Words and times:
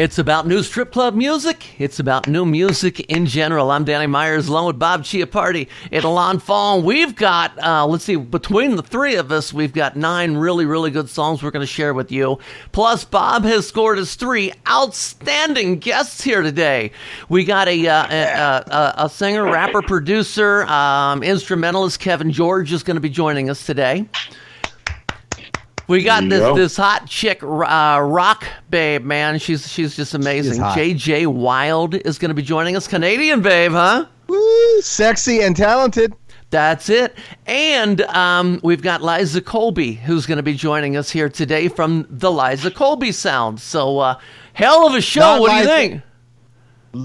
It's 0.00 0.18
about 0.18 0.46
new 0.46 0.62
strip 0.62 0.92
club 0.92 1.14
music. 1.14 1.78
It's 1.78 1.98
about 1.98 2.26
new 2.26 2.46
music 2.46 3.00
in 3.00 3.26
general. 3.26 3.70
I'm 3.70 3.84
Danny 3.84 4.06
Myers, 4.06 4.48
along 4.48 4.64
with 4.68 4.78
Bob 4.78 5.02
Chiappardi 5.02 5.68
and 5.92 6.04
Alon 6.04 6.38
Fong. 6.38 6.84
We've 6.84 7.14
got, 7.14 7.62
uh, 7.62 7.86
let's 7.86 8.04
see, 8.04 8.16
between 8.16 8.76
the 8.76 8.82
three 8.82 9.16
of 9.16 9.30
us, 9.30 9.52
we've 9.52 9.74
got 9.74 9.96
nine 9.96 10.38
really, 10.38 10.64
really 10.64 10.90
good 10.90 11.10
songs 11.10 11.42
we're 11.42 11.50
going 11.50 11.66
to 11.66 11.70
share 11.70 11.92
with 11.92 12.10
you. 12.10 12.38
Plus, 12.72 13.04
Bob 13.04 13.44
has 13.44 13.68
scored 13.68 13.98
his 13.98 14.14
three 14.14 14.54
outstanding 14.66 15.78
guests 15.80 16.22
here 16.22 16.40
today. 16.40 16.92
We 17.28 17.44
got 17.44 17.68
a 17.68 17.86
uh, 17.86 18.06
a, 18.06 18.74
a, 18.74 18.94
a, 19.04 19.08
singer, 19.10 19.44
rapper, 19.44 19.82
producer, 19.82 20.62
um, 20.62 21.22
instrumentalist 21.22 22.00
Kevin 22.00 22.32
George 22.32 22.72
is 22.72 22.82
going 22.82 22.94
to 22.94 23.02
be 23.02 23.10
joining 23.10 23.50
us 23.50 23.66
today. 23.66 24.06
We 25.90 26.04
got 26.04 26.28
this 26.28 26.38
go. 26.38 26.54
this 26.54 26.76
hot 26.76 27.08
chick, 27.08 27.42
uh, 27.42 28.00
rock 28.00 28.46
babe, 28.70 29.04
man. 29.04 29.40
She's 29.40 29.68
she's 29.68 29.96
just 29.96 30.14
amazing. 30.14 30.62
JJ 30.62 31.26
Wilde 31.26 31.96
is 31.96 32.16
going 32.16 32.28
to 32.28 32.34
be 32.34 32.42
joining 32.42 32.76
us. 32.76 32.86
Canadian 32.86 33.42
babe, 33.42 33.72
huh? 33.72 34.06
Woo, 34.28 34.80
sexy 34.82 35.40
and 35.40 35.56
talented. 35.56 36.14
That's 36.50 36.88
it. 36.90 37.18
And 37.44 38.02
um, 38.02 38.60
we've 38.62 38.82
got 38.82 39.02
Liza 39.02 39.40
Colby, 39.40 39.94
who's 39.94 40.26
going 40.26 40.36
to 40.36 40.44
be 40.44 40.54
joining 40.54 40.96
us 40.96 41.10
here 41.10 41.28
today 41.28 41.66
from 41.66 42.06
the 42.08 42.30
Liza 42.30 42.70
Colby 42.70 43.10
Sound. 43.10 43.60
So, 43.60 43.98
uh, 43.98 44.20
hell 44.52 44.86
of 44.86 44.94
a 44.94 45.00
show. 45.00 45.20
Not 45.20 45.40
what 45.40 45.50
Liza, 45.50 45.64
do 45.64 45.70
you 45.70 45.76
think? 45.76 46.02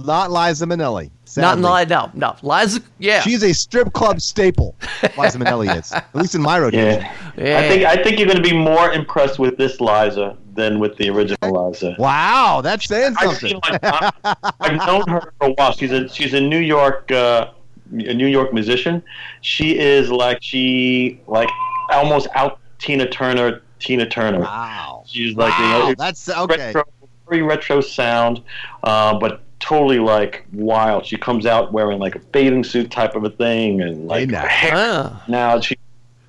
Not 0.06 0.32
Liza 0.32 0.68
Minnelli. 0.68 1.10
Sadly. 1.36 1.62
Not 1.62 1.90
no, 1.90 2.12
no. 2.14 2.36
Liza, 2.42 2.80
yeah, 2.98 3.20
she's 3.20 3.44
a 3.44 3.54
strip 3.54 3.92
club 3.92 4.22
staple. 4.22 4.74
Liza 5.18 5.38
Minnelli 5.38 5.78
is, 5.78 5.92
at 5.92 6.16
least 6.16 6.34
in 6.34 6.42
my 6.42 6.58
rotation. 6.58 7.02
Yeah. 7.38 7.44
yeah. 7.44 7.60
I 7.60 7.68
think 7.68 7.84
I 7.84 8.02
think 8.02 8.20
you're 8.20 8.28
going 8.28 8.42
to 8.42 8.50
be 8.50 8.56
more 8.56 8.94
impressed 8.94 9.38
with 9.38 9.58
this 9.58 9.82
Liza 9.82 10.38
than 10.54 10.80
with 10.80 10.96
the 10.96 11.10
original 11.10 11.68
Liza. 11.68 11.98
Wow, 12.00 12.62
that's 12.64 12.88
saying 12.88 13.16
something. 13.16 13.60
I've, 13.64 14.14
I've 14.62 14.88
known 14.88 15.10
her 15.10 15.34
for 15.38 15.48
a 15.48 15.52
while. 15.52 15.74
She's 15.74 15.92
a 15.92 16.08
she's 16.08 16.34
a 16.34 16.40
New 16.40 16.60
York 16.60 17.12
uh, 17.12 17.52
a 17.92 18.14
New 18.14 18.28
York 18.28 18.54
musician. 18.54 19.04
She 19.42 19.78
is 19.78 20.10
like 20.10 20.38
she 20.42 21.20
like 21.28 21.50
almost 21.90 22.30
out 22.34 22.60
Tina 22.80 23.10
Turner. 23.10 23.62
Tina 23.78 24.08
Turner. 24.08 24.40
Wow. 24.40 25.04
She's 25.06 25.36
like 25.36 25.52
wow, 25.52 25.80
you 25.80 25.88
know, 25.90 25.96
that's 25.98 26.30
okay. 26.30 26.68
Retro, 26.68 26.84
very 27.28 27.42
retro 27.42 27.82
sound, 27.82 28.42
uh, 28.84 29.20
but 29.20 29.44
totally 29.66 30.00
like 30.00 30.46
wild. 30.54 31.06
She 31.06 31.18
comes 31.18 31.46
out 31.46 31.74
wearing 31.74 32.00
like 32.00 32.16
a 32.16 32.20
bathing 32.20 32.64
suit 32.64 32.92
type 32.92 33.16
of 33.16 33.24
a 33.24 33.30
thing 33.30 33.82
and 33.82 34.08
like 34.08 34.30
hey, 34.30 34.48
hair. 34.48 34.74
Ah. 34.76 35.24
Now 35.28 35.60
she, 35.60 35.76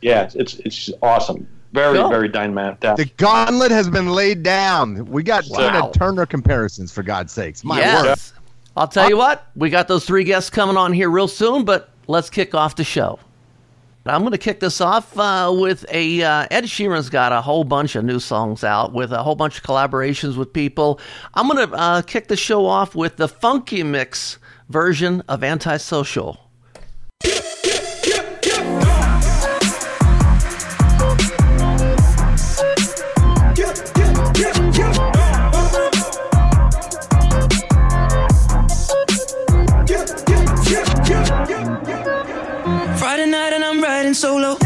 yeah, 0.00 0.30
it's 0.34 0.54
it's 0.54 0.90
awesome. 1.02 1.46
Very 1.72 1.98
cool. 1.98 2.08
very 2.08 2.28
dynamic. 2.28 2.80
The 2.80 3.10
gauntlet 3.18 3.70
has 3.70 3.90
been 3.90 4.08
laid 4.08 4.42
down. 4.42 5.04
We 5.06 5.22
got 5.22 5.44
wow. 5.48 5.58
Tina 5.58 5.92
Turner 5.92 6.24
comparisons 6.24 6.90
for 6.90 7.02
God's 7.02 7.32
sakes. 7.32 7.64
My 7.64 7.78
yes. 7.78 8.32
word. 8.32 8.42
I'll 8.78 8.88
tell 8.88 9.08
you 9.08 9.16
what, 9.16 9.46
we 9.56 9.70
got 9.70 9.88
those 9.88 10.04
three 10.04 10.24
guests 10.24 10.50
coming 10.50 10.76
on 10.76 10.92
here 10.92 11.08
real 11.08 11.28
soon, 11.28 11.64
but 11.64 11.90
let's 12.08 12.28
kick 12.28 12.54
off 12.54 12.76
the 12.76 12.84
show. 12.84 13.18
I'm 14.08 14.20
going 14.20 14.32
to 14.32 14.38
kick 14.38 14.60
this 14.60 14.80
off 14.80 15.18
uh, 15.18 15.52
with 15.56 15.84
a 15.90 16.22
uh, 16.22 16.46
Ed 16.50 16.64
Sheeran's 16.64 17.10
got 17.10 17.32
a 17.32 17.40
whole 17.40 17.64
bunch 17.64 17.96
of 17.96 18.04
new 18.04 18.20
songs 18.20 18.62
out 18.62 18.92
with 18.92 19.12
a 19.12 19.22
whole 19.22 19.34
bunch 19.34 19.58
of 19.58 19.64
collaborations 19.64 20.36
with 20.36 20.52
people. 20.52 21.00
I'm 21.34 21.48
going 21.48 21.68
to 21.68 21.74
uh, 21.74 22.02
kick 22.02 22.28
the 22.28 22.36
show 22.36 22.66
off 22.66 22.94
with 22.94 23.16
the 23.16 23.28
Funky 23.28 23.82
Mix 23.82 24.38
version 24.68 25.22
of 25.28 25.42
Antisocial. 25.42 26.45
Solo. 44.16 44.65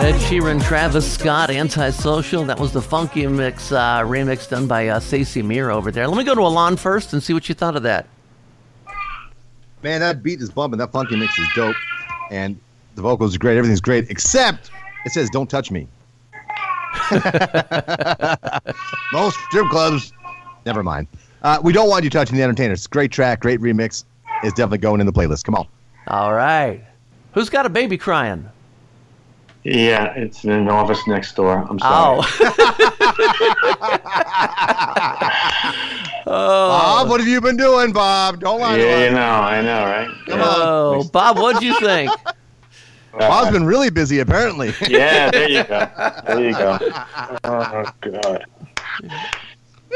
Ed 0.00 0.14
Sheeran, 0.20 0.62
Travis 0.62 1.10
Scott, 1.10 1.48
Antisocial. 1.48 2.44
That 2.44 2.60
was 2.60 2.72
the 2.72 2.82
Funky 2.82 3.26
Mix 3.26 3.72
uh, 3.72 4.00
remix 4.00 4.46
done 4.48 4.66
by 4.66 4.88
uh, 4.88 5.00
Stacey 5.00 5.40
Mir 5.40 5.70
over 5.70 5.90
there. 5.90 6.06
Let 6.06 6.18
me 6.18 6.24
go 6.24 6.34
to 6.34 6.42
Alon 6.42 6.76
first 6.76 7.14
and 7.14 7.22
see 7.22 7.32
what 7.32 7.48
you 7.48 7.54
thought 7.54 7.76
of 7.76 7.82
that. 7.84 8.06
Man, 9.82 10.00
that 10.00 10.22
beat 10.22 10.42
is 10.42 10.50
bumping. 10.50 10.78
That 10.78 10.92
Funky 10.92 11.16
Mix 11.16 11.38
is 11.38 11.48
dope. 11.54 11.74
And 12.30 12.60
the 12.96 13.02
vocals 13.02 13.34
are 13.34 13.38
great. 13.38 13.56
Everything's 13.56 13.80
great, 13.80 14.10
except 14.10 14.70
it 15.06 15.12
says, 15.12 15.30
Don't 15.30 15.48
touch 15.48 15.70
me. 15.70 15.88
Most 19.12 19.38
strip 19.48 19.66
clubs, 19.68 20.12
never 20.66 20.82
mind. 20.82 21.06
Uh, 21.42 21.58
we 21.62 21.72
don't 21.72 21.88
want 21.88 22.04
you 22.04 22.10
touching 22.10 22.36
the 22.36 22.42
entertainers. 22.42 22.86
Great 22.86 23.10
track, 23.10 23.40
great 23.40 23.60
remix. 23.60 24.04
It's 24.42 24.52
definitely 24.52 24.78
going 24.78 25.00
in 25.00 25.06
the 25.06 25.12
playlist. 25.12 25.44
Come 25.44 25.54
on. 25.54 25.66
All 26.08 26.34
right. 26.34 26.84
Who's 27.32 27.48
got 27.48 27.66
a 27.66 27.68
baby 27.68 27.98
crying? 27.98 28.48
Yeah, 29.62 30.14
it's 30.14 30.44
in 30.44 30.50
an 30.50 30.68
office 30.68 31.06
next 31.06 31.36
door. 31.36 31.66
I'm 31.68 31.78
oh. 31.82 32.22
sorry. 32.22 33.90
Oh. 36.26 36.32
oh. 36.32 36.68
Bob, 36.68 37.08
what 37.08 37.18
have 37.18 37.28
you 37.28 37.40
been 37.40 37.56
doing, 37.56 37.92
Bob? 37.92 38.40
Don't 38.40 38.60
lie. 38.60 38.76
To 38.76 38.82
me. 38.82 38.88
Yeah, 38.88 39.04
you 39.06 39.10
know, 39.10 39.20
I 39.20 39.62
know, 39.62 39.84
right? 39.84 40.08
Come 40.26 40.40
oh, 40.42 41.00
on. 41.00 41.08
Bob, 41.08 41.38
what'd 41.38 41.62
you 41.62 41.78
think? 41.80 42.10
Bob's 43.18 43.50
been 43.50 43.64
really 43.64 43.90
busy, 43.90 44.20
apparently. 44.20 44.72
yeah, 44.88 45.30
there 45.30 45.48
you 45.48 45.64
go. 45.64 45.88
There 46.26 46.44
you 46.44 46.52
go. 46.52 46.78
Oh 47.44 47.84
God. 48.00 48.44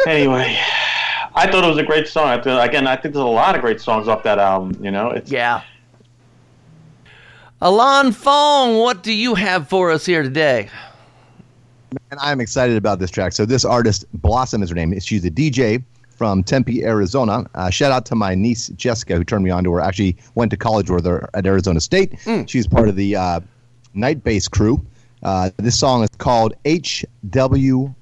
Anyway, 0.07 0.59
I 1.35 1.51
thought 1.51 1.63
it 1.63 1.69
was 1.69 1.79
a 1.79 1.85
great 1.85 2.09
song. 2.09 2.27
I 2.27 2.39
th- 2.39 2.69
again, 2.69 2.87
I 2.87 2.97
think 2.97 3.15
there's 3.15 3.25
a 3.25 3.27
lot 3.27 3.55
of 3.55 3.61
great 3.61 3.81
songs 3.81 4.09
off 4.09 4.23
that 4.25 4.39
album. 4.39 4.83
You 4.83 4.91
know, 4.91 5.11
it's 5.11 5.31
yeah. 5.31 5.63
Alon 7.65 8.13
Fong, 8.13 8.77
what 8.77 9.03
do 9.03 9.11
you 9.11 9.35
have 9.35 9.67
for 9.71 9.91
us 9.91 10.05
here 10.05 10.23
today? 10.23 10.69
Man, 11.93 12.19
I'm 12.21 12.39
excited 12.39 12.77
about 12.77 12.99
this 12.99 13.11
track. 13.11 13.33
So 13.33 13.47
this 13.47 13.65
artist, 13.65 14.05
Blossom 14.13 14.63
is 14.63 14.69
her 14.69 14.75
name. 14.75 15.01
She's 15.01 15.25
a 15.25 15.31
DJ 15.31 15.83
from 16.11 16.45
Tempe, 16.45 16.85
Arizona. 16.85 17.47
Uh, 17.55 17.71
shout 17.71 17.91
out 17.91 18.05
to 18.05 18.15
my 18.15 18.35
niece 18.35 18.69
Jessica, 18.77 19.17
who 19.17 19.25
turned 19.25 19.45
me 19.45 19.51
on 19.51 19.65
to 19.65 19.73
her. 19.73 19.81
Actually, 19.81 20.15
went 20.35 20.51
to 20.51 20.59
college 20.59 20.91
with 20.91 21.07
her 21.07 21.31
at 21.33 21.47
Arizona 21.47 21.81
State. 21.81 22.13
Mm. 22.27 22.47
She's 22.47 22.67
part 22.67 22.91
of 22.91 22.97
the 22.97 23.17
uh, 23.17 23.41
Night 23.95 24.23
Bass 24.23 24.47
crew. 24.47 24.85
Uh, 25.23 25.49
this 25.57 25.81
song 25.81 26.03
is 26.03 26.11
called 26.19 26.53
HWY, 26.67 27.97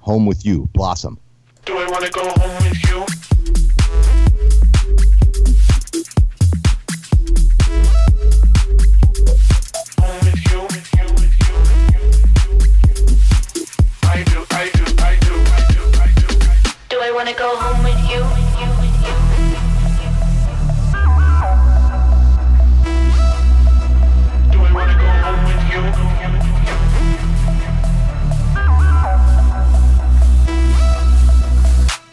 Home 0.00 0.26
with 0.26 0.44
You, 0.44 0.68
Blossom. 0.74 1.18
Do 1.64 1.78
I 1.78 1.90
want 1.90 2.04
to 2.04 2.10
go 2.10 2.28
home 2.28 2.64
with 2.64 2.90
you? 2.90 3.06
Wanna 17.24 17.38
go 17.38 17.56
home 17.56 17.82
with 17.82 18.00
you. 18.10 18.20
Do 24.52 24.58
I 24.60 24.72
wanna 24.74 24.94
go 25.00 25.08
home 25.24 25.44
with 25.48 25.64
you? 25.72 25.80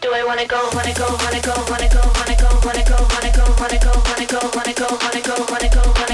Do 0.00 0.08
I 0.14 0.24
wanna 0.24 0.46
go, 0.46 0.70
wanna 0.72 0.94
go, 0.94 1.06
wanna 1.20 1.40
go, 1.42 1.52
wanna 1.68 1.88
go, 1.92 2.00
wanna 2.16 2.36
go, 2.40 2.48
wanna 2.64 2.82
go, 2.82 2.96
wanna 3.12 3.32
go, 3.36 3.44
wanna 3.60 3.78
go, 3.78 3.92
wanna 4.08 4.24
go, 4.24 4.40
wanna 4.56 4.72
go, 4.72 4.72
wanna 4.72 4.72
go, 4.72 4.88
wanna 4.96 5.20
go, 5.20 5.36
wanna 5.52 5.68
go, 5.68 5.82
wanna 6.00 6.11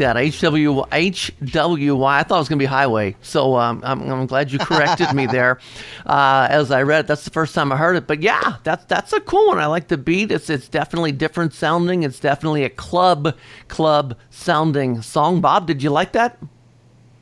that. 0.00 0.16
HW, 0.16 0.84
HWY. 0.90 2.12
I 2.12 2.22
thought 2.22 2.36
it 2.36 2.38
was 2.38 2.48
going 2.48 2.58
to 2.58 2.62
be 2.62 2.66
highway. 2.66 3.16
So 3.22 3.56
um, 3.56 3.80
I'm, 3.84 4.02
I'm 4.10 4.26
glad 4.26 4.50
you 4.52 4.58
corrected 4.58 5.12
me 5.14 5.26
there. 5.26 5.58
Uh, 6.06 6.48
as 6.50 6.70
I 6.70 6.82
read, 6.82 7.06
that's 7.06 7.24
the 7.24 7.30
first 7.30 7.54
time 7.54 7.70
I 7.70 7.76
heard 7.76 7.94
it. 7.94 8.06
But 8.06 8.20
yeah, 8.22 8.56
that's 8.64 8.84
that's 8.86 9.12
a 9.12 9.20
cool 9.20 9.48
one. 9.48 9.58
I 9.58 9.66
like 9.66 9.88
the 9.88 9.98
beat. 9.98 10.32
It's 10.32 10.50
it's 10.50 10.68
definitely 10.68 11.12
different 11.12 11.52
sounding. 11.52 12.02
It's 12.02 12.18
definitely 12.18 12.64
a 12.64 12.70
club 12.70 13.36
club 13.68 14.16
sounding 14.30 15.02
song. 15.02 15.40
Bob, 15.40 15.66
did 15.66 15.82
you 15.82 15.90
like 15.90 16.12
that? 16.12 16.38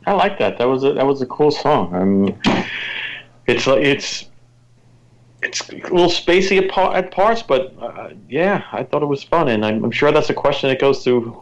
I 0.07 0.13
like 0.13 0.39
that. 0.39 0.59
That 0.59 0.69
was 0.69 0.85
a, 0.85 0.95
that 0.95 1.07
was 1.07 1.21
a 1.21 1.27
cool 1.27 1.51
song. 1.51 1.95
Um, 1.95 2.41
it's 3.47 3.67
like 3.67 3.83
it's 3.83 4.31
it's 5.43 5.69
a 5.69 5.75
little 5.75 6.09
spacey 6.09 6.63
at, 6.63 6.71
par- 6.71 6.97
at 6.97 7.11
parts, 7.11 7.43
but 7.43 7.75
uh, 7.81 8.11
yeah, 8.29 8.65
I 8.73 8.85
thought 8.85 9.03
it 9.03 9.07
was 9.07 9.23
fun, 9.23 9.49
and 9.49 9.65
I'm, 9.65 9.85
I'm 9.85 9.91
sure 9.91 10.11
that's 10.13 10.31
a 10.31 10.35
question 10.35 10.71
that 10.71 10.81
goes 10.81 11.05
through 11.05 11.41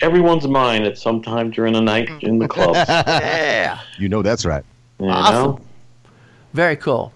everyone's 0.00 0.46
mind 0.48 0.84
at 0.86 0.98
some 0.98 1.22
time 1.22 1.50
during 1.50 1.72
the 1.74 1.80
night 1.80 2.08
in 2.22 2.38
the 2.38 2.48
clubs. 2.48 2.78
Yeah. 2.88 3.80
You 3.98 4.08
know 4.08 4.22
that's 4.22 4.44
right. 4.44 4.64
you 4.98 5.08
Awesome. 5.08 5.34
know? 5.34 5.60
Very 6.54 6.76
cool. 6.76 7.12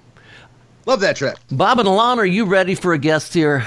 Love 0.87 1.01
that 1.01 1.17
track. 1.17 1.37
Bob 1.51 1.79
and 1.79 1.89
Alon, 1.89 2.19
are 2.19 2.27
you 2.27 2.45
ready 2.45 2.75
for 2.75 2.93
a 2.93 2.99
guest 2.99 3.33
here? 3.35 3.65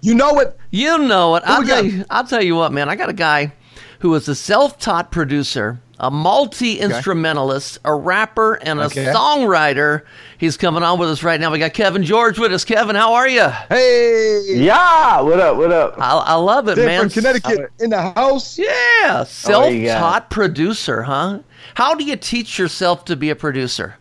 You 0.00 0.14
know 0.14 0.38
it. 0.40 0.58
You 0.70 0.98
know 0.98 1.36
it. 1.36 1.44
Who 1.44 1.52
I'll 1.52 1.64
tell 1.64 1.84
you, 1.84 2.04
I'll 2.10 2.26
tell 2.26 2.42
you 2.42 2.56
what, 2.56 2.72
man. 2.72 2.88
I 2.88 2.96
got 2.96 3.08
a 3.10 3.14
guy 3.14 3.52
who 4.00 4.14
is 4.14 4.28
a 4.28 4.34
self-taught 4.34 5.10
producer, 5.10 5.80
a 6.00 6.10
multi-instrumentalist, 6.10 7.78
a 7.84 7.94
rapper, 7.94 8.54
and 8.54 8.80
a 8.80 8.84
Okay. 8.84 9.06
songwriter. 9.06 10.02
He's 10.38 10.56
coming 10.56 10.82
on 10.82 10.98
with 10.98 11.08
us 11.08 11.22
right 11.22 11.40
now. 11.40 11.50
We 11.52 11.58
got 11.58 11.72
Kevin 11.72 12.02
George 12.02 12.38
with 12.38 12.52
us. 12.52 12.64
Kevin, 12.64 12.96
how 12.96 13.14
are 13.14 13.28
you? 13.28 13.48
Hey, 13.68 14.42
Yeah, 14.48 15.20
what 15.20 15.38
up? 15.40 15.56
What 15.56 15.72
up? 15.72 15.94
I, 15.98 16.12
I 16.16 16.34
love 16.34 16.68
it, 16.68 16.74
Dave 16.76 16.86
man. 16.86 17.00
from 17.02 17.10
Connecticut 17.10 17.70
in 17.80 17.90
the 17.90 18.02
house. 18.12 18.58
Yeah, 18.58 19.24
self-taught 19.24 20.30
producer, 20.30 21.02
huh? 21.02 21.38
How 21.74 21.94
do 21.94 22.04
you 22.04 22.16
teach 22.16 22.58
yourself 22.58 23.04
to 23.06 23.16
be 23.16 23.30
a 23.30 23.36
producer? 23.36 23.96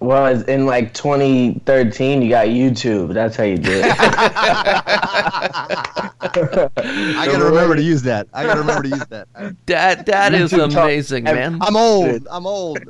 Well, 0.00 0.26
it's 0.26 0.44
in 0.48 0.64
like 0.64 0.94
2013, 0.94 2.22
you 2.22 2.28
got 2.28 2.46
YouTube. 2.46 3.12
That's 3.14 3.34
how 3.34 3.42
you 3.42 3.58
do 3.58 3.72
it. 3.72 3.84
I 6.28 7.24
gotta 7.26 7.44
remember 7.44 7.74
to 7.74 7.82
use 7.82 8.02
that. 8.02 8.28
I 8.32 8.44
gotta 8.44 8.60
remember 8.60 8.84
to 8.84 8.88
use 8.90 9.06
that. 9.06 9.26
I- 9.34 9.52
That 9.66 10.06
that 10.06 10.34
is 10.34 10.52
YouTube 10.52 10.72
talk- 10.72 10.84
amazing, 10.84 11.24
man. 11.24 11.58
I'm 11.60 11.76
old. 11.76 12.26
I'm 12.30 12.46
old. 12.46 12.78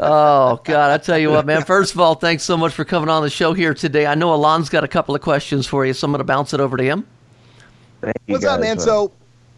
Oh 0.00 0.60
God, 0.64 0.92
I 0.92 0.98
tell 0.98 1.18
you 1.18 1.30
what, 1.30 1.44
man. 1.44 1.64
First 1.64 1.92
of 1.94 2.00
all, 2.00 2.14
thanks 2.14 2.44
so 2.44 2.56
much 2.56 2.72
for 2.72 2.84
coming 2.84 3.08
on 3.08 3.22
the 3.22 3.30
show 3.30 3.52
here 3.52 3.74
today. 3.74 4.06
I 4.06 4.14
know 4.14 4.32
Alon's 4.32 4.68
got 4.68 4.84
a 4.84 4.88
couple 4.88 5.12
of 5.16 5.20
questions 5.20 5.66
for 5.66 5.84
you, 5.84 5.92
so 5.92 6.04
I'm 6.04 6.12
going 6.12 6.20
to 6.20 6.24
bounce 6.24 6.54
it 6.54 6.60
over 6.60 6.76
to 6.76 6.84
him. 6.84 7.04
Thank 8.00 8.14
you 8.28 8.34
What's 8.34 8.44
up, 8.44 8.60
guys, 8.60 8.68
man? 8.68 8.78
So, 8.78 9.10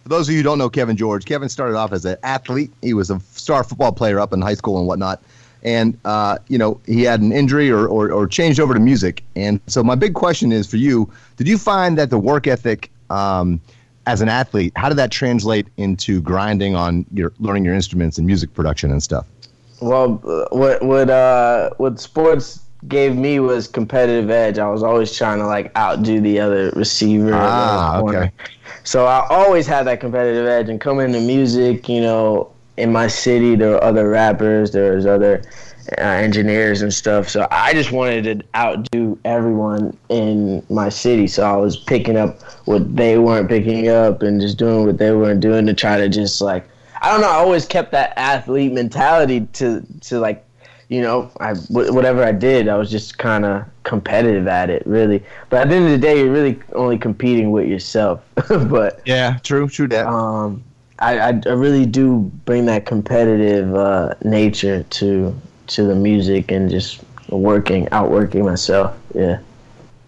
for 0.02 0.08
those 0.08 0.28
of 0.28 0.32
you 0.32 0.38
who 0.38 0.44
don't 0.44 0.56
know 0.56 0.70
Kevin 0.70 0.96
George, 0.96 1.26
Kevin 1.26 1.50
started 1.50 1.76
off 1.76 1.92
as 1.92 2.06
an 2.06 2.16
athlete. 2.22 2.72
He 2.80 2.94
was 2.94 3.10
a 3.10 3.20
star 3.32 3.62
football 3.62 3.92
player 3.92 4.18
up 4.18 4.32
in 4.32 4.40
high 4.40 4.54
school 4.54 4.78
and 4.78 4.86
whatnot. 4.86 5.20
And, 5.62 5.98
uh, 6.04 6.38
you 6.48 6.56
know, 6.56 6.80
he 6.86 7.02
had 7.02 7.20
an 7.20 7.32
injury 7.32 7.70
or, 7.70 7.86
or, 7.86 8.10
or 8.10 8.26
changed 8.26 8.60
over 8.60 8.72
to 8.72 8.80
music. 8.80 9.22
And 9.36 9.60
so, 9.66 9.82
my 9.82 9.94
big 9.94 10.14
question 10.14 10.52
is 10.52 10.66
for 10.66 10.78
you 10.78 11.10
Did 11.36 11.48
you 11.48 11.58
find 11.58 11.98
that 11.98 12.10
the 12.10 12.18
work 12.18 12.46
ethic 12.46 12.90
um, 13.10 13.60
as 14.06 14.20
an 14.20 14.28
athlete, 14.28 14.72
how 14.76 14.88
did 14.88 14.98
that 14.98 15.10
translate 15.10 15.68
into 15.76 16.20
grinding 16.22 16.74
on 16.74 17.04
your 17.12 17.32
learning 17.38 17.64
your 17.64 17.74
instruments 17.74 18.18
and 18.18 18.26
music 18.26 18.52
production 18.54 18.90
and 18.90 19.02
stuff? 19.02 19.26
Well, 19.80 20.14
what 20.50 20.82
what 20.82 21.10
uh 21.10 21.70
what 21.76 22.00
sports 22.00 22.60
gave 22.88 23.14
me 23.16 23.40
was 23.40 23.68
competitive 23.68 24.30
edge. 24.30 24.58
I 24.58 24.68
was 24.68 24.82
always 24.82 25.14
trying 25.16 25.38
to 25.38 25.46
like 25.46 25.76
outdo 25.76 26.20
the 26.20 26.40
other 26.40 26.70
receiver. 26.70 27.32
Ah, 27.34 28.00
okay. 28.00 28.32
So 28.84 29.06
I 29.06 29.26
always 29.28 29.66
had 29.66 29.86
that 29.86 30.00
competitive 30.00 30.46
edge. 30.46 30.68
And 30.68 30.80
coming 30.80 31.12
to 31.12 31.20
music, 31.20 31.88
you 31.88 32.00
know, 32.00 32.50
in 32.76 32.92
my 32.92 33.06
city 33.06 33.56
there 33.56 33.70
were 33.70 33.84
other 33.84 34.08
rappers, 34.08 34.70
there 34.72 34.94
was 34.94 35.06
other 35.06 35.42
uh, 35.98 36.02
engineers 36.02 36.82
and 36.82 36.92
stuff. 36.92 37.28
So 37.28 37.46
I 37.50 37.72
just 37.72 37.92
wanted 37.92 38.24
to 38.24 38.46
outdo 38.56 39.18
everyone 39.24 39.96
in 40.08 40.64
my 40.70 40.88
city. 40.88 41.26
So 41.26 41.42
I 41.42 41.56
was 41.56 41.76
picking 41.76 42.16
up 42.16 42.40
what 42.66 42.94
they 42.96 43.18
weren't 43.18 43.48
picking 43.48 43.88
up 43.88 44.22
and 44.22 44.40
just 44.40 44.58
doing 44.58 44.86
what 44.86 44.98
they 44.98 45.12
weren't 45.12 45.40
doing 45.40 45.66
to 45.66 45.74
try 45.74 45.96
to 45.96 46.08
just 46.08 46.40
like 46.40 46.68
I 47.02 47.10
don't 47.10 47.22
know. 47.22 47.30
I 47.30 47.36
always 47.36 47.64
kept 47.64 47.92
that 47.92 48.12
athlete 48.16 48.72
mentality 48.72 49.46
to 49.54 49.84
to 50.02 50.20
like 50.20 50.44
you 50.90 51.00
know, 51.00 51.30
I 51.38 51.54
whatever 51.68 52.24
I 52.24 52.32
did, 52.32 52.68
I 52.68 52.76
was 52.76 52.90
just 52.90 53.16
kind 53.16 53.44
of 53.44 53.64
competitive 53.84 54.48
at 54.48 54.70
it, 54.70 54.82
really. 54.86 55.22
But 55.48 55.62
at 55.62 55.68
the 55.68 55.76
end 55.76 55.84
of 55.84 55.92
the 55.92 55.98
day, 55.98 56.18
you're 56.18 56.32
really 56.32 56.58
only 56.72 56.98
competing 56.98 57.52
with 57.52 57.68
yourself. 57.68 58.20
but 58.48 59.00
Yeah, 59.06 59.38
true, 59.44 59.68
true 59.68 59.86
that. 59.88 60.06
um, 60.08 60.64
I, 61.00 61.18
I 61.18 61.30
really 61.30 61.86
do 61.86 62.30
bring 62.44 62.66
that 62.66 62.86
competitive 62.86 63.74
uh, 63.74 64.14
nature 64.24 64.82
to 64.82 65.40
to 65.68 65.84
the 65.84 65.94
music 65.94 66.50
and 66.50 66.68
just 66.68 67.00
working, 67.28 67.88
outworking 67.92 68.44
myself. 68.44 68.96
Yeah. 69.14 69.38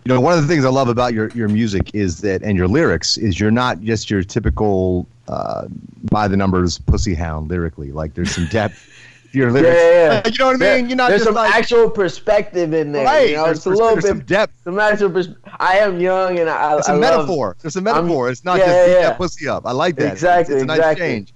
You 0.05 0.15
know, 0.15 0.21
one 0.21 0.37
of 0.37 0.43
the 0.43 0.49
things 0.49 0.65
I 0.65 0.71
love 0.71 0.89
about 0.89 1.15
your, 1.15 1.29
your 1.31 1.49
music 1.49 1.95
is 1.95 2.21
that, 2.23 2.43
and 2.43 2.59
your 2.59 2.67
lyrics, 2.67 3.17
is 3.17 3.39
you're 3.39 3.53
not 3.53 3.81
just 3.81 4.11
your 4.11 4.25
typical 4.25 5.07
uh, 5.29 5.69
by 6.11 6.27
the 6.27 6.37
numbers 6.37 6.79
pussy 6.79 7.15
hound 7.15 7.49
lyrically. 7.49 7.93
Like 7.93 8.15
there's 8.15 8.35
some 8.35 8.47
depth. 8.47 8.89
To 9.33 9.39
Your 9.39 9.51
lyrics, 9.51 9.69
Yeah, 9.77 9.91
yeah, 9.91 10.13
yeah. 10.25 10.31
you 10.31 10.39
know 10.39 10.47
what 10.47 10.55
I 10.55 10.59
There- 10.59 10.77
mean. 10.77 10.89
You're 10.89 10.97
not 10.97 11.09
There's 11.09 11.21
just 11.23 11.27
some 11.27 11.35
like 11.35 11.55
actual 11.55 11.91
perspective 11.91 12.73
in 12.75 12.93
there. 12.93 13.05
right. 13.05 13.31
You 13.31 13.37
know, 13.37 13.45
there's, 13.47 13.59
it's 13.59 13.67
a 13.67 13.71
little 13.71 13.89
there's 13.93 14.07
some 14.07 14.19
bit 14.19 14.27
depth. 14.27 14.55
some 14.65 14.79
actual. 14.79 15.11
Pers- 15.11 15.29
I 15.59 15.79
am 15.79 16.01
young 16.01 16.39
and 16.39 16.49
I. 16.49 16.77
It's 16.79 16.89
I 16.89 16.95
a 16.95 16.97
love- 16.97 17.19
metaphor. 17.27 17.57
There's 17.61 17.77
a 17.77 17.81
metaphor. 17.81 18.31
it's 18.31 18.45
not 18.45 18.59
yeah, 18.59 18.67
just 18.67 18.77
yeah, 18.77 18.87
beat 18.87 18.93
yeah. 18.93 19.01
that 19.09 19.19
pussy 19.19 19.49
up. 19.49 19.67
I 19.67 19.73
like 19.73 19.97
that. 19.97 20.13
Exactly, 20.13 20.55
It's, 20.55 20.63
a 20.63 20.67
nice 20.67 20.79
exactly. 20.79 21.07
change. 21.07 21.35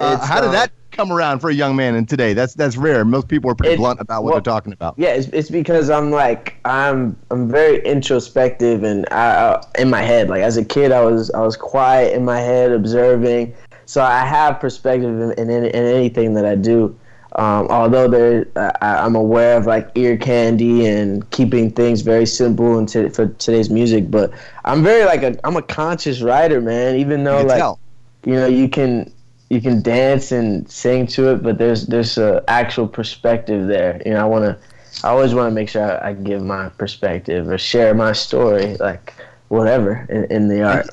Uh, 0.00 0.16
how 0.24 0.40
did 0.40 0.48
uh, 0.50 0.52
that 0.52 0.70
come 0.92 1.12
around 1.12 1.40
for 1.40 1.50
a 1.50 1.54
young 1.54 1.74
man 1.76 1.94
in 1.96 2.06
today? 2.06 2.32
That's 2.34 2.54
that's 2.54 2.76
rare. 2.76 3.04
Most 3.04 3.28
people 3.28 3.50
are 3.50 3.54
pretty 3.54 3.74
It- 3.74 3.78
blunt 3.78 4.00
about 4.00 4.22
what 4.22 4.32
well, 4.32 4.34
they're 4.40 4.52
talking 4.52 4.72
about. 4.72 4.94
Yeah, 4.96 5.08
it's, 5.10 5.28
it's 5.28 5.50
because 5.50 5.90
I'm 5.90 6.10
like 6.10 6.56
I'm 6.64 7.16
I'm 7.30 7.48
very 7.50 7.84
introspective 7.84 8.82
and 8.84 9.06
I, 9.10 9.54
I, 9.54 9.62
in 9.80 9.90
my 9.90 10.02
head. 10.02 10.28
Like 10.28 10.42
as 10.42 10.56
a 10.56 10.64
kid, 10.64 10.92
I 10.92 11.00
was 11.04 11.30
I 11.32 11.40
was 11.40 11.56
quiet 11.56 12.14
in 12.14 12.24
my 12.24 12.40
head, 12.40 12.72
observing. 12.72 13.54
So 13.86 14.02
I 14.02 14.18
have 14.26 14.60
perspective 14.60 15.08
in, 15.18 15.32
in, 15.32 15.50
in 15.50 15.64
anything 15.74 16.34
that 16.34 16.44
I 16.44 16.54
do. 16.54 16.94
Um, 17.36 17.68
although 17.68 18.08
there, 18.08 18.46
I, 18.56 18.96
I'm 19.04 19.14
aware 19.14 19.56
of 19.58 19.66
like 19.66 19.90
ear 19.94 20.16
candy 20.16 20.86
and 20.86 21.28
keeping 21.30 21.70
things 21.70 22.00
very 22.00 22.26
simple 22.26 22.78
and 22.78 22.88
to, 22.88 23.10
for 23.10 23.26
today's 23.28 23.68
music. 23.70 24.10
But 24.10 24.32
I'm 24.64 24.82
very 24.82 25.04
like 25.04 25.22
a 25.22 25.38
I'm 25.44 25.56
a 25.56 25.62
conscious 25.62 26.22
writer, 26.22 26.60
man. 26.60 26.96
Even 26.96 27.24
though 27.24 27.34
You 27.34 27.38
can 27.40 27.48
like 27.48 27.58
tell. 27.58 27.78
you 28.24 28.32
know 28.34 28.46
you 28.46 28.68
can 28.68 29.12
you 29.50 29.60
can 29.60 29.80
dance 29.82 30.32
and 30.32 30.70
sing 30.70 31.06
to 31.06 31.30
it 31.32 31.42
but 31.42 31.56
there's 31.56 31.86
there's 31.86 32.18
a 32.18 32.42
actual 32.48 32.86
perspective 32.86 33.66
there 33.66 34.02
you 34.04 34.12
know 34.12 34.20
i 34.20 34.24
want 34.24 34.44
to 34.44 34.58
i 35.04 35.08
always 35.08 35.32
want 35.34 35.50
to 35.50 35.54
make 35.54 35.70
sure 35.70 35.82
I, 36.04 36.10
I 36.10 36.12
give 36.12 36.42
my 36.42 36.68
perspective 36.70 37.48
or 37.48 37.56
share 37.56 37.94
my 37.94 38.12
story 38.12 38.76
like 38.76 39.14
whatever 39.48 40.06
in, 40.10 40.24
in 40.24 40.48
the 40.48 40.62
art 40.62 40.90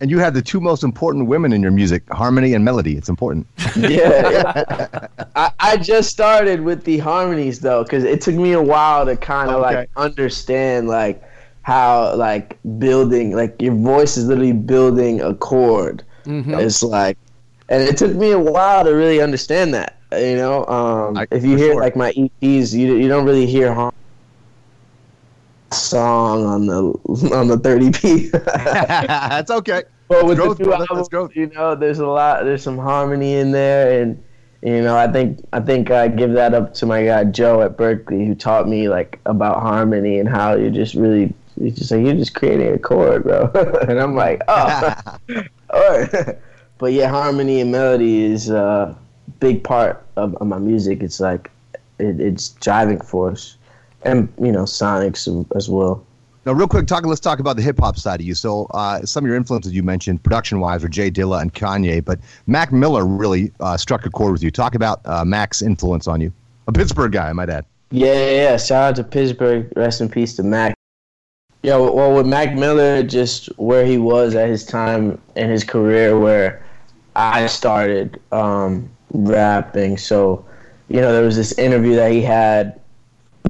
And 0.00 0.10
you 0.10 0.18
have 0.18 0.34
the 0.34 0.42
two 0.42 0.60
most 0.60 0.82
important 0.84 1.26
women 1.26 1.52
in 1.54 1.62
your 1.62 1.70
music, 1.70 2.02
harmony 2.12 2.52
and 2.52 2.62
melody. 2.64 2.96
It's 2.98 3.08
important. 3.08 3.46
yeah, 3.76 4.30
yeah. 4.30 5.06
I, 5.36 5.50
I 5.58 5.76
just 5.78 6.10
started 6.10 6.60
with 6.60 6.84
the 6.84 6.98
harmonies 6.98 7.60
though, 7.60 7.82
because 7.82 8.04
it 8.04 8.20
took 8.20 8.34
me 8.34 8.52
a 8.52 8.60
while 8.62 9.06
to 9.06 9.16
kind 9.16 9.50
of 9.50 9.62
Okay. 9.62 9.74
like 9.76 9.90
understand 9.96 10.88
like 10.88 11.22
how 11.62 12.14
like 12.14 12.58
building 12.78 13.34
like 13.34 13.60
your 13.60 13.74
voice 13.74 14.16
is 14.18 14.26
literally 14.26 14.52
building 14.52 15.20
a 15.22 15.34
chord. 15.34 16.02
It's 16.26 16.82
like, 16.82 17.16
and 17.68 17.82
it 17.82 17.96
took 17.96 18.14
me 18.14 18.32
a 18.32 18.38
while 18.38 18.84
to 18.84 18.90
really 18.90 19.20
understand 19.22 19.72
that. 19.74 19.96
You 20.12 20.36
know, 20.36 20.66
um, 20.66 21.16
I- 21.16 21.26
if 21.30 21.42
you 21.44 21.56
hear 21.56 21.72
sure. 21.72 21.80
like 21.80 21.96
my 21.96 22.12
EPs, 22.12 22.72
you 22.74 22.96
you 22.96 23.08
don't 23.08 23.24
really 23.24 23.46
hear 23.46 23.72
har- 23.72 23.94
song 25.72 26.44
on 26.44 26.66
the 26.66 26.76
on 27.34 27.48
the 27.48 27.56
30p. 27.56 28.30
That's 28.30 29.50
okay. 29.62 29.82
But 30.08 30.24
with 30.24 30.38
growth, 30.38 30.58
the 30.58 30.64
two 30.64 30.70
brother. 30.70 30.86
Albums, 30.90 31.34
you 31.34 31.46
know, 31.48 31.74
there's 31.74 31.98
a 31.98 32.06
lot, 32.06 32.44
there's 32.44 32.62
some 32.62 32.78
harmony 32.78 33.34
in 33.34 33.50
there, 33.50 34.02
and 34.02 34.22
you 34.62 34.82
know, 34.82 34.96
I 34.96 35.10
think 35.10 35.40
I 35.52 35.60
think 35.60 35.90
I 35.90 36.08
give 36.08 36.32
that 36.32 36.54
up 36.54 36.74
to 36.74 36.86
my 36.86 37.04
guy 37.04 37.24
Joe 37.24 37.62
at 37.62 37.76
Berklee, 37.76 38.26
who 38.26 38.34
taught 38.34 38.68
me 38.68 38.88
like 38.88 39.20
about 39.26 39.60
harmony 39.60 40.18
and 40.18 40.28
how 40.28 40.54
you 40.54 40.70
just 40.70 40.94
really, 40.94 41.34
he's 41.58 41.76
just 41.76 41.90
like 41.90 42.04
you're 42.04 42.14
just 42.14 42.34
creating 42.34 42.72
a 42.72 42.78
chord, 42.78 43.24
bro, 43.24 43.50
and 43.88 43.98
I'm 43.98 44.14
like, 44.14 44.42
oh, 44.48 44.94
all 45.70 45.98
right. 45.98 46.38
but 46.78 46.92
yeah, 46.92 47.08
harmony 47.08 47.60
and 47.60 47.72
melody 47.72 48.24
is 48.24 48.48
a 48.48 48.96
big 49.40 49.64
part 49.64 50.04
of, 50.16 50.34
of 50.36 50.46
my 50.46 50.58
music. 50.58 51.02
It's 51.02 51.20
like 51.20 51.50
it, 51.98 52.20
it's 52.20 52.50
driving 52.50 53.00
force, 53.00 53.56
and 54.06 54.32
you 54.40 54.52
know, 54.52 54.62
sonics 54.62 55.26
as 55.56 55.68
well. 55.68 56.04
Now, 56.46 56.52
real 56.52 56.68
quick, 56.68 56.86
talk. 56.86 57.04
Let's 57.04 57.20
talk 57.20 57.40
about 57.40 57.56
the 57.56 57.62
hip 57.62 57.80
hop 57.80 57.98
side 57.98 58.20
of 58.20 58.26
you. 58.26 58.34
So, 58.34 58.66
uh, 58.66 59.04
some 59.04 59.24
of 59.24 59.28
your 59.28 59.36
influences 59.36 59.72
you 59.72 59.82
mentioned, 59.82 60.22
production 60.22 60.60
wise, 60.60 60.84
were 60.84 60.88
Jay 60.88 61.10
Dilla 61.10 61.42
and 61.42 61.52
Kanye, 61.52 62.04
but 62.04 62.20
Mac 62.46 62.72
Miller 62.72 63.04
really 63.04 63.50
uh, 63.58 63.76
struck 63.76 64.06
a 64.06 64.10
chord 64.10 64.30
with 64.30 64.44
you. 64.44 64.52
Talk 64.52 64.76
about 64.76 65.00
uh, 65.06 65.24
Mac's 65.24 65.60
influence 65.60 66.06
on 66.06 66.20
you. 66.20 66.32
A 66.68 66.72
Pittsburgh 66.72 67.10
guy, 67.10 67.28
I 67.28 67.32
might 67.32 67.50
add. 67.50 67.64
Yeah, 67.90 68.12
yeah, 68.12 68.30
yeah. 68.30 68.56
Shout 68.58 68.90
out 68.90 68.96
to 68.96 69.04
Pittsburgh. 69.04 69.72
Rest 69.74 70.00
in 70.00 70.08
peace 70.08 70.36
to 70.36 70.44
Mac. 70.44 70.74
Yeah, 71.62 71.78
well, 71.78 72.14
with 72.14 72.26
Mac 72.26 72.54
Miller, 72.54 73.02
just 73.02 73.46
where 73.58 73.84
he 73.84 73.98
was 73.98 74.36
at 74.36 74.48
his 74.48 74.64
time 74.64 75.20
in 75.34 75.50
his 75.50 75.64
career, 75.64 76.16
where 76.16 76.64
I 77.16 77.48
started 77.48 78.20
um, 78.30 78.88
rapping. 79.12 79.98
So, 79.98 80.44
you 80.88 81.00
know, 81.00 81.12
there 81.12 81.24
was 81.24 81.34
this 81.34 81.58
interview 81.58 81.96
that 81.96 82.12
he 82.12 82.22
had 82.22 82.78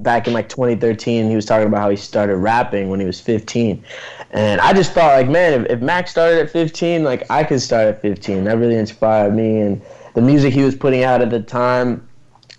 back 0.03 0.26
in 0.26 0.33
like 0.33 0.49
2013. 0.49 1.29
He 1.29 1.37
was 1.37 1.47
talking 1.47 1.67
about 1.67 1.81
how 1.81 1.91
he 1.91 1.97
started 1.97 2.37
rapping 2.37 2.88
when 2.88 3.00
he 3.00 3.07
was 3.07 3.21
15. 3.21 3.83
And 4.31 4.61
I 4.61 4.73
just 4.73 4.93
thought, 4.93 5.15
like, 5.15 5.29
man, 5.29 5.62
if, 5.62 5.71
if 5.71 5.81
Mac 5.81 6.09
started 6.09 6.41
at 6.41 6.50
15, 6.50 7.05
like, 7.05 7.31
I 7.31 7.45
could 7.45 7.61
start 7.61 7.87
at 7.88 8.03
15. 8.03 8.45
That 8.45 8.59
really 8.59 8.76
inspired 8.76 9.35
me. 9.35 9.61
And 9.61 9.83
the 10.15 10.23
music 10.23 10.53
he 10.53 10.62
was 10.62 10.75
putting 10.75 11.05
out 11.05 11.23
at 11.23 11.31
the 11.31 11.41
time, 11.41 12.07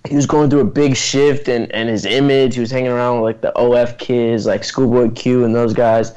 he 0.08 0.15
was 0.15 0.25
going 0.25 0.50
through 0.50 0.62
a 0.62 0.65
big 0.65 0.96
shift 0.96 1.48
and, 1.48 1.70
in 1.72 1.88
his 1.88 2.06
image. 2.06 2.56
He 2.56 2.62
was 2.62 2.72
hanging 2.72 2.91
around 2.91 3.22
with 3.22 3.36
like 3.36 3.41
the 3.41 3.58
OF 3.58 3.98
kids, 3.98 4.46
like 4.46 4.63
Schoolboy 4.63 5.10
Q 5.12 5.44
and 5.44 5.53
those 5.53 5.74
guys. 5.74 6.13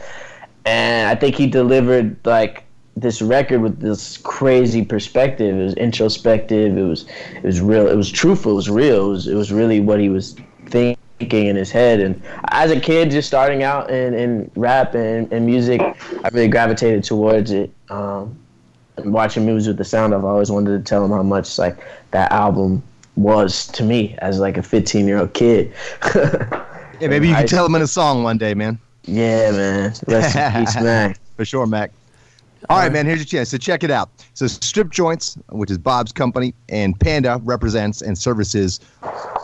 And 0.65 1.09
I 1.09 1.15
think 1.15 1.35
he 1.35 1.47
delivered 1.47 2.17
like 2.25 2.65
this 2.97 3.23
record 3.23 3.63
with 3.63 3.81
this 3.81 4.19
crazy 4.19 4.85
perspective. 4.85 5.57
It 5.57 5.63
was 5.63 5.75
introspective. 5.75 6.77
It 6.77 6.83
was 6.83 7.07
it 7.35 7.43
was 7.43 7.61
real. 7.61 7.89
It 7.89 7.97
was 7.97 8.11
truthful. 8.11 8.53
It 8.53 8.57
was 8.57 8.71
real. 8.71 9.07
It 9.07 9.11
was 9.11 9.29
it 9.29 9.35
was 9.35 9.53
really 9.53 9.81
what 9.81 10.01
he 10.01 10.09
was 10.09 10.37
thinking 11.21 11.47
in 11.47 11.57
his 11.57 11.71
head. 11.71 12.01
And 12.01 12.21
as 12.49 12.71
a 12.71 12.81
kid, 12.81 13.11
just 13.11 13.29
starting 13.29 13.63
out 13.63 13.91
in, 13.91 14.15
in 14.15 14.51
rap 14.57 14.95
and, 14.95 15.31
and 15.33 15.45
music, 15.47 15.81
I 15.81 16.29
really 16.33 16.49
gravitated 16.49 17.05
towards 17.05 17.51
it. 17.53 17.71
Um, 17.91 18.37
and 18.97 19.13
watching 19.13 19.45
movies 19.47 19.69
with 19.69 19.77
the 19.77 19.85
sound 19.85 20.15
of, 20.15 20.25
I 20.25 20.29
always 20.29 20.51
wanted 20.51 20.77
to 20.79 20.83
tell 20.89 21.05
him 21.05 21.11
how 21.11 21.23
much 21.23 21.59
like 21.59 21.77
that 22.11 22.33
album 22.33 22.83
was 23.17 23.67
to 23.69 23.85
me 23.85 24.15
as 24.19 24.41
like 24.41 24.57
a 24.57 24.63
15 24.63 25.07
year 25.07 25.19
old 25.19 25.35
kid. 25.35 25.73
Yeah, 27.01 27.09
maybe 27.09 27.29
you 27.29 27.35
I- 27.35 27.39
can 27.39 27.49
tell 27.49 27.65
him 27.65 27.75
in 27.77 27.81
a 27.81 27.87
song 27.87 28.25
one 28.25 28.37
day, 28.37 28.53
man. 28.53 28.79
yeah, 29.07 29.51
man. 29.53 29.95
Rest 30.07 30.37
in 30.37 30.53
peace, 30.67 30.75
Mac. 30.75 31.19
For 31.39 31.47
sure, 31.47 31.67
Mac. 31.67 31.93
All 32.69 32.79
right, 32.79 32.93
man. 32.93 33.07
Here's 33.07 33.19
your 33.21 33.25
chance. 33.27 33.49
So 33.51 33.59
check 33.59 33.83
it 33.83 33.91
out. 33.91 34.11
So 34.35 34.47
Strip 34.47 34.91
Joints, 34.91 35.39
which 35.51 35.71
is 35.71 35.79
Bob's 35.79 36.13
company, 36.13 36.55
and 36.69 36.99
Panda 36.99 37.41
represents 37.43 38.03
and 38.03 38.17
services 38.17 38.81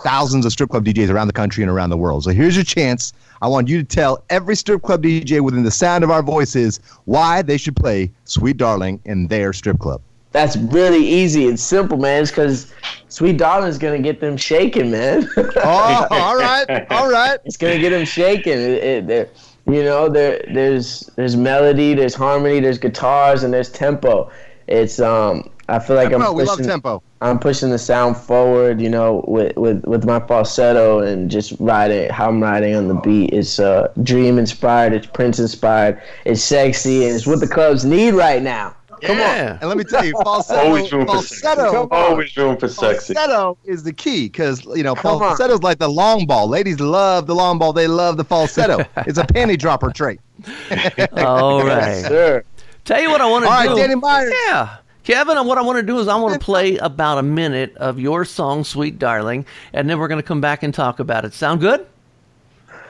thousands 0.04 0.44
of 0.44 0.52
strip 0.52 0.70
club 0.70 0.84
DJs 0.84 1.10
around 1.10 1.26
the 1.26 1.32
country 1.32 1.62
and 1.62 1.70
around 1.70 1.90
the 1.90 1.96
world. 1.96 2.24
So 2.24 2.30
here's 2.30 2.54
your 2.54 2.64
chance. 2.64 3.12
I 3.42 3.48
want 3.48 3.68
you 3.68 3.78
to 3.78 3.84
tell 3.84 4.22
every 4.30 4.54
strip 4.54 4.82
club 4.82 5.02
DJ 5.02 5.40
within 5.40 5.62
the 5.62 5.70
sound 5.70 6.04
of 6.04 6.10
our 6.10 6.22
voices 6.22 6.80
why 7.06 7.42
they 7.42 7.56
should 7.56 7.76
play 7.76 8.10
"Sweet 8.24 8.56
Darling" 8.58 9.00
in 9.04 9.28
their 9.28 9.52
strip 9.52 9.78
club. 9.78 10.00
That's 10.32 10.56
really 10.56 11.04
easy 11.06 11.48
and 11.48 11.58
simple, 11.58 11.96
man. 11.96 12.22
It's 12.22 12.30
because 12.30 12.72
Sweet 13.08 13.38
Darling's 13.38 13.78
gonna 13.78 13.98
get 13.98 14.20
them 14.20 14.36
shaking, 14.36 14.90
man. 14.90 15.28
Oh, 15.36 16.06
all 16.10 16.36
right, 16.36 16.86
all 16.90 17.10
right. 17.10 17.38
it's 17.46 17.56
gonna 17.56 17.78
get 17.78 17.90
them 17.90 18.04
shaking. 18.04 18.52
It, 18.58 18.84
it, 18.84 19.06
there- 19.06 19.28
you 19.66 19.82
know, 19.82 20.08
there 20.08 20.44
there's 20.52 21.00
there's 21.16 21.36
melody, 21.36 21.94
there's 21.94 22.14
harmony, 22.14 22.60
there's 22.60 22.78
guitars, 22.78 23.42
and 23.42 23.52
there's 23.52 23.70
tempo. 23.70 24.30
It's 24.68 25.00
um, 25.00 25.50
I 25.68 25.78
feel 25.80 25.96
like 25.96 26.10
Tempo, 26.10 26.26
I'm 26.26 26.34
pushing, 26.34 26.36
we 26.36 26.44
love 26.44 26.62
tempo. 26.62 27.02
I'm 27.20 27.38
pushing 27.38 27.70
the 27.70 27.78
sound 27.78 28.16
forward, 28.16 28.80
you 28.80 28.88
know, 28.88 29.24
with 29.26 29.56
with 29.56 29.84
with 29.84 30.04
my 30.04 30.20
falsetto 30.20 31.00
and 31.00 31.30
just 31.30 31.54
riding 31.58 32.08
how 32.10 32.28
I'm 32.28 32.42
riding 32.42 32.76
on 32.76 32.86
the 32.88 32.94
beat. 32.94 33.32
It's 33.32 33.58
uh, 33.58 33.92
dream 34.02 34.38
inspired, 34.38 34.92
it's 34.92 35.06
Prince 35.06 35.38
inspired, 35.40 36.00
it's 36.24 36.42
sexy, 36.42 37.04
and 37.06 37.16
it's 37.16 37.26
what 37.26 37.40
the 37.40 37.48
clubs 37.48 37.84
need 37.84 38.14
right 38.14 38.42
now. 38.42 38.76
Come 39.02 39.16
on. 39.16 39.16
Yeah. 39.18 39.58
And 39.60 39.68
let 39.68 39.76
me 39.78 39.84
tell 39.84 40.04
you, 40.04 40.12
falsetto, 40.22 40.60
Always 40.66 40.92
room 40.92 41.06
for 41.06 41.18
sexy. 41.18 41.42
falsetto, 41.46 41.88
Always 41.90 42.36
room 42.36 42.56
for 42.56 42.68
sexy. 42.68 43.14
falsetto 43.14 43.58
is 43.64 43.82
the 43.82 43.92
key 43.92 44.26
because 44.26 44.64
you 44.66 44.82
know 44.82 44.94
Come 44.94 45.14
on. 45.16 45.20
falsetto's 45.20 45.62
like 45.62 45.78
the 45.78 45.88
long 45.88 46.26
ball. 46.26 46.48
Ladies 46.48 46.80
love 46.80 47.26
the 47.26 47.34
long 47.34 47.58
ball. 47.58 47.72
They 47.72 47.86
love 47.88 48.16
the 48.16 48.24
falsetto. 48.24 48.78
it's 48.98 49.18
a 49.18 49.24
panty 49.24 49.58
dropper 49.58 49.90
trait. 49.90 50.20
All 51.16 51.64
right. 51.64 52.04
Sure. 52.06 52.44
Tell 52.84 53.00
you 53.00 53.10
what 53.10 53.20
I 53.20 53.26
want 53.28 53.44
to 53.44 53.48
do. 53.48 53.54
right, 53.54 53.76
Danny 53.76 53.94
Myers. 53.96 54.32
Yeah. 54.46 54.76
Kevin, 55.04 55.36
what 55.46 55.56
I 55.56 55.62
want 55.62 55.76
to 55.76 55.84
do 55.84 55.98
is 56.00 56.08
I 56.08 56.16
want 56.16 56.34
to 56.34 56.40
play 56.40 56.78
about 56.78 57.18
a 57.18 57.22
minute 57.22 57.76
of 57.76 58.00
your 58.00 58.24
song, 58.24 58.64
Sweet 58.64 58.98
Darling, 58.98 59.46
and 59.72 59.88
then 59.88 59.98
we're 60.00 60.08
going 60.08 60.20
to 60.20 60.26
come 60.26 60.40
back 60.40 60.64
and 60.64 60.74
talk 60.74 60.98
about 60.98 61.24
it. 61.24 61.32
Sound 61.32 61.60
good? 61.60 61.86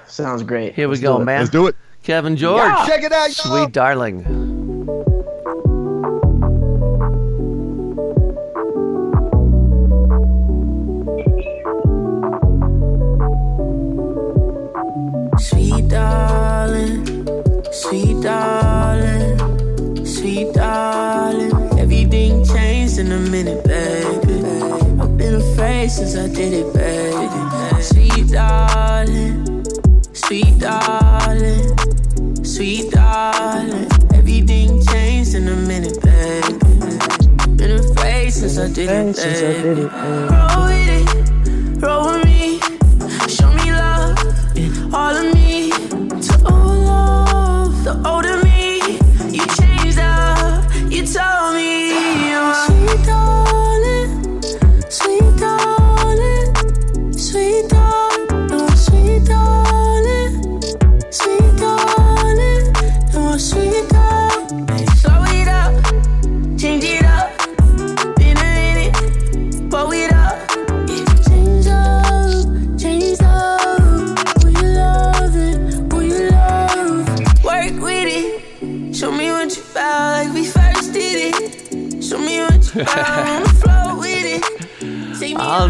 Sounds 0.06 0.42
great. 0.42 0.74
Here 0.74 0.88
we 0.88 0.92
Let's 0.92 1.02
go, 1.02 1.18
man. 1.18 1.40
Let's 1.40 1.50
do 1.50 1.66
it. 1.66 1.76
Kevin 2.04 2.36
George. 2.36 2.72
Check 2.86 3.02
it 3.02 3.12
out, 3.12 3.36
y'all. 3.36 3.64
Sweet 3.64 3.72
Darling. 3.72 4.22
Since 25.96 26.14
I 26.16 26.28
did 26.28 26.52
it, 26.52 26.74
baby. 26.74 27.82
Sweet 27.82 28.28
darling, 28.30 29.64
sweet 30.12 30.58
darling, 30.58 31.74
sweet 32.44 32.90
darling. 32.90 33.88
Everything 34.12 34.84
changed 34.84 35.34
in 35.34 35.48
a 35.48 35.56
minute, 35.56 35.98
baby. 36.02 36.58
Been 37.56 37.80
afraid 37.80 38.30
since 38.30 38.58
I 38.58 38.68
did 38.70 38.90
it, 38.90 39.16
Since 39.16 39.38
I 39.38 39.52
did 39.52 39.62
baby. 39.64 39.80
it. 39.80 39.92
Roll 40.32 40.66
with 40.66 40.88
it, 41.00 41.82
roll 41.82 42.04
with 42.12 42.24
me. 42.26 42.60
Show 43.28 43.50
me 43.54 43.72
love, 43.72 44.18
all 44.94 45.16
of 45.16 45.34
me. 45.34 45.70
To 46.26 46.34
all 46.44 46.74
love, 46.92 47.84
the 47.84 47.94
older 48.06 48.25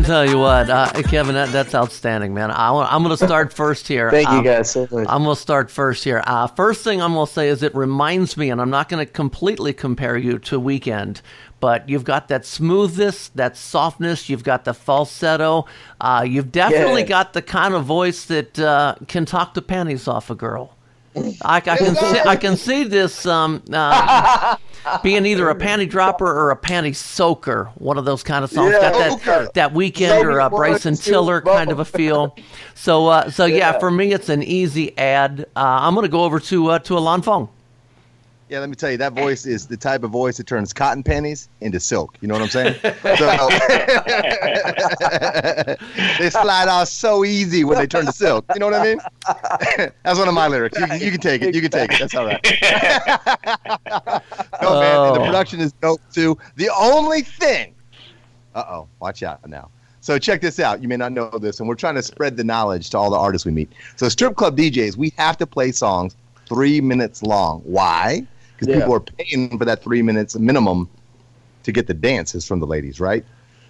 tell 0.06 0.28
you 0.28 0.38
what, 0.38 0.70
uh, 0.70 0.90
Kevin, 1.02 1.34
that, 1.34 1.50
that's 1.50 1.74
outstanding, 1.74 2.32
man. 2.32 2.50
I, 2.50 2.94
am 2.94 3.02
going 3.02 3.16
to 3.16 3.24
start 3.26 3.52
first 3.52 3.88
here. 3.88 4.10
Thank 4.10 4.28
you 4.28 4.36
Um, 4.36 4.44
guys 4.44 4.70
so 4.70 4.86
much. 4.90 5.06
I'm 5.08 5.24
going 5.24 5.34
to 5.34 5.40
start 5.40 5.70
first 5.70 6.04
here. 6.04 6.22
Uh, 6.26 6.46
first 6.46 6.84
thing 6.84 7.02
I'm 7.02 7.12
going 7.14 7.26
to 7.26 7.32
say 7.32 7.48
is 7.48 7.62
it 7.62 7.74
reminds 7.74 8.36
me, 8.36 8.50
and 8.50 8.60
I'm 8.60 8.70
not 8.70 8.88
going 8.88 9.04
to 9.04 9.10
completely 9.10 9.72
compare 9.72 10.16
you 10.16 10.38
to 10.40 10.60
Weeknd, 10.60 11.20
but 11.60 11.88
you've 11.88 12.04
got 12.04 12.28
that 12.28 12.44
smoothness, 12.46 13.28
that 13.34 13.56
softness, 13.56 14.28
you've 14.28 14.44
got 14.44 14.64
the 14.64 14.74
falsetto, 14.74 15.66
uh, 16.00 16.24
you've 16.26 16.52
definitely 16.52 17.02
Yeah. 17.02 17.08
got 17.08 17.32
the 17.32 17.42
kind 17.42 17.74
of 17.74 17.84
voice 17.84 18.24
that 18.26 18.58
uh, 18.58 18.94
can 19.08 19.24
talk 19.26 19.54
the 19.54 19.62
panties 19.62 20.06
off 20.06 20.30
a 20.30 20.34
girl. 20.34 20.72
I, 21.42 21.56
I 21.56 21.60
can 21.60 21.96
see, 21.96 22.20
I 22.20 22.36
can 22.36 22.56
see 22.58 22.84
this 22.84 23.24
um, 23.24 23.62
uh, 23.72 24.56
being 25.02 25.26
either 25.26 25.48
a 25.48 25.54
panty 25.58 25.88
dropper 25.88 26.26
or 26.26 26.50
a 26.50 26.56
panty 26.56 26.94
soaker. 26.94 27.70
One 27.76 27.98
of 27.98 28.04
those 28.04 28.22
kind 28.22 28.44
of 28.44 28.50
songs. 28.50 28.72
Yeah. 28.72 28.92
got 28.92 29.22
that 29.24 29.54
that 29.54 29.74
Weeknd 29.74 30.24
or 30.24 30.40
a 30.40 30.50
Bryson 30.50 30.94
Tiller 30.96 31.40
kind 31.40 31.70
of 31.70 31.78
a 31.80 31.84
feel. 31.84 32.36
So 32.74 33.06
uh, 33.08 33.30
so 33.30 33.44
yeah. 33.46 33.56
Yeah. 33.72 33.78
for 33.78 33.90
me 33.90 34.12
it's 34.12 34.28
an 34.28 34.42
easy 34.42 34.96
ad. 34.98 35.46
Uh, 35.56 35.60
I'm 35.60 35.94
gonna 35.94 36.08
go 36.08 36.24
over 36.24 36.40
to 36.40 36.68
uh, 36.68 36.78
to 36.80 36.98
Alon 36.98 37.22
Fong. 37.22 37.48
Yeah, 38.48 38.60
let 38.60 38.68
me 38.68 38.76
tell 38.76 38.92
you, 38.92 38.96
that 38.98 39.12
voice 39.12 39.44
is 39.44 39.66
the 39.66 39.76
type 39.76 40.04
of 40.04 40.12
voice 40.12 40.36
that 40.36 40.46
turns 40.46 40.72
cotton 40.72 41.02
panties 41.02 41.48
into 41.62 41.80
silk. 41.80 42.16
You 42.20 42.28
know 42.28 42.34
what 42.34 42.44
I'm 42.44 42.48
saying? 42.48 42.74
so, 42.80 42.92
they 46.18 46.30
slide 46.30 46.68
off 46.68 46.86
so 46.86 47.24
easy 47.24 47.64
when 47.64 47.76
they 47.78 47.88
turn 47.88 48.06
to 48.06 48.12
silk. 48.12 48.44
You 48.54 48.60
know 48.60 48.66
what 48.66 48.74
I 48.76 48.84
mean? 48.84 49.00
That's 50.04 50.16
one 50.18 50.28
of 50.28 50.34
my 50.34 50.46
lyrics. 50.46 50.78
You, 50.78 50.86
you 51.06 51.10
can 51.10 51.20
take 51.20 51.42
it. 51.42 51.56
You 51.56 51.60
can 51.60 51.72
take 51.72 51.92
it. 51.92 51.98
That's 51.98 52.14
all 52.14 52.26
right. 52.26 52.40
no, 54.62 54.80
man. 54.80 55.12
The 55.12 55.20
Oh. 55.20 55.24
production 55.24 55.58
is 55.60 55.72
dope, 55.72 56.00
too. 56.12 56.38
The 56.54 56.70
only 56.78 57.22
thing. 57.22 57.74
Uh 58.54 58.62
oh. 58.68 58.88
Watch 59.00 59.24
out 59.24 59.44
now. 59.48 59.70
So 60.00 60.20
check 60.20 60.40
this 60.40 60.60
out. 60.60 60.80
You 60.80 60.86
may 60.88 60.96
not 60.96 61.10
know 61.10 61.28
this, 61.30 61.58
and 61.58 61.68
we're 61.68 61.74
trying 61.74 61.96
to 61.96 62.02
spread 62.02 62.36
the 62.36 62.44
knowledge 62.44 62.90
to 62.90 62.98
all 62.98 63.10
the 63.10 63.18
artists 63.18 63.44
we 63.44 63.50
meet. 63.50 63.72
So 63.96 64.08
strip 64.08 64.36
club 64.36 64.56
DJs, 64.56 64.96
we 64.96 65.12
have 65.18 65.36
to 65.38 65.46
play 65.48 65.72
songs 65.72 66.14
three 66.48 66.80
minutes 66.80 67.24
long. 67.24 67.60
Why? 67.64 68.24
Because 68.58 68.68
Yeah. 68.74 68.80
people 68.80 68.94
are 68.94 69.00
paying 69.00 69.58
for 69.58 69.64
that 69.64 69.82
three 69.82 70.02
minutes 70.02 70.36
minimum 70.36 70.88
to 71.64 71.72
get 71.72 71.86
the 71.86 71.94
dances 71.94 72.46
from 72.46 72.60
the 72.60 72.66
ladies, 72.66 73.00
right? 73.00 73.24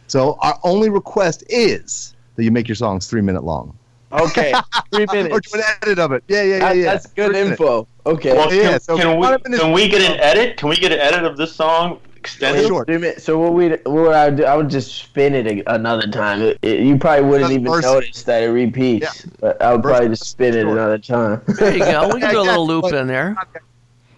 So 0.07 0.38
our 0.40 0.59
only 0.62 0.88
request 0.90 1.43
is 1.49 2.14
that 2.37 2.45
you 2.45 2.50
make 2.50 2.69
your 2.69 2.75
songs 2.76 3.07
three 3.07 3.23
minute 3.23 3.43
long. 3.45 3.76
Okay, 4.12 4.55
three 4.95 5.07
minutes. 5.12 5.35
Or 5.35 5.40
do 5.40 5.59
an 5.59 5.64
edit 5.83 5.99
of 5.99 6.12
it. 6.12 6.23
Yeah, 6.28 6.43
yeah, 6.43 6.57
yeah, 6.59 6.73
yeah. 6.73 6.85
That's 6.93 7.07
good 7.09 7.33
Three 7.33 7.43
minutes. 7.43 7.61
info. 7.61 7.88
Okay. 8.07 8.33
Well, 8.33 8.52
Yeah, 8.55 8.71
can, 8.73 8.81
so 8.81 8.97
can 8.97 9.19
we 9.19 9.59
can 9.59 9.73
we 9.73 9.88
get 9.88 10.02
an 10.09 10.21
edit? 10.21 10.57
Can 10.59 10.69
we 10.69 10.76
get 10.76 10.93
an 10.93 11.00
edit 11.00 11.25
of 11.25 11.37
this 11.37 11.52
song 11.52 11.99
extended? 12.14 12.69
Sure. 12.69 12.87
So 13.19 13.37
what 13.38 13.55
we 13.55 13.71
what 13.71 13.85
would 13.87 14.12
I 14.14 14.31
do? 14.31 14.45
I 14.45 14.55
would 14.57 14.71
just 14.71 14.95
spin 14.95 15.35
it 15.35 15.64
another 15.66 16.07
time. 16.07 16.40
It, 16.40 16.59
it- 16.62 16.81
you 16.87 16.97
probably 16.99 17.28
wouldn't 17.28 17.50
even 17.50 17.66
verse. 17.66 17.83
notice 17.85 18.23
that 18.23 18.45
it 18.45 18.47
repeats. 18.47 19.26
But 19.40 19.61
I 19.61 19.73
would 19.73 19.83
Verse. 19.83 19.90
probably 19.90 20.09
just 20.11 20.31
spin 20.31 20.55
it 20.55 20.61
Sure. 20.62 20.71
another 20.71 20.99
time. 20.99 21.43
There 21.59 21.73
you 21.73 21.81
go. 21.81 22.09
We 22.14 22.21
can 22.21 22.31
do 22.31 22.40
a 22.40 22.43
little 22.43 22.66
loop 22.66 22.93
in 22.93 23.09
there. 23.09 23.35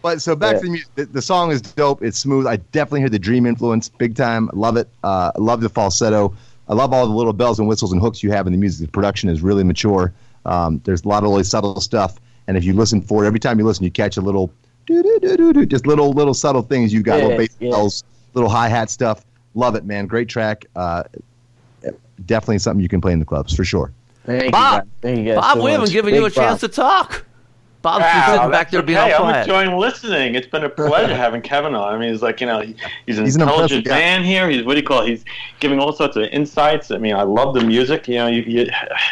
But 0.03 0.23
so 0.23 0.37
back 0.37 0.55
Yeah. 0.55 0.59
to 0.61 0.65
the 0.67 0.71
music. 0.71 0.89
The, 0.95 1.05
the 1.07 1.23
song 1.23 1.51
is 1.51 1.61
dope. 1.61 2.03
It's 2.03 2.19
smooth. 2.19 2.47
I 2.47 2.57
definitely 2.57 3.01
hear 3.01 3.09
the 3.09 3.19
dream 3.19 3.47
influence 3.47 3.89
big 3.89 4.15
time. 4.15 4.49
Love 4.53 4.77
it. 4.77 4.89
Uh, 5.03 5.33
love 5.37 5.61
the 5.61 5.69
falsetto. 5.69 6.35
I 6.69 6.75
love 6.75 6.93
all 6.93 7.07
the 7.07 7.13
little 7.15 7.33
bells 7.33 7.59
and 7.59 7.67
whistles 7.67 7.93
and 7.93 8.01
hooks 8.01 8.23
you 8.23 8.31
have 8.31 8.47
in 8.47 8.53
the 8.53 8.59
music. 8.59 8.87
The 8.87 8.93
production 8.93 9.29
is 9.29 9.41
really 9.43 9.65
mature. 9.65 10.13
Um, 10.47 10.81
there's 10.85 11.05
a 11.05 11.09
lot 11.09 11.25
of 11.25 11.31
really 11.31 11.45
subtle 11.45 11.81
stuff. 11.81 12.21
And 12.47 12.57
if 12.57 12.65
you 12.65 12.73
listen 12.75 13.01
for 13.03 13.25
it, 13.25 13.27
every 13.27 13.41
time 13.41 13.59
you 13.59 13.65
listen, 13.65 13.85
you 13.85 13.91
catch 13.91 14.17
a 14.17 14.21
little, 14.21 14.51
just 14.87 15.87
little 15.87 16.13
little 16.13 16.35
subtle 16.35 16.63
things. 16.63 16.93
You 16.93 17.03
got 17.03 17.17
Yeah, 17.17 17.23
little 17.25 17.39
bass 17.39 17.57
yeah. 17.59 17.71
bells, 17.71 18.05
little 18.35 18.49
hi 18.51 18.69
hat 18.69 18.91
stuff. 18.91 19.25
Love 19.55 19.75
it, 19.75 19.85
man. 19.85 20.07
Great 20.07 20.29
track. 20.29 20.67
Uh, 20.77 21.03
definitely 22.27 22.59
something 22.59 22.83
you 22.83 22.89
can 22.89 23.01
play 23.01 23.13
in 23.13 23.19
the 23.19 23.25
clubs 23.25 23.55
for 23.55 23.65
sure. 23.65 23.93
Thank 24.25 24.53
Bob. 24.53 24.73
you 24.75 24.79
guys. 24.81 24.89
Thank 25.01 25.19
you 25.19 25.25
guys 25.25 25.37
Bob, 25.37 25.57
so 25.59 25.65
we 25.65 25.71
haven't 25.71 25.85
much. 25.87 25.93
given 25.93 26.15
you 26.15 26.21
a 26.27 26.31
Bob. 26.31 26.33
chance 26.35 26.61
to 26.61 26.69
talk. 26.69 27.25
Bob's 27.81 28.05
just 28.05 28.15
Wow, 28.29 28.35
sitting 28.35 28.51
back 28.51 28.51
that's 28.51 28.71
there 28.73 28.83
being 28.83 28.99
okay. 28.99 29.13
all 29.13 29.27
I'm 29.27 29.41
enjoying 29.41 29.77
listening. 29.77 30.35
It's 30.35 30.49
been 30.49 30.65
a 30.65 30.69
pleasure 30.69 31.15
having 31.25 31.41
Kevin 31.43 31.77
on. 31.77 31.95
I 31.95 31.97
mean, 31.99 32.11
he's 32.11 32.23
like 32.23 32.41
you 32.41 32.47
know, 32.49 32.61
he- 32.61 32.75
he's 33.07 33.19
an 33.19 33.25
He's 33.25 33.37
an 33.37 33.43
intelligent 33.43 33.79
impressive 33.79 33.85
guy. 33.85 33.99
man 33.99 34.25
here. 34.25 34.51
He's 34.51 34.65
what 34.65 34.75
do 34.75 34.81
you 34.81 34.87
call? 34.87 35.03
It? 35.03 35.11
He's 35.11 35.25
giving 35.61 35.79
all 35.79 35.93
sorts 35.93 36.17
of 36.17 36.25
insights. 36.25 36.91
I 36.91 36.99
mean, 36.99 37.15
I 37.15 37.23
love 37.23 37.55
the 37.55 37.61
music. 37.63 38.09
You 38.09 38.17
know, 38.17 38.27
you, 38.27 38.43
you, 38.43 38.67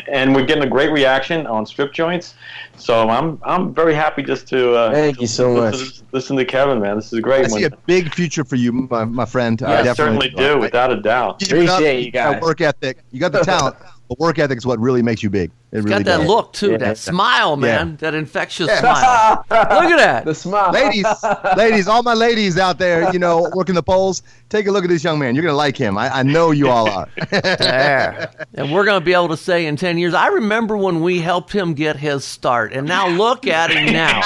and 0.08 0.34
we're 0.34 0.44
getting 0.44 0.64
a 0.64 0.68
great 0.68 0.90
reaction 0.90 1.46
on 1.46 1.64
strip 1.64 1.92
joints. 1.92 2.34
So 2.76 3.08
I'm 3.08 3.40
I'm 3.44 3.72
very 3.72 3.94
happy 3.94 4.22
just 4.24 4.48
to 4.48 4.74
uh, 4.74 4.92
Thank 4.92 5.20
you 5.20 5.26
so 5.28 5.54
much. 5.54 5.74
listen, 5.74 6.06
listen 6.12 6.36
to 6.36 6.44
Kevin, 6.44 6.80
man. 6.80 6.96
This 6.96 7.06
is 7.06 7.18
a 7.18 7.22
great. 7.22 7.44
I 7.44 7.48
see 7.48 7.64
a 7.64 7.70
big 7.70 8.12
future 8.14 8.44
for 8.44 8.56
you, 8.56 8.72
my, 8.72 9.04
my 9.04 9.24
friend. 9.24 9.62
I 9.62 9.80
I 9.80 9.82
definitely 9.84 10.30
certainly 10.30 10.54
do, 10.54 10.58
without 10.58 10.90
a 10.92 11.00
doubt. 11.00 11.38
Keep 11.38 11.52
it 11.52 11.68
up. 11.68 11.74
Appreciate 11.78 12.04
you 12.04 12.10
got 12.10 12.32
guys. 12.34 12.42
work 12.42 12.60
ethic. 12.60 12.98
You 13.12 13.20
got 13.20 13.30
the 13.32 13.40
talent, 13.42 13.76
but 14.08 14.18
work 14.18 14.38
ethic 14.40 14.58
is 14.58 14.66
what 14.66 14.80
really 14.80 15.02
makes 15.02 15.22
you 15.22 15.30
big. 15.30 15.50
It 15.72 15.78
really 15.78 15.90
Got 15.90 16.04
that 16.04 16.18
does. 16.18 16.26
look 16.28 16.52
too, 16.52 16.70
Yeah. 16.72 16.76
that 16.78 16.96
smile, 16.98 17.56
man, 17.56 17.90
Yeah. 17.90 17.96
that 17.98 18.14
infectious 18.14 18.70
smile. 18.78 19.44
Look 19.50 19.90
at 19.90 19.96
that. 19.98 20.24
The 20.24 20.34
smile. 20.34 20.70
Ladies, 20.72 21.04
ladies, 21.56 21.88
all 21.88 22.02
my 22.04 22.14
ladies 22.14 22.56
out 22.56 22.78
there, 22.78 23.12
you 23.12 23.18
know, 23.18 23.50
working 23.52 23.74
the 23.74 23.82
poles, 23.82 24.22
take 24.48 24.68
a 24.68 24.70
look 24.70 24.84
at 24.84 24.90
this 24.90 25.02
young 25.02 25.18
man. 25.18 25.34
You're 25.34 25.42
gonna 25.44 25.56
like 25.56 25.76
him. 25.76 25.98
I, 25.98 26.18
I 26.20 26.22
know 26.22 26.52
you 26.52 26.68
all 26.68 26.88
are. 26.88 27.08
There. 27.30 28.30
And 28.54 28.72
we're 28.72 28.84
going 28.84 28.98
to 29.00 29.04
be 29.04 29.12
able 29.12 29.28
to 29.28 29.36
say 29.36 29.66
in 29.66 29.76
10 29.76 29.98
years, 29.98 30.14
I 30.14 30.28
remember 30.28 30.76
when 30.76 31.00
we 31.02 31.18
helped 31.20 31.52
him 31.52 31.74
get 31.74 31.96
his 31.96 32.24
start. 32.24 32.72
And 32.72 32.86
now 32.86 33.08
look 33.08 33.46
at 33.46 33.70
him 33.70 33.92
now. 33.92 34.20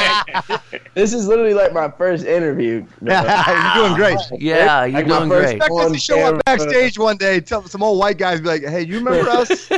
This 0.95 1.13
is 1.15 1.27
literally 1.27 1.55
like 1.55 1.73
my 1.73 1.91
first 1.91 2.25
interview. 2.25 2.85
You're 3.01 3.75
doing 3.75 3.95
great. 3.95 4.19
Yeah, 4.39 4.85
you're 4.85 5.01
Like 5.01 5.07
doing 5.09 5.29
first 5.29 5.43
great. 5.45 5.57
Expect 5.57 5.73
us 5.81 5.93
to 5.93 5.99
show 5.99 6.19
up 6.37 6.45
backstage 6.45 6.99
one 6.99 7.17
day. 7.17 7.41
Tell 7.41 7.67
some 7.67 7.83
old 7.83 7.99
white 7.99 8.19
guys, 8.19 8.41
be 8.41 8.47
like, 8.47 8.63
"Hey, 8.63 8.83
you 8.83 8.99
remember 9.01 9.29
us? 9.31 9.69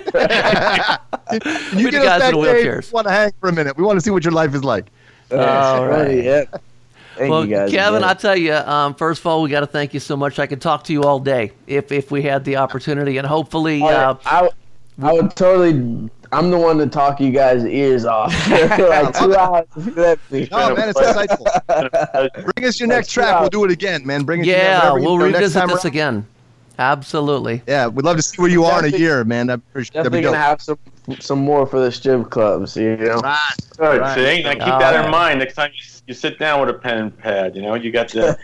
Can 1.70 1.78
you 1.78 1.84
With 1.86 1.92
get 1.94 2.04
guys 2.04 2.22
us 2.22 2.32
in 2.32 2.40
the 2.40 2.44
backstage? 2.46 2.66
wheelchairs. 2.66 2.92
Want 2.92 3.06
to 3.06 3.12
hang 3.12 3.32
for 3.40 3.48
a 3.48 3.52
minute? 3.52 3.76
We 3.76 3.84
want 3.84 3.96
to 3.98 4.00
see 4.00 4.10
what 4.10 4.24
your 4.24 4.32
life 4.32 4.54
is 4.54 4.64
like." 4.64 4.86
All 5.30 5.86
right. 5.86 6.22
Yeah. 6.22 6.44
Thank 7.16 7.30
Well, 7.30 7.44
you 7.44 7.54
guys. 7.54 7.70
Kevin, 7.70 7.98
again. 7.98 8.08
I 8.08 8.14
tell 8.14 8.36
you, 8.36 8.54
um, 8.54 8.94
first 8.94 9.20
of 9.20 9.26
all, 9.26 9.42
we 9.42 9.50
got 9.50 9.60
to 9.60 9.66
thank 9.66 9.92
you 9.92 10.00
so 10.00 10.16
much. 10.16 10.38
I 10.38 10.46
could 10.46 10.62
talk 10.62 10.84
to 10.84 10.92
you 10.94 11.02
all 11.02 11.18
day 11.20 11.52
if 11.66 11.92
if 11.92 12.10
we 12.10 12.22
had 12.22 12.44
the 12.44 12.56
opportunity, 12.56 13.18
and 13.18 13.26
hopefully, 13.26 13.82
uh, 13.82 14.14
I, 14.24 14.48
I 15.02 15.12
would 15.12 15.34
totally. 15.36 16.08
I'm 16.34 16.50
the 16.50 16.56
one 16.56 16.78
to 16.78 16.86
talk 16.86 17.20
you 17.20 17.30
guys' 17.30 17.62
ears 17.66 18.06
off. 18.06 18.32
like 18.50 19.14
two 19.18 19.36
hours. 19.38 19.66
Let 19.76 20.18
me- 20.30 20.48
Oh 20.50 20.74
man, 20.74 20.88
it's 20.88 20.98
insightful. 20.98 22.52
Bring 22.54 22.66
us 22.66 22.80
your 22.80 22.88
next 22.88 23.12
track. 23.12 23.38
We'll 23.40 23.50
do 23.50 23.64
it 23.66 23.70
again, 23.70 24.06
man. 24.06 24.24
Bring 24.24 24.40
us 24.40 24.46
your 24.46 24.56
yeah, 24.56 24.78
whatever 24.78 24.98
you 24.98 25.04
we'll 25.04 25.18
know, 25.18 25.24
next 25.26 25.36
revisit 25.36 25.60
time 25.60 25.68
this 25.68 25.84
around. 25.84 25.92
again. 25.92 26.26
Absolutely. 26.78 27.62
Yeah, 27.68 27.86
we'd 27.88 28.04
love 28.06 28.16
to 28.16 28.22
see 28.22 28.40
where 28.40 28.50
you 28.50 28.64
are 28.64 28.84
in 28.84 28.94
a 28.94 28.96
year, 28.96 29.24
man. 29.24 29.46
That'd 29.48 29.62
be, 29.74 29.80
that'd 29.80 29.92
Definitely 29.92 30.18
be 30.20 30.24
gonna 30.24 30.38
have 30.38 30.62
some 30.62 30.78
some 31.20 31.40
more 31.40 31.66
for 31.66 31.80
the 31.80 31.90
strip 31.92 32.30
clubs. 32.30 32.76
You 32.76 32.96
know. 32.96 33.20
Good. 33.76 34.00
Right. 34.00 34.14
See, 34.14 34.42
now 34.42 34.52
keep 34.52 34.62
All 34.62 34.78
that 34.78 34.94
right. 34.96 35.04
in 35.04 35.10
mind 35.10 35.38
next 35.40 35.54
time 35.54 35.70
you, 35.74 35.84
you 36.06 36.14
sit 36.14 36.38
down 36.38 36.60
with 36.60 36.70
a 36.70 36.78
pen 36.78 36.98
and 36.98 37.18
pad. 37.18 37.56
You 37.56 37.62
know, 37.62 37.74
you 37.74 37.90
got 37.90 38.08
the. 38.08 38.36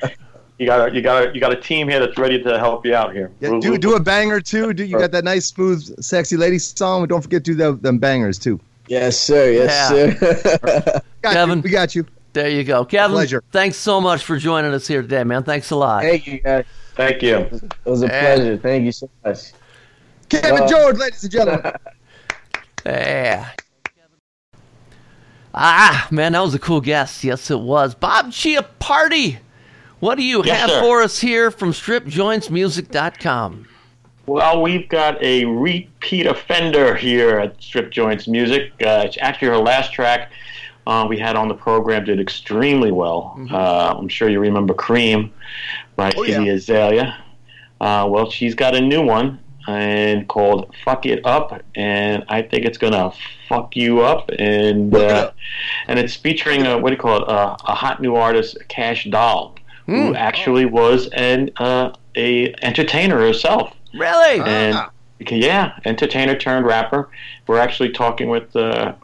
You 0.60 0.66
got 0.66 0.88
a, 0.90 0.92
you 0.92 1.02
got 1.02 1.28
a, 1.28 1.32
you 1.32 1.40
got 1.40 1.52
a 1.52 1.60
team 1.60 1.88
here 1.88 2.00
that's 2.00 2.18
ready 2.18 2.42
to 2.42 2.58
help 2.58 2.84
you 2.84 2.92
out 2.92 3.12
here. 3.14 3.30
Yeah, 3.38 3.50
We'll- 3.50 3.60
do 3.60 3.70
we'll- 3.70 3.78
do 3.78 3.94
a 3.94 4.00
banger 4.00 4.40
too. 4.40 4.72
Do 4.72 4.82
you 4.84 4.98
got 4.98 5.12
that 5.12 5.22
nice, 5.22 5.46
smooth, 5.46 6.02
sexy 6.02 6.36
lady 6.36 6.58
song? 6.58 7.02
But 7.02 7.10
don't 7.10 7.22
forget 7.22 7.44
to 7.44 7.52
do 7.52 7.56
the, 7.56 7.72
them 7.74 7.98
bangers 7.98 8.40
too. 8.40 8.58
Yes, 8.88 9.16
sir. 9.16 9.52
Yes, 9.52 9.88
sir. 9.88 11.00
Got 11.22 11.32
Kevin. 11.34 11.58
you. 11.58 11.62
we 11.62 11.70
got 11.70 11.94
you. 11.94 12.06
There 12.32 12.48
you 12.48 12.64
go. 12.64 12.84
Kevin, 12.84 13.14
Pleasure. 13.14 13.44
thanks 13.52 13.76
so 13.76 14.00
much 14.00 14.24
for 14.24 14.36
joining 14.36 14.72
us 14.72 14.88
here 14.88 15.02
today, 15.02 15.22
man. 15.24 15.44
Thanks 15.44 15.70
a 15.70 15.76
lot. 15.76 16.02
Thank 16.02 16.26
you 16.26 16.40
guys. 16.40 16.64
Thank 16.96 17.22
you. 17.22 17.36
It 17.36 17.62
was 17.84 18.02
a 18.02 18.06
Yeah. 18.06 18.20
pleasure. 18.34 18.56
Thank 18.56 18.84
you 18.84 18.92
so 18.92 19.08
much. 19.24 19.52
Kevin 20.28 20.62
Uh, 20.62 20.68
George, 20.68 20.96
ladies 20.98 21.22
and 21.22 21.32
gentlemen. 21.32 21.72
Yeah. 22.86 23.48
Ah, 25.54 26.06
man, 26.10 26.32
that 26.32 26.40
was 26.40 26.54
a 26.54 26.58
cool 26.58 26.80
guest. 26.80 27.24
Yes, 27.24 27.50
it 27.50 27.58
was. 27.60 27.94
Bob 27.94 28.26
Chiappardi. 28.26 29.38
What 30.00 30.14
do 30.16 30.22
you 30.22 30.44
Yes, 30.44 30.60
have 30.60 30.70
sir. 30.70 30.80
for 30.82 31.02
us 31.02 31.18
here 31.18 31.50
from 31.50 31.72
stripjointsmusic.com? 31.72 33.66
Well, 34.26 34.62
we've 34.62 34.88
got 34.88 35.20
a 35.22 35.44
repeat 35.46 36.26
offender 36.26 36.94
here 36.94 37.38
at 37.40 37.60
Strip 37.62 37.90
Joints 37.90 38.28
Music. 38.28 38.72
Uh, 38.80 39.02
it's 39.06 39.16
actually 39.20 39.48
her 39.48 39.56
last 39.56 39.92
track 39.92 40.30
uh, 40.86 41.06
we 41.08 41.18
had 41.18 41.34
on 41.34 41.48
the 41.48 41.54
program 41.54 42.04
did 42.04 42.20
extremely 42.20 42.92
well. 42.92 43.36
Uh, 43.50 43.94
I'm 43.98 44.08
sure 44.08 44.28
you 44.28 44.38
remember 44.38 44.74
Cream 44.74 45.32
by 45.96 46.12
Oh, 46.16 46.22
yeah. 46.24 46.42
Azalea. 46.42 47.16
Uh, 47.80 48.06
well, 48.08 48.30
she's 48.30 48.54
got 48.54 48.74
a 48.76 48.80
new 48.80 49.02
one 49.02 49.40
and 49.68 50.26
called 50.28 50.74
"Fuck 50.84 51.06
It 51.06 51.24
Up," 51.26 51.60
and 51.74 52.24
I 52.28 52.42
think 52.42 52.64
it's 52.64 52.78
gonna 52.78 53.12
fuck 53.48 53.76
you 53.76 54.00
up. 54.00 54.30
And 54.38 54.94
uh, 54.94 55.30
and 55.86 55.98
it's 55.98 56.16
featuring 56.16 56.66
a, 56.66 56.78
what 56.78 56.90
do 56.90 56.94
you 56.96 57.00
call 57.00 57.22
it? 57.22 57.28
Uh, 57.28 57.56
a 57.66 57.74
hot 57.74 58.00
new 58.00 58.16
artist, 58.16 58.56
Cash 58.68 59.04
Doll, 59.10 59.54
who 59.86 60.14
actually 60.14 60.64
was 60.64 61.08
an 61.08 61.50
uh, 61.58 61.92
a 62.16 62.54
entertainer 62.62 63.18
herself. 63.18 63.74
Really? 63.94 64.40
And 64.40 64.74
Ah. 64.76 64.90
yeah, 65.30 65.78
entertainer 65.84 66.36
turned 66.36 66.66
rapper. 66.66 67.08
We're 67.46 67.58
actually 67.58 67.90
talking 67.90 68.28
with 68.28 68.54
uh, 68.56 68.94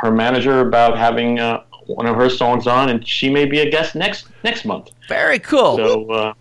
her 0.00 0.10
manager 0.10 0.60
about 0.60 0.96
having 0.98 1.38
uh, 1.38 1.62
one 1.86 2.06
of 2.06 2.16
her 2.16 2.30
songs 2.30 2.66
on, 2.66 2.88
and 2.88 3.06
she 3.06 3.28
may 3.30 3.44
be 3.46 3.60
a 3.60 3.70
guest 3.70 3.94
next 3.94 4.28
next 4.44 4.64
month. 4.64 4.90
Very 5.08 5.38
cool. 5.38 5.76
So, 5.76 6.10
uh, 6.10 6.32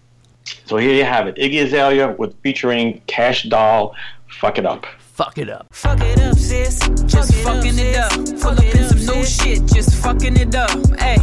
so 0.65 0.77
here 0.77 0.93
you 0.93 1.03
have 1.03 1.27
it: 1.27 1.35
Iggy 1.35 1.63
Azalea 1.63 2.15
with 2.17 2.35
featuring 2.41 3.01
Cash 3.07 3.43
Doll. 3.43 3.95
Fuck 4.27 4.57
it 4.57 4.65
up. 4.65 4.85
Fuck 5.19 5.37
it 5.37 5.49
up. 5.49 5.67
Fuck 5.71 5.99
it 6.01 6.19
up, 6.21 6.37
sis. 6.37 6.79
Just 7.05 7.33
fucking 7.35 7.77
it 7.77 7.97
up. 7.97 8.11
Pull 8.39 8.51
up 8.51 8.63
in 8.63 8.87
some 8.87 9.17
new 9.17 9.25
shit. 9.25 9.65
Just 9.65 9.95
fucking 10.01 10.37
it 10.37 10.55
up. 10.55 10.69
Hey. 10.99 11.17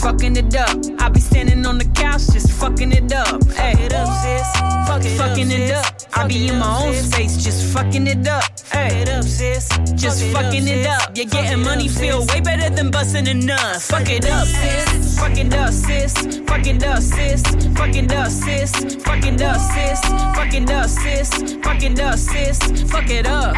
Fucking 0.00 0.34
it 0.36 0.56
up. 0.56 0.78
I 0.98 1.10
be 1.10 1.20
standing 1.20 1.66
on 1.66 1.76
the 1.76 1.84
couch, 1.84 2.22
just 2.32 2.50
fucking 2.52 2.92
it 2.92 3.12
up. 3.12 3.44
Hey. 3.52 3.74
Fuck 3.74 3.82
it 3.82 3.92
up, 3.92 4.08
sis. 4.22 4.48
Fuck 4.88 5.04
it 5.04 5.18
fucking 5.18 5.50
it 5.50 5.70
up. 5.72 5.94
I 6.14 6.26
be 6.26 6.48
in 6.48 6.58
my 6.58 6.84
own 6.84 6.94
space, 6.94 7.44
just 7.44 7.72
fucking 7.74 8.06
it 8.06 8.26
up. 8.26 8.44
Hey. 8.72 9.02
it 9.02 9.10
up, 9.10 9.24
sis. 9.24 9.68
Just 9.94 10.24
fucking 10.32 10.66
it 10.66 10.86
up. 10.86 11.14
You're 11.14 11.26
getting 11.26 11.62
money 11.62 11.88
feel 11.88 12.24
way 12.26 12.40
better 12.40 12.74
than 12.74 12.90
busting 12.90 13.28
a 13.28 13.34
nut. 13.34 13.82
Fuck 13.82 14.08
it 14.08 14.26
up, 14.26 14.46
sis. 14.46 15.18
Fuck 15.18 15.36
it 15.36 15.52
up, 15.52 15.70
sis. 15.70 16.40
Fuck 16.46 16.66
it 16.66 16.82
up, 16.82 17.02
sis. 17.02 17.42
Fuck 17.76 17.96
it 17.96 18.12
up, 18.12 18.28
sis. 18.28 18.72
Fuck 19.04 19.24
it 19.26 19.42
up, 19.42 19.58
sis. 19.58 20.00
Fuck 20.34 20.54
it 20.54 20.70
up, 20.70 20.88
sis. 20.88 21.30
Fuck 21.62 21.82
it 21.82 22.00
up, 22.00 22.18
sis. 22.18 22.58
Fuck 22.90 23.10
it 23.10 23.26
up. 23.26 23.54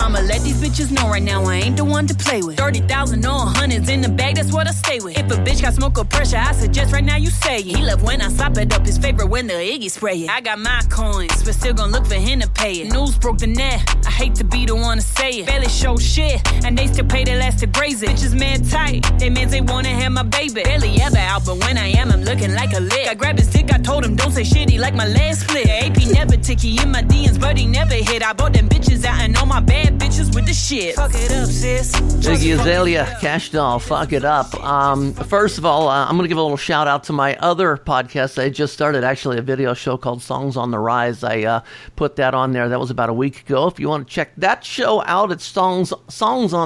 I'ma 0.00 0.20
let 0.20 0.42
these 0.42 0.60
bitches 0.60 0.90
know 0.90 1.08
right 1.08 1.22
now 1.22 1.44
I 1.44 1.56
ain't 1.56 1.76
the 1.76 1.84
one 1.84 2.06
to 2.06 2.14
play 2.14 2.42
with. 2.42 2.56
30,000 2.56 3.24
or 3.26 3.46
hundreds 3.46 3.88
in 3.88 4.00
the 4.00 4.08
bag, 4.08 4.36
that's 4.36 4.52
what 4.52 4.66
I 4.66 4.72
stay 4.72 5.00
with. 5.00 5.18
If 5.18 5.30
a 5.30 5.36
bitch 5.36 5.60
got 5.68 5.74
smoke 5.74 5.98
or 5.98 6.04
pressure, 6.04 6.38
I 6.38 6.52
suggest 6.52 6.92
right 6.92 7.04
now 7.04 7.16
you 7.16 7.28
say 7.30 7.58
it. 7.58 7.66
He 7.66 7.76
love 7.82 8.02
when 8.02 8.22
I 8.22 8.28
slap 8.28 8.56
it 8.56 8.72
up, 8.72 8.86
his 8.86 8.96
favorite 8.96 9.28
when 9.28 9.46
the 9.46 9.54
Iggy 9.54 9.90
spray 9.90 10.24
it. 10.24 10.30
I 10.30 10.40
got 10.40 10.58
my 10.58 10.80
coins, 10.88 11.42
but 11.44 11.54
still 11.54 11.74
gon' 11.74 11.90
look 11.90 12.06
for 12.06 12.14
him 12.14 12.40
to 12.40 12.48
pay 12.48 12.80
it. 12.80 12.92
News 12.92 13.18
broke 13.18 13.38
the 13.38 13.48
net, 13.48 13.80
I 14.06 14.10
hate 14.10 14.34
to 14.36 14.44
be 14.44 14.64
the 14.64 14.74
one 14.74 14.96
to 14.98 15.02
say 15.02 15.30
it. 15.40 15.46
Barely 15.46 15.68
show 15.68 15.96
shit, 15.98 16.40
and 16.64 16.76
they 16.78 16.86
still 16.86 17.04
pay 17.04 17.24
their 17.24 17.38
last 17.38 17.58
to 17.60 17.66
graze 17.66 18.02
it. 18.02 18.10
Bitches 18.10 18.38
man 18.38 18.62
tight, 18.64 19.04
they 19.18 19.28
means 19.28 19.50
they 19.50 19.60
wanna 19.60 19.88
have 19.88 20.12
my 20.12 20.22
baby. 20.22 20.62
Barely 20.62 21.00
ever 21.02 21.18
out, 21.18 21.44
but 21.44 21.58
when 21.64 21.76
I 21.76 21.88
am, 21.88 22.12
I'm 22.12 22.22
looking 22.22 22.54
like 22.54 22.72
a 22.72 22.80
lick. 22.80 23.06
I 23.06 23.14
grabbed 23.14 23.38
his 23.38 23.48
dick, 23.48 23.70
I 23.70 23.78
told 23.78 24.04
him 24.04 24.16
don't 24.16 24.32
say 24.32 24.44
shit, 24.44 24.70
he 24.70 24.78
like 24.78 24.94
my 24.94 25.06
last 25.06 25.42
split. 25.42 25.64
The 25.64 25.84
AP 25.84 26.14
never 26.14 26.36
tick, 26.36 26.60
he 26.60 26.80
in 26.80 26.90
my 26.90 27.02
DMs, 27.02 27.38
but 27.38 27.58
he 27.58 27.66
never 27.66 27.94
hit. 27.94 28.22
I 28.22 28.32
bought 28.32 28.54
them 28.54 28.68
bitches 28.70 29.04
out 29.04 29.20
and 29.20 29.36
all 29.36 29.46
my 29.46 29.60
bad 29.60 29.98
bitches 29.98 30.34
with 30.34 30.46
the 30.46 30.54
shit. 30.54 30.94
Fuck 30.94 31.14
it 31.14 31.30
up, 31.32 31.48
sis. 31.48 31.92
Just 32.20 32.42
Iggy 32.42 32.58
Azalea, 32.58 33.02
up. 33.02 33.20
Cash 33.20 33.50
Doll, 33.50 33.78
fuck 33.78 34.12
it 34.12 34.24
up. 34.24 34.54
Um, 34.64 35.12
first 35.12 35.57
of 35.58 35.64
all, 35.64 35.88
uh, 35.88 36.04
I'm 36.06 36.12
going 36.16 36.22
to 36.22 36.28
give 36.28 36.38
a 36.38 36.42
little 36.42 36.56
shout 36.56 36.88
out 36.88 37.04
to 37.04 37.12
my 37.12 37.36
other 37.36 37.76
podcast. 37.76 38.40
I 38.42 38.48
just 38.48 38.72
started 38.72 39.04
actually 39.04 39.38
a 39.38 39.42
video 39.42 39.74
show 39.74 39.96
called 39.96 40.22
Songs 40.22 40.56
on 40.56 40.70
the 40.70 40.78
Rise. 40.78 41.22
I 41.24 41.42
uh, 41.42 41.60
put 41.96 42.16
that 42.16 42.32
on 42.34 42.52
there. 42.52 42.68
That 42.68 42.80
was 42.80 42.90
about 42.90 43.10
a 43.10 43.12
week 43.14 43.40
ago. 43.40 43.66
If 43.66 43.78
you 43.80 43.88
want 43.88 44.08
to 44.08 44.12
check 44.14 44.30
that 44.36 44.64
show 44.64 45.02
out, 45.04 45.30
it's 45.32 45.44
songs 45.44 45.92
on 45.92 46.00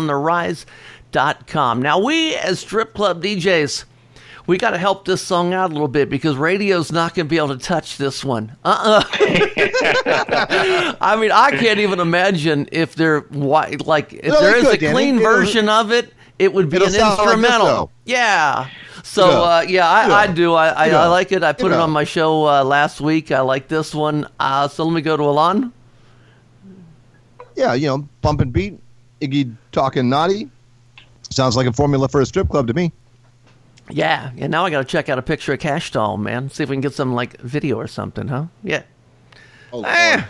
the 0.07 0.12
songsontherise.com. 0.12 1.83
Now, 1.83 1.98
we 1.98 2.35
as 2.37 2.61
strip 2.61 2.94
club 2.94 3.22
DJs, 3.22 3.85
we 4.46 4.59
got 4.59 4.70
to 4.70 4.78
help 4.78 5.05
this 5.05 5.22
song 5.22 5.55
out 5.55 5.70
a 5.70 5.72
little 5.72 5.88
bit 5.88 6.11
because 6.11 6.37
radio's 6.37 6.90
not 6.90 7.14
going 7.14 7.26
to 7.26 7.31
be 7.31 7.37
able 7.38 7.48
to 7.57 7.59
touch 7.59 7.96
this 7.96 8.24
one. 8.24 8.57
Uh 8.64 9.02
uh 9.05 9.05
I 11.00 11.16
mean, 11.20 11.31
I 11.31 11.50
can't 11.52 11.78
even 11.78 12.00
imagine 12.00 12.68
if 12.72 12.94
there, 12.94 13.20
why- 13.31 13.76
like, 13.85 14.12
if 14.12 14.26
No, 14.33 14.40
there 14.40 14.57
is 14.57 14.68
could, 14.68 14.83
a 14.83 14.90
clean 14.92 15.18
version 15.20 15.68
of 15.68 15.92
it, 15.92 16.12
it 16.38 16.53
would 16.53 16.68
be 16.71 16.77
It'll 16.77 16.88
an 16.88 16.95
sound 16.95 17.18
like 17.18 17.27
this, 17.27 17.35
instrumental. 17.35 17.90
yeah. 18.05 18.68
So 19.05 19.29
Yeah. 19.29 19.38
uh, 19.40 19.61
yeah, 19.68 19.88
I, 19.90 20.07
Yeah. 20.09 20.14
I 20.14 20.27
do. 20.29 20.55
I, 20.55 20.68
I. 20.68 20.88
I 20.90 21.07
like 21.09 21.33
it. 21.33 21.42
I 21.42 21.53
put 21.53 21.73
it 21.73 21.79
on 21.79 21.90
my 21.90 22.05
show 22.05 22.47
uh, 22.49 22.64
last 22.64 23.01
week. 23.01 23.31
I 23.33 23.40
like 23.40 23.68
this 23.68 23.95
one. 23.95 24.27
Uh, 24.40 24.68
so 24.68 24.85
let 24.85 24.92
me 24.95 25.03
go 25.03 25.16
to 25.16 25.23
Alon. 25.25 25.73
Yeah, 27.57 27.75
you 27.75 27.87
know, 27.87 28.09
bumping 28.23 28.51
beat, 28.51 28.79
Iggy 29.21 29.55
talking 29.73 30.09
naughty. 30.09 30.49
Sounds 31.31 31.57
like 31.57 31.66
a 31.66 31.73
formula 31.73 32.09
for 32.09 32.21
a 32.21 32.27
strip 32.27 32.49
club 32.49 32.66
to 32.68 32.75
me. 32.75 32.92
Yeah, 33.90 34.31
and 34.38 34.51
now 34.51 34.64
I 34.64 34.71
got 34.71 34.79
to 34.79 34.85
check 34.85 35.09
out 35.09 35.18
a 35.18 35.23
picture 35.23 35.53
of 35.53 35.59
Cash 35.59 35.90
Doll, 35.90 36.16
man. 36.16 36.49
See 36.51 36.62
if 36.62 36.68
we 36.71 36.77
can 36.77 36.81
get 36.81 36.95
some 36.95 37.14
like 37.14 37.38
video 37.40 37.77
or 37.77 37.87
something, 37.87 38.29
huh? 38.29 38.47
Yeah. 38.62 38.83
Oh, 39.72 39.82
Eh. 39.85 40.22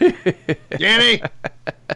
Danny, 0.78 1.22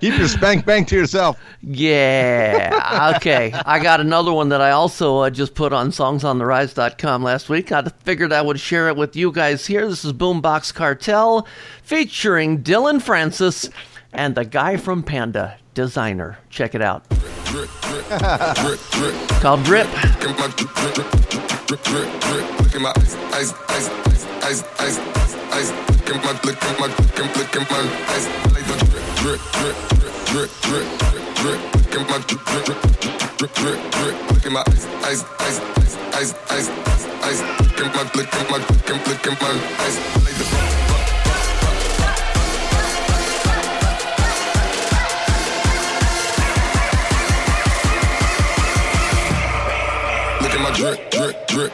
keep 0.01 0.17
your 0.17 0.29
spank 0.29 0.65
bank 0.65 0.87
to 0.89 0.95
yourself. 0.97 1.39
Yeah. 1.63 3.13
Okay. 3.17 3.53
I 3.67 3.81
got 3.83 4.01
another 4.01 4.33
one 4.33 4.49
that 4.51 4.61
I 4.61 4.71
also 4.71 5.19
uh, 5.19 5.31
just 5.31 5.55
put 5.55 5.73
on 5.73 5.91
songsontherise.com 5.91 7.23
last 7.23 7.49
week. 7.49 7.73
I 7.73 7.83
figured 8.05 8.33
I 8.33 8.43
would 8.43 8.61
share 8.61 8.89
it 8.89 8.97
with 8.97 9.17
you 9.17 9.33
guys 9.33 9.67
here. 9.67 9.89
This 9.89 10.05
is 10.05 10.13
Boombox 10.13 10.73
Cartel 10.75 11.47
featuring 11.83 12.59
Dillon 12.63 13.01
Francis 13.01 13.69
and 14.13 14.35
the 14.35 14.45
guy 14.45 14.77
from 14.77 15.03
Panda, 15.03 15.57
Desiigner. 15.75 16.37
Check 16.51 16.75
it 16.75 16.83
out. 16.83 17.09
Called 19.41 19.65
Drip. 19.65 19.89
Drip, 50.75 51.11
drip, 51.11 51.47
drip, 51.49 51.73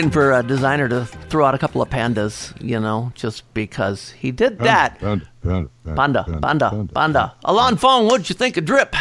waiting 0.00 0.10
for 0.10 0.32
a 0.32 0.42
Desiigner 0.42 0.88
to 0.88 1.04
throw 1.28 1.44
out 1.44 1.54
a 1.54 1.58
couple 1.58 1.82
of 1.82 1.90
pandas, 1.90 2.58
you 2.58 2.80
know, 2.80 3.12
just 3.14 3.52
because 3.52 4.12
he 4.12 4.30
did 4.30 4.58
that. 4.60 4.98
Panda, 4.98 5.28
panda, 5.42 5.68
Panda, 5.94 6.24
panda, 6.40 6.88
panda. 6.94 7.34
Alon 7.44 7.76
Fong, 7.76 8.06
what'd 8.06 8.30
you 8.30 8.34
think 8.34 8.56
of 8.56 8.64
Drip? 8.64 8.96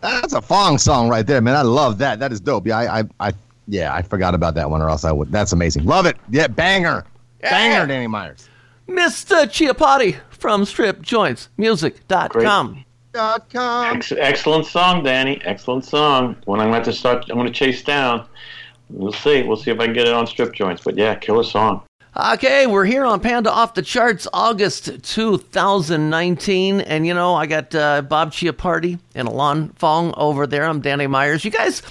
That's 0.00 0.32
a 0.32 0.40
Fong 0.40 0.78
song 0.78 1.08
right 1.08 1.26
there, 1.26 1.40
man. 1.40 1.56
I 1.56 1.62
love 1.62 1.98
that. 1.98 2.20
That 2.20 2.30
is 2.30 2.40
dope. 2.40 2.68
Yeah, 2.68 2.78
I, 2.78 3.00
I, 3.00 3.04
I 3.18 3.32
yeah, 3.66 3.92
I 3.92 4.02
forgot 4.02 4.36
about 4.36 4.54
that 4.54 4.70
one, 4.70 4.80
or 4.80 4.88
else 4.88 5.04
I 5.04 5.10
would. 5.10 5.32
That's 5.32 5.52
amazing. 5.52 5.86
Love 5.86 6.06
it. 6.06 6.16
Yeah, 6.30 6.46
banger, 6.46 7.04
banger, 7.40 7.88
Danny 7.88 8.06
Myers. 8.06 8.48
Mr. 8.88 9.46
Chiappardi 9.46 10.20
from 10.30 10.62
stripjointsmusic.com. 10.62 12.84
Dot 13.12 13.50
com. 13.50 13.96
Ex- 13.96 14.12
excellent 14.12 14.66
song, 14.66 15.02
Danny. 15.02 15.42
Excellent 15.44 15.84
song. 15.84 16.36
One 16.44 16.60
I'm 16.60 16.70
going 16.70 16.84
to 16.84 16.92
start. 16.92 17.26
I'm 17.28 17.34
going 17.34 17.48
to 17.48 17.52
chase 17.52 17.82
down. 17.82 18.24
We'll 18.92 19.12
see. 19.12 19.42
We'll 19.42 19.56
see 19.56 19.70
if 19.70 19.80
I 19.80 19.84
can 19.86 19.94
get 19.94 20.06
it 20.08 20.14
on 20.14 20.26
strip 20.26 20.52
joints. 20.52 20.82
But 20.84 20.96
yeah, 20.96 21.14
killer 21.14 21.44
song. 21.44 21.82
Okay, 22.16 22.66
we're 22.66 22.84
here 22.86 23.04
on 23.04 23.20
Panda 23.20 23.52
Off 23.52 23.74
the 23.74 23.82
Charts, 23.82 24.26
August 24.32 25.04
2019. 25.04 26.80
And, 26.80 27.06
you 27.06 27.14
know, 27.14 27.34
I 27.34 27.46
got 27.46 27.74
uh, 27.74 28.02
Bob 28.02 28.34
Party 28.58 28.98
and 29.14 29.28
Alon 29.28 29.68
Fong 29.76 30.12
over 30.16 30.46
there. 30.46 30.64
I'm 30.64 30.80
Danny 30.80 31.06
Myers. 31.06 31.44
You 31.44 31.52
guys, 31.52 31.82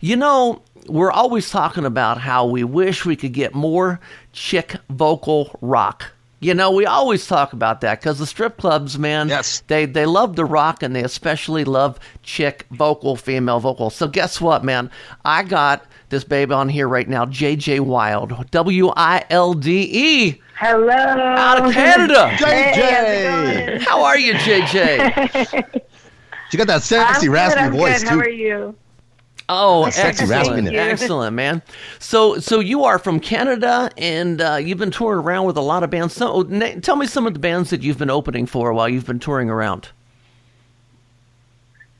you 0.00 0.16
know, 0.16 0.62
we're 0.88 1.10
always 1.12 1.50
talking 1.50 1.84
about 1.84 2.18
how 2.18 2.46
we 2.46 2.64
wish 2.64 3.04
we 3.04 3.16
could 3.16 3.32
get 3.32 3.54
more 3.54 4.00
chick 4.32 4.76
vocal 4.88 5.56
rock. 5.60 6.12
You 6.40 6.54
know, 6.54 6.70
we 6.70 6.84
always 6.86 7.26
talk 7.26 7.52
about 7.54 7.80
that 7.80 8.00
because 8.00 8.18
the 8.18 8.26
strip 8.26 8.58
clubs, 8.58 8.98
man, 8.98 9.28
Yes. 9.28 9.62
they 9.68 9.86
they 9.86 10.04
love 10.04 10.36
the 10.36 10.44
rock 10.44 10.82
and 10.82 10.94
they 10.94 11.02
especially 11.02 11.64
love 11.64 11.98
chick 12.22 12.66
vocal, 12.70 13.16
female 13.16 13.58
vocal. 13.58 13.88
So 13.88 14.06
guess 14.06 14.38
what, 14.40 14.62
man? 14.62 14.90
I 15.24 15.42
got 15.44 15.84
this 16.08 16.24
babe 16.24 16.52
on 16.52 16.68
here 16.68 16.88
right 16.88 17.08
now, 17.08 17.24
JJ 17.26 17.80
Wilde, 17.80 18.50
W 18.50 18.92
I 18.96 19.24
L 19.30 19.54
D 19.54 19.88
E, 19.92 20.42
Hello. 20.56 20.88
out 20.90 21.64
of 21.66 21.72
Canada. 21.72 22.30
JJ. 22.38 23.80
How 23.82 24.02
are 24.04 24.18
you, 24.18 24.34
JJ? 24.34 25.74
you 26.52 26.58
got 26.58 26.66
that 26.68 26.74
I'm 26.76 26.80
sexy, 26.80 27.26
good, 27.26 27.32
raspy 27.32 27.60
I'm 27.60 27.72
voice 27.72 28.02
good. 28.02 28.08
too. 28.10 28.14
How 28.14 28.20
are 28.20 28.28
you? 28.28 28.74
Oh, 29.48 29.88
Sexy 29.90 30.24
excellent, 30.24 30.66
raspiness. 30.66 30.76
excellent, 30.76 31.36
man. 31.36 31.62
So, 32.00 32.38
so 32.38 32.58
you 32.58 32.82
are 32.82 32.98
from 32.98 33.20
Canada, 33.20 33.90
and 33.96 34.40
uh, 34.40 34.56
you've 34.56 34.78
been 34.78 34.90
touring 34.90 35.20
around 35.20 35.46
with 35.46 35.56
a 35.56 35.60
lot 35.60 35.84
of 35.84 35.90
bands. 35.90 36.14
So, 36.14 36.42
na- 36.42 36.80
tell 36.82 36.96
me 36.96 37.06
some 37.06 37.28
of 37.28 37.32
the 37.34 37.38
bands 37.38 37.70
that 37.70 37.80
you've 37.84 37.96
been 37.98 38.10
opening 38.10 38.46
for 38.46 38.72
while 38.72 38.88
you've 38.88 39.06
been 39.06 39.20
touring 39.20 39.48
around. 39.48 39.90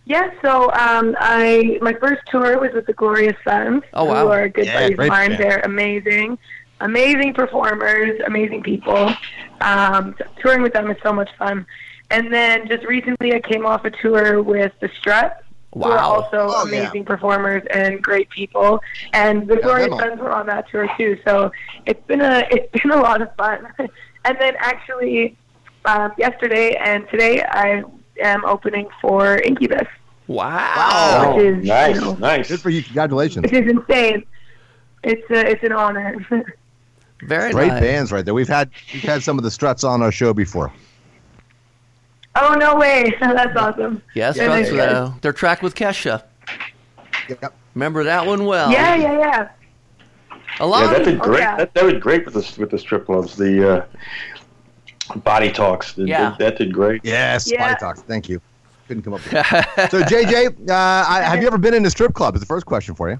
Yeah, 0.08 0.30
so 0.40 0.70
um, 0.72 1.16
I 1.18 1.78
my 1.82 1.92
first 1.94 2.22
tour 2.30 2.58
was 2.60 2.70
with 2.72 2.86
the 2.86 2.92
Glorious 2.92 3.36
Sons, 3.42 3.82
Oh, 3.92 4.06
who 4.06 4.12
wow. 4.12 4.28
are 4.30 4.48
good 4.48 4.66
Yeah, 4.66 4.80
buddies 4.82 4.96
great 4.96 5.06
of 5.06 5.10
mine. 5.10 5.30
band. 5.30 5.42
They're 5.42 5.60
amazing. 5.60 6.38
amazing 6.80 7.32
performers, 7.34 8.20
amazing 8.26 8.62
people. 8.62 9.12
Um, 9.62 10.14
touring 10.40 10.62
with 10.62 10.74
them 10.74 10.90
is 10.90 10.96
so 11.02 11.12
much 11.12 11.30
fun. 11.38 11.66
And 12.10 12.32
then 12.32 12.68
just 12.68 12.84
recently, 12.84 13.34
I 13.34 13.40
came 13.40 13.66
off 13.66 13.84
a 13.84 13.90
tour 13.90 14.42
with 14.42 14.72
the 14.80 14.88
Struts. 15.00 15.42
Who 15.74 15.82
are 15.84 15.96
Wow. 15.96 16.10
also 16.14 16.52
Oh, 16.54 16.66
yeah. 16.66 16.82
amazing 16.84 17.04
performers 17.04 17.62
and 17.70 18.00
great 18.00 18.30
people, 18.30 18.80
and 19.12 19.46
the 19.48 19.56
Glorious 19.56 19.88
demo. 19.88 19.98
Sons 19.98 20.20
were 20.20 20.30
on 20.32 20.46
that 20.46 20.70
tour 20.70 20.88
too. 20.96 21.18
So 21.26 21.50
it's 21.84 22.00
been 22.06 22.20
a 22.20 22.46
it's 22.50 22.70
been 22.80 22.92
a 22.92 22.96
lot 23.02 23.20
of 23.22 23.34
fun. 23.36 23.66
and 24.24 24.36
then 24.38 24.54
actually, 24.58 25.36
um, 25.84 26.12
yesterday 26.16 26.76
and 26.76 27.08
today, 27.10 27.42
I 27.42 27.82
am 28.22 28.44
opening 28.44 28.88
for 29.00 29.38
Incubus, 29.38 29.87
Wow. 30.26 31.35
which 31.37 31.44
is 31.46 31.64
nice, 31.66 31.94
you 31.96 32.00
know, 32.00 32.14
nice. 32.14 32.48
Good 32.48 32.61
for 32.61 32.70
you. 32.70 32.83
Congratulations. 32.83 33.42
which 33.44 33.52
is 33.52 33.68
insane. 33.70 34.24
It's 35.02 35.31
a, 35.31 35.50
it's 35.50 35.62
an 35.64 35.72
honor. 35.72 36.16
Very 37.22 37.52
Great 37.52 37.68
nice. 37.68 37.81
bands 37.81 38.12
right 38.12 38.24
there. 38.24 38.35
We've 38.35 38.48
had 38.48 38.70
we've 38.92 39.02
had 39.02 39.22
some 39.22 39.38
of 39.38 39.44
the 39.44 39.50
struts 39.50 39.85
on 39.85 40.02
our 40.02 40.12
show 40.12 40.35
before. 40.35 40.70
oh 42.35 42.55
no 42.59 42.76
way! 42.76 43.14
That's 43.20 43.57
awesome. 43.57 44.02
Yes, 44.14 44.37
Yeah, 44.37 44.48
that's, 44.48 44.70
yeah. 44.70 44.83
uh, 44.83 45.12
they're 45.22 45.33
tracked 45.33 45.62
with 45.62 45.74
Kesha. 45.74 46.22
Yep. 47.29 47.55
Remember 47.74 48.05
that 48.05 48.26
one 48.26 48.44
well. 48.44 48.70
Yeah, 48.70 48.94
yeah, 48.96 49.18
yeah. 49.18 49.48
Alon, 50.61 50.83
Yeah, 50.85 50.92
that 50.98 51.05
did 51.05 51.20
Oh, 51.20 51.24
great. 51.24 51.40
yeah. 51.40 51.57
That, 51.57 51.74
that 51.74 51.83
did 51.90 52.00
great 52.00 52.24
with 52.26 52.35
the 52.35 52.61
with 52.61 52.70
the 52.70 52.79
strip 52.79 53.07
clubs. 53.07 53.37
The 53.37 53.76
uh, 53.79 53.87
body 55.16 55.50
talks. 55.50 55.92
That- 55.94 56.08
Yeah. 56.08 56.30
that, 56.30 56.38
that 56.38 56.58
did 56.58 56.72
great. 56.72 57.00
Yes, 57.04 57.50
Yeah. 57.50 57.66
Body 57.68 57.76
Talks. 57.80 58.02
Thank 58.02 58.28
you. 58.28 58.40
Couldn't 58.88 59.02
come 59.02 59.14
up 59.14 59.24
with 59.24 59.32
it. 59.34 59.90
So, 59.90 60.02
JJ, 60.02 60.70
uh, 60.70 60.72
I, 60.74 61.20
have 61.22 61.40
you 61.40 61.46
ever 61.46 61.58
been 61.58 61.74
in 61.74 61.84
a 61.86 61.90
strip 61.90 62.14
club? 62.14 62.34
Is 62.34 62.40
the 62.40 62.46
first 62.46 62.66
question 62.66 62.94
for 62.94 63.10
you. 63.10 63.18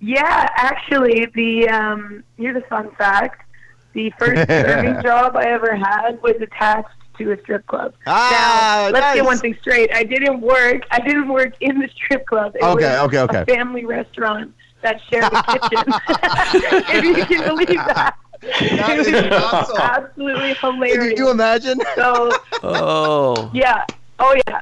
Yeah, 0.00 0.48
actually, 0.56 1.26
the 1.34 1.68
um, 1.68 2.24
here's 2.36 2.56
a 2.56 2.66
fun 2.66 2.90
fact: 2.96 3.48
the 3.92 4.12
first 4.18 4.48
serving 4.48 5.00
job 5.02 5.36
I 5.36 5.44
ever 5.44 5.76
had 5.76 6.20
was 6.22 6.34
attached 6.40 6.88
to 7.18 7.30
a 7.32 7.40
strip 7.40 7.64
club. 7.68 7.94
Ah, 8.06 8.86
now, 8.88 8.92
let's 8.92 9.04
nice. 9.04 9.14
get 9.14 9.24
one 9.24 9.38
thing 9.38 9.56
straight: 9.60 9.90
I 9.94 10.02
didn't 10.02 10.40
work. 10.40 10.82
I 10.90 10.98
didn't 11.00 11.28
work 11.28 11.52
in 11.60 11.78
the 11.78 11.88
strip 11.94 12.26
club. 12.26 12.56
It 12.56 12.62
Okay, 12.62 12.82
was 12.84 13.06
okay, 13.14 13.18
okay. 13.20 13.42
A 13.42 13.46
family 13.46 13.84
restaurant 13.84 14.52
that 14.82 15.00
shared 15.08 15.24
a 15.32 15.42
kitchen. 15.44 15.94
if 16.96 17.04
you 17.04 17.24
can 17.24 17.48
believe 17.48 17.68
that. 17.76 18.16
That 18.60 18.98
it 18.98 19.06
is 19.06 19.12
was 19.30 19.42
awesome. 19.52 19.76
absolutely 19.78 20.54
Can 20.54 20.74
hilarious. 20.74 21.18
you 21.18 21.30
imagine? 21.30 21.78
So 21.94 22.30
Oh. 22.62 23.50
yeah, 23.54 23.84
oh 24.18 24.34
yeah. 24.48 24.60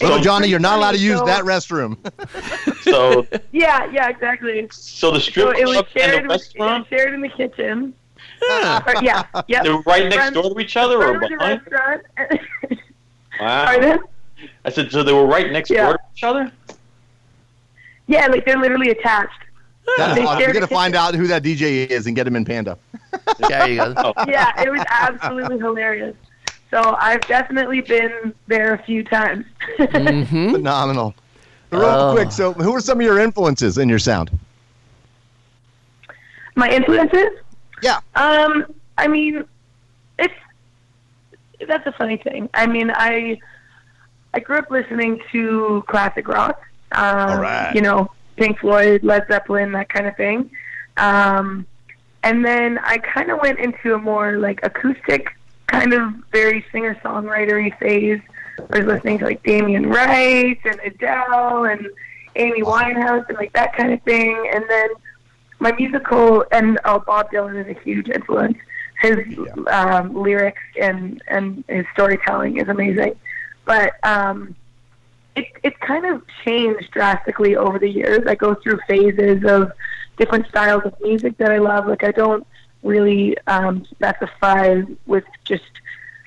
Little 0.00 0.16
It 0.16 0.18
was 0.18 0.24
Johnny, 0.24 0.48
you're 0.48 0.58
not 0.58 0.78
allowed 0.78 0.92
to 0.92 0.98
use 0.98 1.18
So- 1.18 1.26
that 1.26 1.44
restroom. 1.44 1.96
So 2.82 3.26
Yeah, 3.52 3.90
yeah, 3.92 4.08
exactly. 4.08 4.66
so 4.70 5.10
the 5.10 5.20
So 5.20 5.30
strip 5.30 5.56
it 5.58 5.66
was 5.66 5.72
club 5.76 5.86
and 5.94 6.02
shared, 6.02 6.20
the 6.22 6.24
it 6.24 6.28
restaurant. 6.28 6.86
shared 6.88 7.14
in 7.14 7.20
the 7.20 7.28
kitchen. 7.28 7.94
Uh, 8.50 8.80
or- 8.86 9.02
yeah, 9.02 9.24
yep. 9.48 9.64
They 9.64 9.70
were 9.70 9.82
right 9.82 10.04
next 10.04 10.16
Front- 10.16 10.34
door 10.34 10.54
to 10.54 10.60
each 10.60 10.76
other 10.76 10.96
or 10.96 11.18
front 11.18 11.24
of 11.24 11.30
the 11.30 11.36
behind? 11.38 12.40
Wow. 13.40 13.64
Pardon? 13.66 13.98
I 14.64 14.70
said 14.70 14.90
so 14.90 15.02
they 15.02 15.12
were 15.12 15.26
right 15.26 15.50
next 15.52 15.70
Yeah. 15.70 15.84
door 15.86 15.92
to 15.94 16.00
each 16.14 16.24
other. 16.24 16.50
Yeah, 18.06 18.26
like 18.28 18.44
they're 18.44 18.58
literally 18.58 18.90
attached. 18.90 19.40
That 19.96 20.10
is 20.10 20.14
They 20.16 20.24
awesome. 20.24 20.42
We're 20.46 20.52
gonna 20.52 20.66
find 20.66 20.94
out 20.94 21.14
who 21.14 21.26
that 21.28 21.42
DJ 21.42 21.86
is 21.86 22.06
and 22.06 22.14
get 22.16 22.26
him 22.26 22.36
in 22.36 22.44
Panda. 22.44 22.78
There 23.48 23.68
you 23.68 23.76
go. 23.78 23.94
Oh, 23.96 24.12
Yeah, 24.28 24.62
it 24.62 24.70
was 24.70 24.82
absolutely 24.88 25.58
hilarious. 25.58 26.14
So 26.70 26.96
I've 26.98 27.20
definitely 27.22 27.80
been 27.80 28.34
there 28.46 28.74
a 28.74 28.82
few 28.82 29.02
times. 29.04 29.44
hmm 29.78 30.52
Phenomenal. 30.52 31.14
Real 31.70 31.82
Oh. 31.84 32.12
quick, 32.14 32.30
so 32.32 32.52
who 32.52 32.74
are 32.74 32.80
some 32.80 32.98
of 33.00 33.04
your 33.04 33.18
influences 33.18 33.78
in 33.78 33.88
your 33.88 33.98
sound? 33.98 34.30
My 36.54 36.70
influences? 36.70 37.28
Yeah. 37.82 38.00
Um, 38.14 38.64
I 38.98 39.08
mean, 39.08 39.44
it's 40.18 40.34
that's 41.66 41.86
a 41.86 41.92
funny 41.92 42.16
thing. 42.16 42.48
I 42.54 42.66
mean, 42.66 42.90
I 42.94 43.38
I 44.34 44.40
grew 44.40 44.58
up 44.58 44.70
listening 44.70 45.20
to 45.32 45.84
classic 45.88 46.28
rock. 46.28 46.60
Um, 46.92 47.30
All 47.30 47.38
right. 47.40 47.74
You 47.74 47.80
know, 47.82 48.10
Pink 48.36 48.58
Floyd, 48.58 49.02
Led 49.02 49.26
Zeppelin, 49.28 49.72
that 49.72 49.88
kind 49.88 50.06
of 50.06 50.16
thing. 50.16 50.50
Um, 50.96 51.66
and 52.22 52.44
then 52.44 52.78
I 52.78 52.98
kind 52.98 53.30
of 53.30 53.40
went 53.40 53.58
into 53.58 53.94
a 53.94 53.98
more 53.98 54.38
like 54.38 54.60
acoustic, 54.62 55.28
kind 55.68 55.92
of 55.92 56.12
very 56.32 56.64
singer 56.72 56.94
songwritery 56.96 57.76
phase. 57.78 58.20
I 58.58 58.78
was 58.78 58.86
listening 58.86 59.18
to 59.18 59.26
like 59.26 59.42
Damien 59.42 59.88
Rice 59.88 60.58
and 60.64 60.80
Adele 60.84 61.64
and 61.64 61.86
Amy 62.36 62.62
Winehouse 62.62 63.28
and 63.28 63.38
like 63.38 63.52
that 63.52 63.76
kind 63.76 63.92
of 63.92 64.02
thing. 64.02 64.50
And 64.52 64.64
then 64.68 64.88
my 65.58 65.72
musical 65.72 66.44
and 66.52 66.78
oh, 66.84 67.00
Bob 67.00 67.30
Dylan 67.30 67.64
is 67.64 67.76
a 67.76 67.80
huge 67.80 68.08
influence. 68.08 68.58
His 69.00 69.18
um, 69.68 70.14
lyrics 70.14 70.62
and 70.80 71.22
and 71.28 71.64
his 71.68 71.84
storytelling 71.92 72.56
is 72.56 72.68
amazing. 72.68 73.14
But 73.66 73.92
um, 74.02 74.54
it 75.36 75.46
it's 75.62 75.76
kind 75.78 76.04
of 76.06 76.22
changed 76.44 76.90
drastically 76.90 77.56
over 77.56 77.78
the 77.78 77.88
years. 77.88 78.26
I 78.26 78.34
go 78.34 78.54
through 78.54 78.80
phases 78.88 79.44
of 79.44 79.72
different 80.16 80.48
styles 80.48 80.82
of 80.84 80.94
music 81.00 81.36
that 81.38 81.52
I 81.52 81.58
love. 81.58 81.86
Like 81.86 82.04
I 82.04 82.10
don't 82.10 82.46
really 82.82 83.36
um, 83.46 83.84
specify 83.84 84.82
with 85.06 85.24
just 85.44 85.64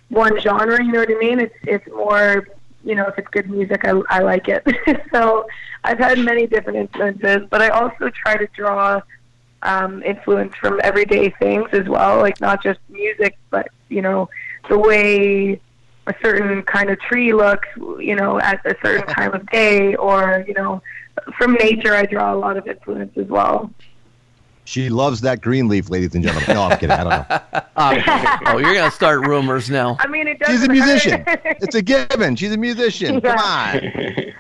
one 0.10 0.40
genre. 0.40 0.84
You 0.84 0.92
know 0.92 1.00
what 1.00 1.12
I 1.12 1.16
mean? 1.16 1.40
It's 1.40 1.56
it's 1.64 1.88
more 1.88 2.48
you 2.84 2.96
know 2.96 3.08
if 3.08 3.18
it's 3.18 3.28
good 3.30 3.50
music, 3.50 3.86
I 3.86 4.00
I 4.10 4.20
like 4.20 4.48
it. 4.48 4.66
so 5.12 5.48
I've 5.84 6.00
had 6.00 6.20
many 6.20 6.48
different 6.48 6.78
influences, 6.78 7.48
but 7.50 7.62
I 7.62 7.70
also 7.70 8.10
try 8.10 8.38
to 8.38 8.48
draw 8.48 9.02
um, 9.64 10.04
influence 10.04 10.56
from 10.56 10.80
everyday 10.84 11.30
things 11.32 11.70
as 11.74 11.88
well, 11.88 12.20
like 12.20 12.40
not 12.40 12.62
just 12.64 12.80
music, 12.90 13.38
but 13.50 13.70
you 13.90 14.02
know 14.02 14.30
the 14.70 14.78
way 14.78 15.60
a 16.10 16.16
certain 16.22 16.62
kind 16.64 16.90
of 16.90 17.00
tree 17.00 17.34
looks, 17.34 17.68
you 18.00 18.16
know, 18.16 18.40
at 18.40 18.60
a 18.66 18.76
certain 18.84 19.06
time 19.16 19.34
of 19.34 19.46
day, 19.52 19.96
or 19.96 20.44
you 20.48 20.54
know, 20.56 20.82
from 21.38 21.54
nature. 21.54 21.96
I 21.96 22.06
draw 22.06 22.34
a 22.34 22.38
lot 22.38 22.58
of 22.58 22.68
influence 22.68 23.16
as 23.18 23.28
well. 23.28 23.72
She 24.66 24.90
loves 24.90 25.22
that 25.22 25.42
green 25.42 25.68
leaf, 25.68 25.90
ladies 25.90 26.14
and 26.14 26.24
gentlemen. 26.24 26.54
No, 26.56 26.62
I'm 26.64 26.78
kidding. 26.78 26.92
I 26.92 27.04
don't 27.04 27.30
know. 27.30 27.62
Oh, 27.82 27.94
oh, 28.48 28.58
you're 28.58 28.74
gonna 28.74 28.92
start 28.92 29.26
rumors 29.26 29.70
now. 29.70 29.96
I 30.02 30.08
mean, 30.08 30.28
it 30.28 30.38
doesn't 30.40 30.54
She's 30.54 30.66
a 30.66 30.70
musician. 30.70 31.24
hurt. 31.26 31.40
It's 31.46 31.76
a 31.76 31.82
given. 31.82 32.36
She's 32.36 32.52
a 32.52 32.58
musician. 32.58 33.22
Come 33.22 33.38
on. 33.40 33.80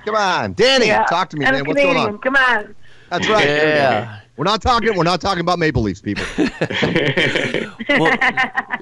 Come 0.03 0.15
on. 0.15 0.53
Danny, 0.53 0.87
Yeah. 0.87 1.05
talk 1.05 1.29
to 1.29 1.37
me, 1.37 1.45
and 1.45 1.53
man. 1.55 1.65
a 1.65 1.69
What's 1.69 1.81
going 1.81 1.95
on? 1.95 2.17
Come 2.17 2.35
on. 2.35 2.75
That's 3.09 3.29
right. 3.29 3.47
Yeah. 3.47 4.19
We're 4.39 4.45
not 4.45 4.61
talking 4.61 4.95
we're 4.95 5.03
not 5.03 5.19
talking 5.19 5.41
about 5.41 5.59
maple 5.59 5.81
leafs, 5.81 5.99
people. 5.99 6.23
Well, 7.89 8.11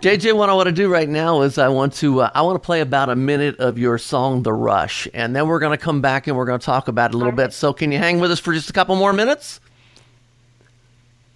JJ, 0.02 0.36
what 0.36 0.50
I 0.50 0.54
want 0.54 0.67
to 0.67 0.74
do 0.74 0.89
right 0.89 1.08
now 1.08 1.41
is 1.41 1.58
I 1.58 1.70
want 1.70 1.93
to 1.93 2.22
uh, 2.22 2.32
I 2.36 2.41
want 2.41 2.62
to 2.62 2.65
play 2.65 2.82
about 2.82 3.10
a 3.10 3.15
minute 3.15 3.58
of 3.60 3.80
your 3.80 3.98
song 3.98 4.43
"The 4.43 4.54
Rush," 4.54 5.08
and 5.15 5.36
then 5.36 5.48
we're 5.48 5.60
going 5.60 5.76
to 5.76 5.84
come 5.84 6.02
back 6.02 6.28
and 6.28 6.36
we're 6.38 6.46
going 6.46 6.60
to 6.60 6.65
talk 6.65 6.89
about 6.89 7.12
it 7.12 7.15
a 7.15 7.17
little 7.17 7.34
bit. 7.34 7.54
So, 7.54 7.74
can 7.74 7.91
you 7.91 7.98
hang 7.98 8.20
with 8.20 8.32
us 8.32 8.39
for 8.39 8.54
just 8.54 8.70
a 8.70 8.74
couple 8.74 8.96
more 8.98 9.13
minutes? 9.13 9.60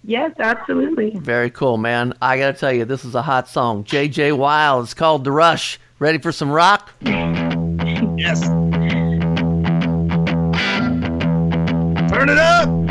Yes, 0.04 0.32
absolutely. 0.38 1.18
Very 1.18 1.50
cool, 1.50 1.78
man. 1.78 2.12
I 2.20 2.38
got 2.38 2.52
to 2.52 2.60
tell 2.60 2.72
you, 2.72 2.84
this 2.84 3.04
is 3.04 3.14
a 3.16 3.22
hot 3.22 3.48
song. 3.48 3.84
JJ 3.84 4.36
Wilde. 4.36 4.84
It's 4.84 4.94
called 4.94 5.24
"The 5.24 5.32
Rush." 5.32 5.80
Ready 5.98 6.18
for 6.18 6.30
some 6.30 6.50
rock? 6.50 6.92
yes. 7.00 8.42
Turn 12.10 12.28
it 12.28 12.38
up. 12.38 12.81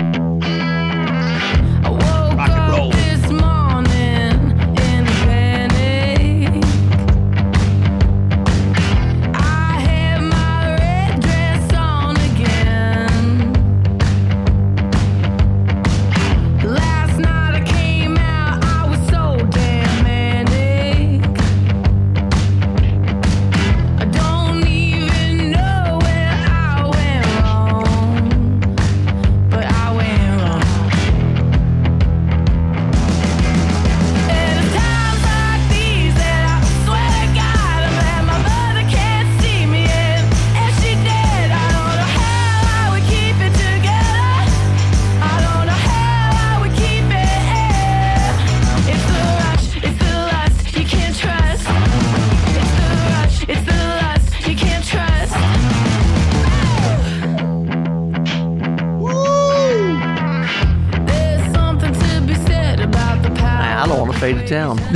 It 64.52 64.61
down. 64.76 64.90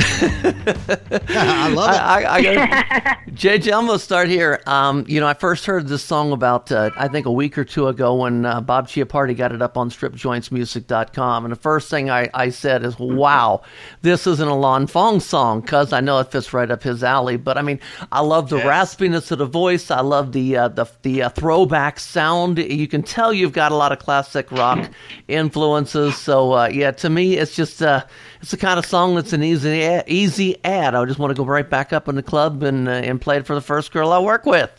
I 1.28 1.68
love 1.68 1.90
it. 1.90 2.00
I, 2.00 2.22
I, 2.22 2.36
I 2.36 2.42
got, 2.42 3.18
JJ, 3.30 3.72
I'm 3.72 3.86
gonna 3.86 3.98
start 3.98 4.28
here. 4.28 4.62
Um, 4.66 5.04
you 5.08 5.20
know, 5.20 5.26
I 5.26 5.34
first 5.34 5.66
heard 5.66 5.88
this 5.88 6.02
song 6.02 6.32
about 6.32 6.70
uh, 6.72 6.90
I 6.96 7.08
think 7.08 7.26
a 7.26 7.32
week 7.32 7.58
or 7.58 7.64
two 7.64 7.88
ago 7.88 8.14
when 8.14 8.44
uh, 8.44 8.60
Bob 8.60 8.88
Chiappardi 8.88 9.36
got 9.36 9.52
it 9.52 9.62
up 9.62 9.76
on 9.76 9.90
StripJointsMusic.com, 9.90 11.44
and 11.44 11.52
the 11.52 11.58
first 11.58 11.90
thing 11.90 12.10
I, 12.10 12.28
I 12.34 12.50
said 12.50 12.84
is, 12.84 12.98
"Wow, 12.98 13.62
this 14.02 14.26
isn't 14.26 14.48
a 14.48 14.54
Lon 14.54 14.86
Fong 14.86 15.20
song," 15.20 15.60
because 15.60 15.92
I 15.92 16.00
know 16.00 16.18
it 16.20 16.30
fits 16.30 16.52
right 16.52 16.70
up 16.70 16.82
his 16.82 17.02
alley. 17.02 17.36
But 17.36 17.58
I 17.58 17.62
mean, 17.62 17.80
I 18.12 18.20
love 18.20 18.48
the 18.48 18.58
raspiness 18.58 19.30
of 19.30 19.38
the 19.38 19.46
voice. 19.46 19.90
I 19.90 20.00
love 20.00 20.32
the 20.32 20.56
uh, 20.56 20.68
the 20.68 20.86
the 21.02 21.24
uh, 21.24 21.28
throwback 21.30 22.00
sound. 22.00 22.58
You 22.58 22.88
can 22.88 23.02
tell 23.02 23.32
you've 23.32 23.52
got 23.52 23.72
a 23.72 23.76
lot 23.76 23.92
of 23.92 23.98
classic 23.98 24.50
rock 24.50 24.90
influences. 25.28 26.16
So 26.16 26.52
uh, 26.52 26.68
yeah, 26.72 26.92
to 26.92 27.10
me, 27.10 27.36
it's 27.36 27.54
just 27.54 27.82
uh, 27.82 28.04
it's 28.40 28.50
the 28.50 28.56
kind 28.56 28.78
of 28.78 28.86
song 28.86 29.14
that's 29.14 29.32
an 29.32 29.42
easy 29.42 29.65
a- 29.66 30.04
easy 30.06 30.56
ad. 30.64 30.94
I 30.94 31.04
just 31.04 31.18
want 31.18 31.30
to 31.30 31.34
go 31.34 31.44
right 31.44 31.68
back 31.68 31.92
up 31.92 32.08
in 32.08 32.14
the 32.14 32.22
club 32.22 32.62
and 32.62 32.88
uh, 32.88 32.92
and 32.92 33.20
play 33.20 33.36
it 33.38 33.46
for 33.46 33.54
the 33.54 33.60
first 33.60 33.92
girl 33.92 34.12
I 34.12 34.18
work 34.18 34.46
with. 34.46 34.70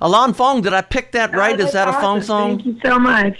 Alon 0.00 0.34
Fong, 0.34 0.60
did 0.60 0.74
I 0.74 0.82
pick 0.82 1.12
that 1.12 1.32
right? 1.34 1.58
Oh, 1.60 1.64
Is 1.64 1.72
that 1.72 1.88
a 1.88 1.92
Fong 1.94 2.20
song? 2.22 2.56
Thank 2.62 2.66
you 2.66 2.80
so 2.84 2.98
much. 2.98 3.38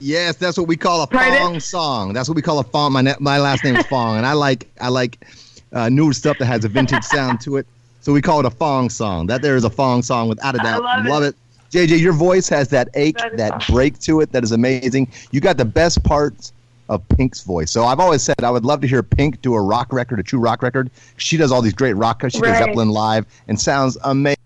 Yes, 0.00 0.34
that's 0.36 0.58
what 0.58 0.66
we 0.66 0.76
call 0.76 1.02
a 1.02 1.06
Pardon? 1.06 1.38
Fong 1.38 1.60
song. 1.60 2.12
That's 2.12 2.28
what 2.28 2.34
we 2.34 2.42
call 2.42 2.58
a 2.58 2.64
Fong. 2.64 2.92
My 2.92 3.14
my 3.20 3.38
last 3.38 3.62
name 3.62 3.76
is 3.76 3.86
Fong, 3.86 4.16
and 4.16 4.26
I 4.26 4.32
like 4.32 4.68
I 4.80 4.88
like 4.88 5.24
uh, 5.72 5.88
newer 5.88 6.12
stuff 6.12 6.38
that 6.38 6.46
has 6.46 6.64
a 6.64 6.68
vintage 6.68 7.04
sound 7.04 7.40
to 7.42 7.56
it. 7.56 7.66
So 8.00 8.12
we 8.12 8.20
call 8.20 8.40
it 8.40 8.46
a 8.46 8.50
Fong 8.50 8.90
song. 8.90 9.26
That 9.28 9.42
there 9.42 9.54
is 9.54 9.62
a 9.62 9.70
Fong 9.70 10.02
song 10.02 10.28
without 10.28 10.56
a 10.56 10.58
doubt. 10.58 10.82
love 10.82 11.22
it. 11.22 11.28
it. 11.28 11.36
JJ, 11.88 12.00
your 12.00 12.12
voice 12.12 12.48
has 12.50 12.68
that 12.68 12.88
ache, 12.94 13.16
That 13.16 13.32
is 13.32 13.38
that 13.38 13.52
awesome. 13.54 13.74
break 13.74 13.98
to 14.00 14.20
it 14.20 14.32
that 14.32 14.42
is 14.44 14.52
amazing. 14.52 15.10
You 15.30 15.40
got 15.40 15.56
the 15.56 15.64
best 15.64 16.02
parts 16.04 16.52
of 16.92 17.06
Pink's 17.08 17.42
voice. 17.42 17.70
So 17.70 17.84
I've 17.84 18.00
always 18.00 18.22
said 18.22 18.36
I 18.42 18.50
would 18.50 18.64
love 18.64 18.80
to 18.82 18.86
hear 18.86 19.02
Pink 19.02 19.40
do 19.42 19.54
a 19.54 19.60
rock 19.60 19.92
record, 19.92 20.20
a 20.20 20.22
true 20.22 20.38
rock 20.38 20.62
record. 20.62 20.90
She 21.16 21.36
does 21.36 21.50
all 21.50 21.62
these 21.62 21.72
great 21.74 21.94
rock. 21.94 22.20
Cuts. 22.20 22.34
She 22.34 22.40
does 22.40 22.58
Zeppelin 22.58 22.90
live 22.90 23.26
and 23.48 23.58
sounds 23.60 23.96
amazing. 24.04 24.36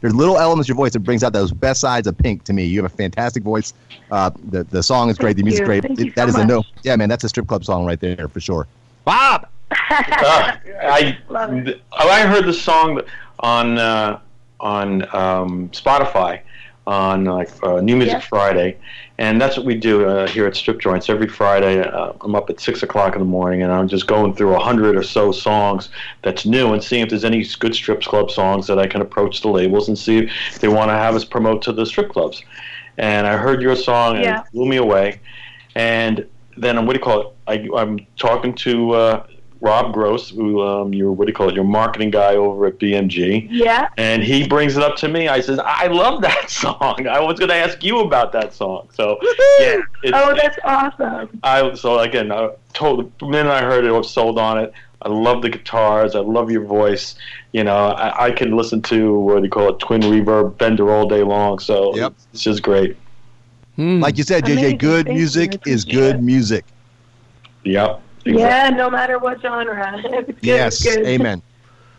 There's 0.00 0.14
little 0.14 0.38
elements 0.38 0.66
of 0.66 0.68
your 0.70 0.76
voice 0.76 0.92
that 0.94 1.00
brings 1.00 1.22
out 1.22 1.34
those 1.34 1.52
best 1.52 1.80
sides 1.80 2.06
of 2.06 2.16
Pink 2.16 2.44
to 2.44 2.52
me. 2.54 2.64
You 2.64 2.82
have 2.82 2.90
a 2.90 2.96
fantastic 2.96 3.42
voice. 3.42 3.74
Uh, 4.10 4.30
the 4.48 4.64
the 4.64 4.82
song 4.82 5.10
is 5.10 5.18
great. 5.18 5.36
the 5.36 5.42
Thank 5.42 5.46
music's 5.46 5.66
great. 5.66 5.82
Thank 5.84 6.00
It- 6.00 6.06
you 6.06 6.12
that 6.12 6.30
so 6.30 6.38
is 6.38 6.42
a 6.42 6.46
no. 6.46 6.64
Yeah, 6.82 6.96
man, 6.96 7.08
that's 7.10 7.24
a 7.24 7.28
strip 7.28 7.46
club 7.46 7.64
song 7.64 7.84
right 7.84 8.00
there 8.00 8.26
for 8.28 8.40
sure. 8.40 8.66
Bob. 9.04 9.46
Uh, 9.70 10.56
I 10.82 11.18
Love 11.28 11.52
it. 11.68 11.82
I 11.92 12.22
heard 12.26 12.46
the 12.46 12.52
song 12.54 13.02
on 13.40 13.78
uh, 13.78 14.18
on 14.58 15.02
um, 15.14 15.68
Spotify 15.70 16.40
on 16.86 17.24
like 17.26 17.50
uh, 17.62 17.80
New 17.82 17.96
Music 17.96 18.14
Yeah. 18.14 18.20
Friday, 18.20 18.78
and 19.20 19.38
that's 19.38 19.54
what 19.54 19.66
we 19.66 19.74
do 19.74 20.08
uh, 20.08 20.26
here 20.28 20.46
at 20.46 20.56
Strip 20.56 20.80
Joints 20.80 21.10
every 21.10 21.28
Friday. 21.28 21.82
Uh, 21.82 22.14
I'm 22.22 22.34
up 22.34 22.48
at 22.48 22.58
six 22.58 22.82
o'clock 22.82 23.12
in 23.14 23.18
the 23.18 23.26
morning, 23.26 23.62
and 23.62 23.70
I'm 23.70 23.86
just 23.86 24.06
going 24.06 24.34
through 24.34 24.54
a 24.54 24.58
hundred 24.58 24.96
or 24.96 25.02
so 25.02 25.30
songs 25.30 25.90
that's 26.22 26.46
new 26.46 26.72
and 26.72 26.82
seeing 26.82 27.02
if 27.02 27.10
there's 27.10 27.26
any 27.26 27.46
good 27.58 27.74
strip 27.74 28.00
club 28.00 28.30
songs 28.30 28.66
that 28.66 28.78
I 28.78 28.86
can 28.86 29.02
approach 29.02 29.42
the 29.42 29.48
labels 29.48 29.88
and 29.88 29.98
see 29.98 30.20
if 30.20 30.58
they 30.60 30.68
want 30.68 30.88
to 30.88 30.94
have 30.94 31.14
us 31.14 31.26
promote 31.26 31.60
to 31.62 31.72
the 31.72 31.84
strip 31.84 32.10
clubs. 32.10 32.42
And 32.96 33.26
I 33.26 33.36
heard 33.36 33.60
your 33.60 33.76
song, 33.76 34.16
and 34.16 34.24
Yeah. 34.24 34.40
it 34.40 34.46
blew 34.54 34.66
me 34.66 34.78
away. 34.78 35.20
And 35.74 36.26
then 36.56 36.78
um, 36.78 36.86
what 36.86 36.94
do 36.94 36.98
you 36.98 37.04
call 37.04 37.20
it? 37.20 37.36
I, 37.46 37.78
I'm 37.78 38.06
talking 38.16 38.54
to 38.54 38.92
uh, 38.92 39.26
Rob 39.62 39.92
Gross, 39.92 40.30
who 40.30 40.62
um, 40.62 40.94
your 40.94 41.12
what 41.12 41.26
do 41.26 41.30
you 41.30 41.34
call 41.36 41.48
it? 41.50 41.54
Your 41.54 41.64
marketing 41.64 42.10
guy 42.10 42.34
over 42.34 42.66
at 42.66 42.78
BMG, 42.78 43.46
Yeah. 43.50 43.88
and 43.98 44.22
he 44.22 44.48
brings 44.48 44.76
it 44.76 44.82
up 44.82 44.96
to 44.96 45.08
me. 45.08 45.28
I 45.28 45.40
says, 45.40 45.58
I 45.62 45.86
love 45.88 46.22
that 46.22 46.48
song. 46.62 47.06
I 47.06 47.20
was 47.20 47.38
going 47.38 47.50
to 47.50 47.54
ask 47.56 47.82
you 47.84 48.00
about 48.00 48.32
that 48.32 48.54
song. 48.54 48.88
So 48.94 49.18
yeah, 49.58 49.80
Oh, 50.14 50.34
that's 50.34 50.58
awesome. 50.64 51.38
I 51.42 51.74
so 51.74 51.98
again, 51.98 52.32
I 52.32 52.50
told 52.72 53.12
the 53.18 53.26
minute 53.26 53.50
I 53.50 53.60
heard 53.62 53.84
it, 53.84 53.88
I 53.88 53.92
was 53.92 54.10
sold 54.10 54.38
on 54.38 54.58
it. 54.58 54.72
I 55.02 55.08
love 55.08 55.40
the 55.42 55.48
guitars. 55.50 56.14
I 56.14 56.20
love 56.20 56.50
your 56.50 56.64
voice. 56.64 57.14
You 57.52 57.64
know, 57.64 57.88
I, 57.88 58.26
I 58.26 58.30
can 58.30 58.56
listen 58.56 58.80
to 58.82 59.18
what 59.18 59.36
do 59.38 59.44
you 59.44 59.50
call 59.50 59.70
it, 59.70 59.78
twin 59.78 60.00
reverb 60.02 60.58
Fender 60.58 60.90
all 60.90 61.06
day 61.08 61.22
long. 61.22 61.58
So 61.58 61.94
Yep. 61.96 62.14
it's 62.32 62.42
just 62.42 62.62
great. 62.62 62.96
Hmm. 63.76 64.00
Like 64.00 64.18
you 64.18 64.24
said, 64.24 64.44
JJ, 64.44 64.52
Amazing. 64.58 64.78
good 64.78 65.06
Thank 65.06 65.16
music 65.18 65.54
I 65.66 65.70
is 65.70 65.84
good 65.84 66.16
it. 66.16 66.22
music. 66.22 66.64
Yep. 67.64 68.02
Yeah, 68.24 68.70
no 68.70 68.90
matter 68.90 69.18
what 69.18 69.40
genre. 69.40 70.00
Good, 70.02 70.36
Yes, 70.42 70.82
good. 70.82 71.06
amen. 71.06 71.42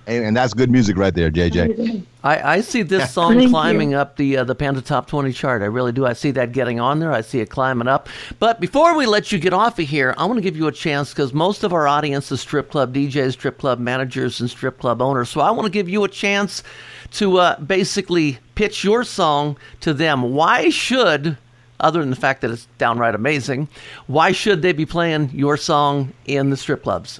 And 0.07 0.35
that's 0.35 0.53
good 0.55 0.71
music 0.71 0.97
right 0.97 1.13
there, 1.13 1.29
JJ. 1.29 2.03
I, 2.23 2.55
I 2.55 2.61
see 2.61 2.81
this 2.81 3.13
song 3.13 3.35
Thank 3.37 3.51
climbing 3.51 3.91
you. 3.91 3.97
up 3.97 4.17
the 4.17 4.37
uh, 4.37 4.43
the 4.43 4.55
Panda 4.55 4.81
Top 4.81 5.07
20 5.07 5.31
chart. 5.31 5.61
I 5.61 5.65
really 5.65 5.91
do. 5.91 6.05
I 6.07 6.13
see 6.13 6.31
that 6.31 6.51
getting 6.53 6.79
on 6.79 6.99
there. 6.99 7.11
I 7.13 7.21
see 7.21 7.39
it 7.39 7.49
climbing 7.51 7.87
up. 7.87 8.09
But 8.39 8.59
before 8.59 8.97
we 8.97 9.05
let 9.05 9.31
you 9.31 9.37
get 9.37 9.53
off 9.53 9.77
of 9.79 9.87
here, 9.87 10.15
I 10.17 10.25
want 10.25 10.37
to 10.37 10.41
give 10.41 10.57
you 10.57 10.65
a 10.67 10.71
chance 10.71 11.11
because 11.11 11.33
most 11.33 11.63
of 11.63 11.71
our 11.71 11.87
audience 11.87 12.31
is 12.31 12.41
strip 12.41 12.71
club 12.71 12.93
DJs, 12.93 13.33
strip 13.33 13.59
club 13.59 13.79
managers, 13.79 14.41
and 14.41 14.49
strip 14.49 14.79
club 14.79 15.01
owners. 15.03 15.29
So 15.29 15.39
I 15.39 15.51
want 15.51 15.65
to 15.67 15.71
give 15.71 15.87
you 15.87 16.03
a 16.03 16.09
chance 16.09 16.63
to 17.11 17.37
uh, 17.37 17.59
basically 17.59 18.39
pitch 18.55 18.83
your 18.83 19.03
song 19.03 19.55
to 19.81 19.93
them. 19.93 20.33
Why 20.33 20.69
should, 20.69 21.37
other 21.81 21.99
than 21.99 22.09
the 22.09 22.15
fact 22.15 22.41
that 22.41 22.51
it's 22.51 22.67
downright 22.77 23.13
amazing, 23.15 23.67
why 24.07 24.31
should 24.31 24.61
they 24.61 24.71
be 24.71 24.85
playing 24.85 25.29
your 25.33 25.57
song 25.57 26.13
in 26.25 26.49
the 26.49 26.57
strip 26.57 26.83
clubs? 26.83 27.19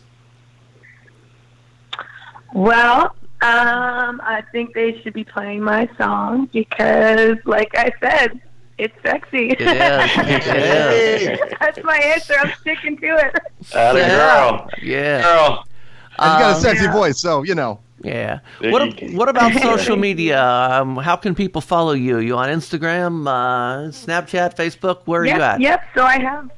Well, 2.54 3.16
um, 3.42 4.22
I 4.24 4.44
think 4.52 4.74
they 4.74 5.02
should 5.02 5.14
be 5.14 5.24
playing 5.24 5.62
my 5.62 5.90
song 5.98 6.48
because, 6.52 7.38
like 7.46 7.72
I 7.78 7.92
said, 8.02 8.42
it's 8.78 8.94
sexy. 9.04 9.50
It 9.52 9.62
is. 9.62 9.68
It 10.18 11.32
is. 11.32 11.40
That's 11.60 11.84
my 11.84 11.98
answer. 11.98 12.34
I'm 12.40 12.52
sticking 12.62 12.98
to 12.98 13.08
it. 13.18 13.36
Atta 13.76 14.00
Yeah. 14.00 14.08
girl. 14.10 14.70
Yeah. 14.82 15.22
Girl. 15.22 15.64
He's 16.10 16.18
got 16.18 16.42
a 16.52 16.56
Um, 16.56 16.62
sexy 16.62 16.86
yeah. 16.86 16.92
voice, 16.94 17.20
so 17.20 17.44
you 17.44 17.56
know. 17.56 17.80
Yeah. 18.04 18.40
There 18.60 18.72
What 18.72 18.82
you 18.84 18.92
ab- 19.08 19.12
go. 19.12 19.18
What 19.18 19.30
about 19.30 19.54
social 19.62 19.96
media? 19.96 20.44
Um, 20.44 20.98
how 20.98 21.16
can 21.16 21.36
people 21.36 21.62
follow 21.62 21.94
you? 21.94 22.20
You 22.20 22.38
on 22.38 22.50
Instagram, 22.50 23.28
uh, 23.28 23.90
Snapchat, 23.92 24.56
Facebook? 24.56 25.02
Where 25.06 25.22
are 25.22 25.26
yep, 25.26 25.38
you 25.38 25.44
at? 25.44 25.62
Yep. 25.62 25.84
So 25.96 26.04
I 26.04 26.20
have, 26.20 26.52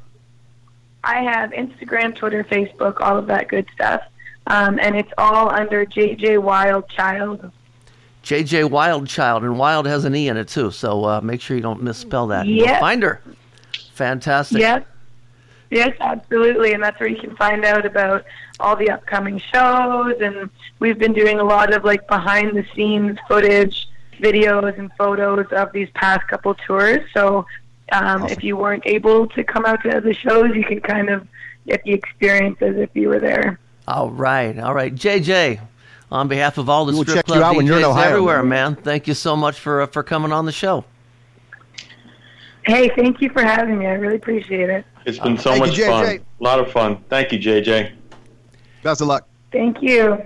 I 1.03 1.21
have 1.21 1.51
Instagram, 1.51 2.15
Twitter, 2.15 2.43
Facebook, 2.43 3.01
all 3.01 3.17
of 3.17 3.27
that 3.27 3.47
good 3.49 3.67
stuff, 3.73 4.01
um, 4.47 4.79
and 4.79 4.95
it's 4.95 5.12
all 5.17 5.53
under 5.53 5.86
JJ 5.86 6.41
Wilde 6.41 6.88
Child. 6.89 7.51
JJ 8.23 8.69
Wildchild, 8.69 9.43
and 9.43 9.60
Wild 9.60 9.86
has 9.86 10.06
an 10.06 10.15
E 10.15 10.29
in 10.29 10.38
it 10.38 10.47
too, 10.47 10.71
so 10.71 11.03
uh, 11.03 11.21
make 11.21 11.41
sure 11.41 11.58
you 11.58 11.63
don't 11.63 11.84
misspell 11.84 12.27
that. 12.27 12.47
You'll 12.47 12.67
Find 12.79 13.03
her. 13.03 13.21
Fantastic. 13.93 14.60
Yes. 14.60 14.86
Yes, 15.73 15.95
absolutely. 15.99 16.73
And 16.73 16.83
that's 16.83 16.99
where 16.99 17.09
you 17.09 17.19
can 17.19 17.36
find 17.36 17.65
out 17.65 17.86
about 17.86 18.25
all 18.59 18.75
the 18.75 18.91
upcoming 18.91 19.39
shows. 19.39 20.15
And 20.21 20.49
we've 20.79 20.99
been 20.99 21.13
doing 21.13 21.39
a 21.39 21.43
lot 21.43 21.73
of 21.73 21.83
like 21.83 22.07
behind 22.07 22.55
the 22.55 22.65
scenes 22.75 23.17
footage, 23.27 23.89
videos, 24.19 24.77
and 24.77 24.91
photos 24.97 25.47
of 25.51 25.71
these 25.73 25.89
past 25.95 26.27
couple 26.27 26.53
tours. 26.53 27.01
So 27.13 27.45
um, 27.91 28.27
if 28.27 28.43
you 28.43 28.55
weren't 28.55 28.83
able 28.86 29.27
to 29.29 29.43
come 29.43 29.65
out 29.65 29.81
to 29.83 29.99
the 29.99 30.13
shows, 30.13 30.55
you 30.55 30.63
can 30.63 30.79
kind 30.79 31.09
of 31.09 31.27
get 31.65 31.83
the 31.83 31.93
experience 31.93 32.62
as 32.62 32.75
if 32.75 32.89
you 32.93 33.09
were 33.09 33.19
there. 33.19 33.59
All 33.88 34.12
right. 34.12 34.57
All 34.59 34.73
right. 34.73 34.93
JJ, 34.93 35.59
on 36.12 36.27
behalf 36.27 36.59
of 36.59 36.69
all 36.69 36.86
the 36.86 36.91
We 36.91 36.99
will 36.99 37.03
strip 37.03 37.17
check 37.17 37.27
you 37.27 37.33
club 37.33 37.43
out 37.43 37.55
when 37.55 37.65
you're 37.65 37.77
in 37.77 37.83
DJs 37.83 37.89
Ohio. 37.89 38.09
everywhere, 38.09 38.43
man, 38.43 38.75
thank 38.75 39.07
you 39.07 39.15
so 39.15 39.36
much 39.36 39.59
for 39.59 39.81
uh, 39.81 39.88
for 39.88 40.03
coming 40.03 40.31
on 40.31 40.45
the 40.45 40.51
show. 40.51 40.86
Hey, 42.65 42.89
thank 42.95 43.21
you 43.21 43.30
for 43.30 43.41
having 43.41 43.78
me. 43.78 43.88
I 43.88 43.93
really 43.93 44.15
appreciate 44.15 44.69
it. 44.69 44.86
It's 45.06 45.19
been 45.19 45.38
so 45.38 45.52
Thank 45.52 45.65
much 45.67 45.78
you, 45.78 45.86
fun. 45.86 46.06
A 46.06 46.43
lot 46.43 46.60
of 46.60 46.71
fun. 46.71 47.04
Thank 47.10 47.32
you, 47.32 47.39
JJ. 47.39 47.91
Best 48.84 49.02
of 49.02 49.08
luck. 49.08 49.28
Thank 49.52 49.82
you. 49.82 50.26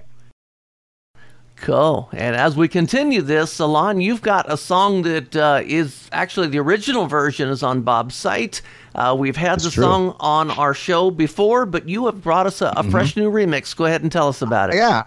Cool. 1.58 2.08
And 2.14 2.36
as 2.36 2.56
we 2.56 2.68
continue 2.68 3.24
this, 3.24 3.58
Alon, 3.58 4.00
you've 4.00 4.22
got 4.22 4.52
a 4.52 4.58
song 4.58 5.02
that 5.02 5.36
uh, 5.36 5.62
is 5.66 6.08
actually 6.12 6.48
the 6.48 6.60
original 6.60 7.08
version 7.08 7.50
is 7.50 7.64
on 7.64 7.82
Bob's 7.82 8.14
site. 8.14 8.62
Uh, 8.94 9.16
we've 9.18 9.36
had 9.36 9.60
the 9.60 9.72
true. 9.72 9.84
song 9.84 10.16
on 10.20 10.52
our 10.52 10.76
show 10.76 11.10
before, 11.10 11.66
but 11.66 11.90
you 11.90 12.06
have 12.06 12.22
brought 12.22 12.46
us 12.46 12.62
a, 12.62 12.72
a 12.78 12.84
fresh 12.84 13.18
new 13.18 13.32
remix. 13.32 13.76
Go 13.76 13.86
ahead 13.86 14.04
and 14.04 14.12
tell 14.12 14.28
us 14.28 14.44
about 14.44 14.70
it. 14.70 14.76
Yeah, 14.76 15.04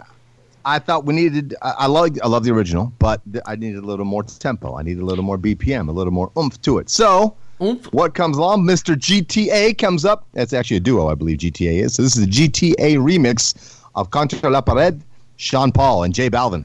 I 0.64 0.79
thought 0.79 1.05
we 1.07 1.14
needed. 1.14 1.55
I, 1.62 1.70
I 1.79 1.87
love. 1.87 2.11
I 2.23 2.27
love 2.27 2.44
the 2.44 2.53
original, 2.53 2.92
but 2.99 3.20
th- 3.33 3.42
I 3.46 3.57
needed 3.57 3.83
a 3.83 3.87
little 3.87 4.05
more 4.05 4.23
tempo. 4.23 4.77
I 4.77 4.83
needed 4.83 5.03
a 5.03 5.07
little 5.07 5.25
more 5.25 5.38
BPM, 5.38 5.88
a 5.88 5.92
little 5.92 6.12
more 6.12 6.31
oomph 6.38 6.61
to 6.62 6.79
it. 6.79 6.90
So, 6.90 7.37
Oomph. 7.62 7.87
what 7.92 8.14
comes 8.14 8.37
along? 8.37 8.64
Mr. 8.64 8.94
GTA 8.94 9.76
comes 9.78 10.05
up. 10.05 10.26
That's 10.32 10.53
actually 10.53 10.78
a 10.78 10.80
duo, 10.80 11.09
I 11.09 11.14
believe. 11.14 11.39
GTA 11.39 11.85
is. 11.85 11.95
So 11.95 12.03
this 12.03 12.16
is 12.16 12.24
a 12.24 12.28
GTA 12.28 12.97
remix 12.99 13.78
of 13.95 14.11
Contra 14.11 14.51
la 14.51 14.61
Pared, 14.61 15.03
Sean 15.37 15.72
Paul 15.72 16.05
and 16.05 16.14
J 16.14 16.30
Balvin. 16.30 16.64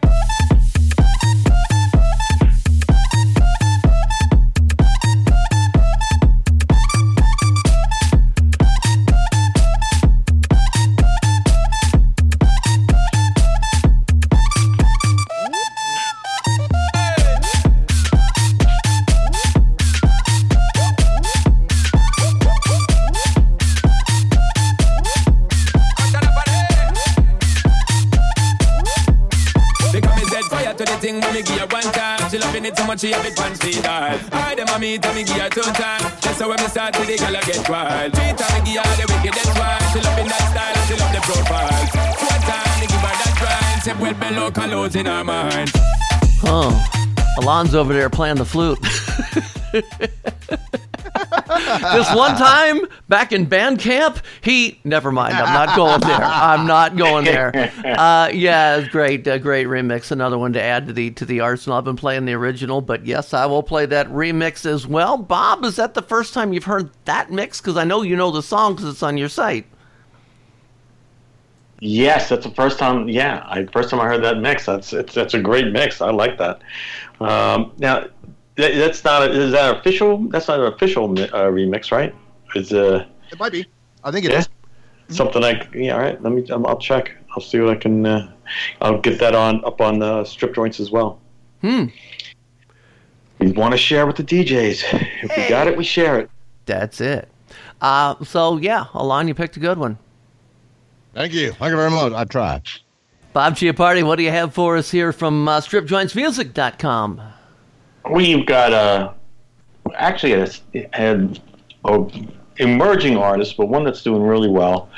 much, 32.91 33.01
she 33.01 33.11
have 33.11 33.25
it 33.25 33.35
pan 33.37 33.55
speed 33.55 33.81
dial. 33.83 34.19
I 34.33 34.55
dem 34.55 34.67
a 34.67 34.77
meet 34.77 35.05
and 35.05 35.15
me 35.15 35.23
give 35.23 35.37
her 35.37 35.49
two 35.49 35.61
time. 35.61 36.01
That's 36.21 36.41
how 36.41 36.49
when 36.49 36.59
me 36.59 36.67
start 36.67 36.93
to 36.95 37.01
the 37.01 37.17
girl 37.17 37.37
I 37.37 37.41
get 37.41 37.69
wild. 37.69 38.13
Three 38.13 38.33
time 38.35 38.63
me 38.63 38.73
give 38.73 38.83
her 38.83 38.95
the 38.99 39.05
wickedest 39.13 39.51
one. 39.57 39.81
She 39.91 39.99
loving 40.07 40.27
that 40.27 40.45
style 40.51 40.75
and 40.75 40.85
she 40.87 40.95
love 40.99 41.13
the 41.15 41.21
profile. 41.29 41.85
Four 42.19 42.37
time 42.49 42.79
me 42.81 42.87
give 42.91 43.03
her 43.07 43.15
that 43.21 43.33
grind. 43.39 43.81
Say 43.83 43.95
well 44.01 44.13
below 44.13 44.51
colors 44.51 44.95
in 44.95 45.05
her 45.05 45.23
mind. 45.23 45.71
Oh, 46.43 46.71
Alon's 47.39 47.75
over 47.75 47.93
there 47.93 48.09
playing 48.09 48.37
the 48.37 48.45
flute. 48.45 48.79
this 51.93 52.13
one 52.15 52.35
time 52.35 52.79
back 53.09 53.31
in 53.31 53.45
band 53.45 53.79
camp, 53.79 54.19
he 54.41 54.79
never 54.83 55.11
mind. 55.11 55.33
I'm 55.33 55.53
not 55.53 55.75
going 55.75 56.01
there. 56.01 56.23
I'm 56.23 56.65
not 56.65 56.95
going 56.95 57.25
there. 57.25 57.71
Uh, 58.01 58.29
yeah, 58.33 58.87
great, 58.87 59.27
uh, 59.27 59.37
great 59.37 59.67
remix. 59.67 60.11
Another 60.11 60.37
one 60.37 60.53
to 60.53 60.61
add 60.61 60.87
to 60.87 60.93
the 60.93 61.11
to 61.11 61.25
the 61.25 61.39
arsenal. 61.39 61.77
I've 61.77 61.83
been 61.83 61.95
playing 61.95 62.25
the 62.25 62.33
original, 62.33 62.81
but 62.81 63.05
yes, 63.05 63.33
I 63.33 63.45
will 63.45 63.63
play 63.63 63.85
that 63.85 64.07
remix 64.07 64.65
as 64.65 64.87
well. 64.87 65.17
Bob, 65.17 65.63
is 65.65 65.75
that 65.75 65.93
the 65.93 66.01
first 66.01 66.33
time 66.33 66.53
you've 66.53 66.63
heard 66.63 66.89
that 67.05 67.31
mix? 67.31 67.59
Because 67.59 67.77
I 67.77 67.83
know 67.83 68.01
you 68.01 68.15
know 68.15 68.31
the 68.31 68.41
song 68.41 68.75
because 68.75 68.89
it's 68.89 69.03
on 69.03 69.17
your 69.17 69.29
site. 69.29 69.65
Yes, 71.79 72.29
that's 72.29 72.45
the 72.45 72.53
first 72.53 72.77
time. 72.77 73.09
Yeah, 73.09 73.43
I 73.47 73.65
first 73.65 73.89
time 73.89 73.99
I 73.99 74.05
heard 74.05 74.23
that 74.23 74.37
mix. 74.37 74.67
That's 74.67 74.93
it's 74.93 75.15
that's 75.15 75.33
a 75.33 75.41
great 75.41 75.71
mix. 75.71 75.99
I 75.99 76.11
like 76.11 76.37
that. 76.37 76.61
Um, 77.19 77.71
now, 77.79 78.05
that, 78.55 78.73
that's 78.75 79.03
not 79.03 79.23
a, 79.23 79.31
is 79.31 79.51
that 79.51 79.77
official? 79.77 80.17
That's 80.29 80.47
not 80.47 80.59
an 80.59 80.73
official 80.73 81.05
uh, 81.11 81.49
remix, 81.49 81.91
right? 81.91 82.13
It's 82.55 82.71
uh, 82.73 83.05
It 83.31 83.39
might 83.39 83.51
be. 83.51 83.65
I 84.03 84.11
think 84.11 84.25
it 84.25 84.31
yeah, 84.31 84.39
is. 84.39 84.49
something 85.09 85.41
like 85.41 85.69
yeah. 85.73 85.93
All 85.93 85.99
right, 85.99 86.21
let 86.21 86.33
me. 86.33 86.47
Um, 86.49 86.65
I'll 86.65 86.77
check. 86.79 87.11
I'll 87.35 87.41
see 87.41 87.59
what 87.59 87.77
I 87.77 87.79
can. 87.79 88.05
Uh, 88.05 88.31
I'll 88.81 88.99
get 88.99 89.19
that 89.19 89.35
on 89.35 89.63
up 89.65 89.79
on 89.81 90.01
uh, 90.01 90.23
strip 90.23 90.53
joints 90.55 90.79
as 90.79 90.91
well. 90.91 91.19
Hmm. 91.61 91.85
We 93.39 93.51
want 93.51 93.71
to 93.71 93.77
share 93.77 94.05
with 94.05 94.17
the 94.17 94.23
DJs. 94.23 94.83
If 95.23 95.35
we 95.37 95.49
got 95.49 95.67
it, 95.67 95.77
we 95.77 95.83
share 95.83 96.19
it. 96.19 96.29
That's 96.65 97.01
it. 97.01 97.27
Uh, 97.81 98.15
so 98.23 98.57
yeah, 98.57 98.85
Alon, 98.93 99.27
you 99.27 99.33
picked 99.33 99.57
a 99.57 99.59
good 99.59 99.77
one. 99.77 99.97
Thank 101.13 101.33
you. 101.33 101.51
Thank 101.53 101.71
you 101.71 101.77
very 101.77 101.89
much. 101.91 102.13
I 102.13 102.23
tried. 102.25 102.63
Bob 103.33 103.55
Chiappardi, 103.55 104.03
what 104.03 104.17
do 104.17 104.23
you 104.23 104.29
have 104.29 104.53
for 104.53 104.75
us 104.77 104.91
here 104.91 105.11
from 105.13 105.47
uh, 105.47 105.59
StripJointsMusic.com? 105.61 107.21
We've 108.09 108.45
got 108.45 108.73
a 108.73 109.13
actually 109.95 110.33
a, 110.33 110.49
a, 110.73 111.29
a 111.85 112.11
emerging 112.57 113.17
artist, 113.17 113.57
but 113.57 113.67
one 113.67 113.83
that's 113.83 114.03
doing 114.03 114.21
really 114.21 114.49
well. 114.49 114.89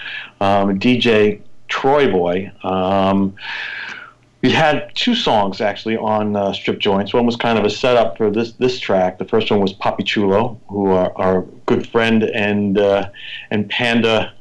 Um, 0.41 0.79
DJ 0.79 1.41
TroyBoi. 1.69 2.63
Um, 2.63 3.35
we 4.41 4.51
had 4.51 4.91
two 4.93 5.15
songs 5.15 5.61
actually 5.61 5.95
on 5.95 6.35
uh, 6.35 6.51
Strip 6.51 6.79
Joints. 6.79 7.13
One 7.13 7.25
was 7.25 7.37
kind 7.37 7.57
of 7.57 7.63
a 7.63 7.69
setup 7.69 8.17
for 8.17 8.29
this 8.29 8.51
this 8.53 8.77
track. 8.79 9.17
The 9.17 9.25
first 9.25 9.49
one 9.49 9.61
was 9.61 9.73
Papi 9.73 10.05
Chulo, 10.05 10.59
who 10.67 10.87
are 10.87 11.17
our 11.17 11.43
good 11.65 11.87
friend 11.87 12.23
and 12.23 12.77
uh, 12.77 13.09
and 13.51 13.69
Panda. 13.69 14.33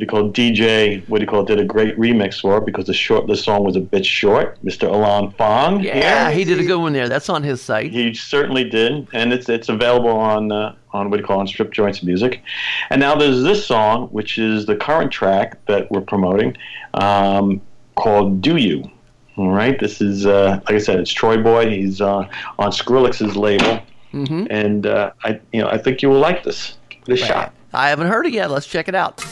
What 0.00 0.08
do 0.08 0.16
you 0.16 0.22
call 0.22 0.32
DJ? 0.32 1.06
What 1.10 1.18
do 1.18 1.24
you 1.24 1.28
call 1.28 1.42
it? 1.42 1.46
Did 1.48 1.60
a 1.60 1.64
great 1.66 1.94
remix 1.98 2.40
for 2.40 2.56
it 2.56 2.64
because 2.64 2.86
the 2.86 2.94
short 2.94 3.26
the 3.26 3.36
song 3.36 3.64
was 3.64 3.76
a 3.76 3.80
bit 3.80 4.06
short. 4.06 4.58
Mr. 4.64 4.88
Alon 4.90 5.30
Fong. 5.32 5.80
Yeah, 5.82 6.30
he 6.30 6.44
did 6.44 6.58
a 6.58 6.64
good 6.64 6.78
one 6.78 6.94
there. 6.94 7.06
That's 7.06 7.28
on 7.28 7.42
his 7.42 7.60
site. 7.60 7.92
He 7.92 8.14
certainly 8.14 8.64
did, 8.64 9.08
and 9.12 9.30
it's 9.30 9.50
it's 9.50 9.68
available 9.68 10.08
on 10.08 10.52
uh, 10.52 10.74
on 10.92 11.10
what 11.10 11.18
do 11.18 11.20
you 11.20 11.26
call 11.26 11.36
it, 11.36 11.40
on 11.40 11.46
Strip 11.48 11.70
Joints 11.70 12.02
Music. 12.02 12.40
And 12.88 12.98
now 12.98 13.14
there's 13.14 13.42
this 13.42 13.66
song, 13.66 14.08
which 14.08 14.38
is 14.38 14.64
the 14.64 14.74
current 14.74 15.12
track 15.12 15.62
that 15.66 15.90
we're 15.90 16.00
promoting, 16.00 16.56
um, 16.94 17.60
called 17.96 18.40
"Do 18.40 18.56
You." 18.56 18.90
All 19.36 19.50
right, 19.50 19.78
this 19.78 20.00
is 20.00 20.24
uh, 20.24 20.60
like 20.64 20.76
I 20.76 20.78
said, 20.78 20.98
it's 20.98 21.12
TroyBoi. 21.12 21.70
He's 21.76 22.00
uh, 22.00 22.26
on 22.58 22.70
Skrillex's 22.70 23.36
label, 23.36 23.82
Mm-hmm. 24.14 24.46
and 24.50 24.86
uh, 24.86 25.12
I 25.24 25.38
you 25.52 25.60
know 25.60 25.68
I 25.68 25.76
think 25.76 26.00
you 26.00 26.08
will 26.08 26.20
like 26.20 26.42
this. 26.42 26.78
Give 26.88 27.02
it 27.18 27.22
a 27.22 27.26
shot. 27.26 27.52
I 27.74 27.90
haven't 27.90 28.08
heard 28.08 28.26
it 28.26 28.32
yet. 28.32 28.50
Let's 28.50 28.66
check 28.66 28.88
it 28.88 28.94
out. 28.96 29.22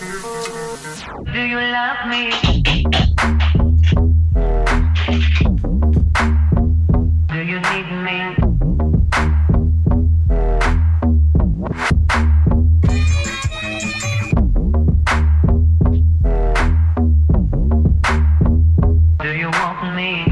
Do 1.25 1.41
you 1.43 1.61
love 1.61 2.07
me? 2.09 2.31
Do 7.27 7.39
you 7.43 7.59
need 7.59 7.91
me? 8.07 8.37
Do 19.19 19.29
you 19.37 19.51
want 19.51 19.97
me? 19.97 20.28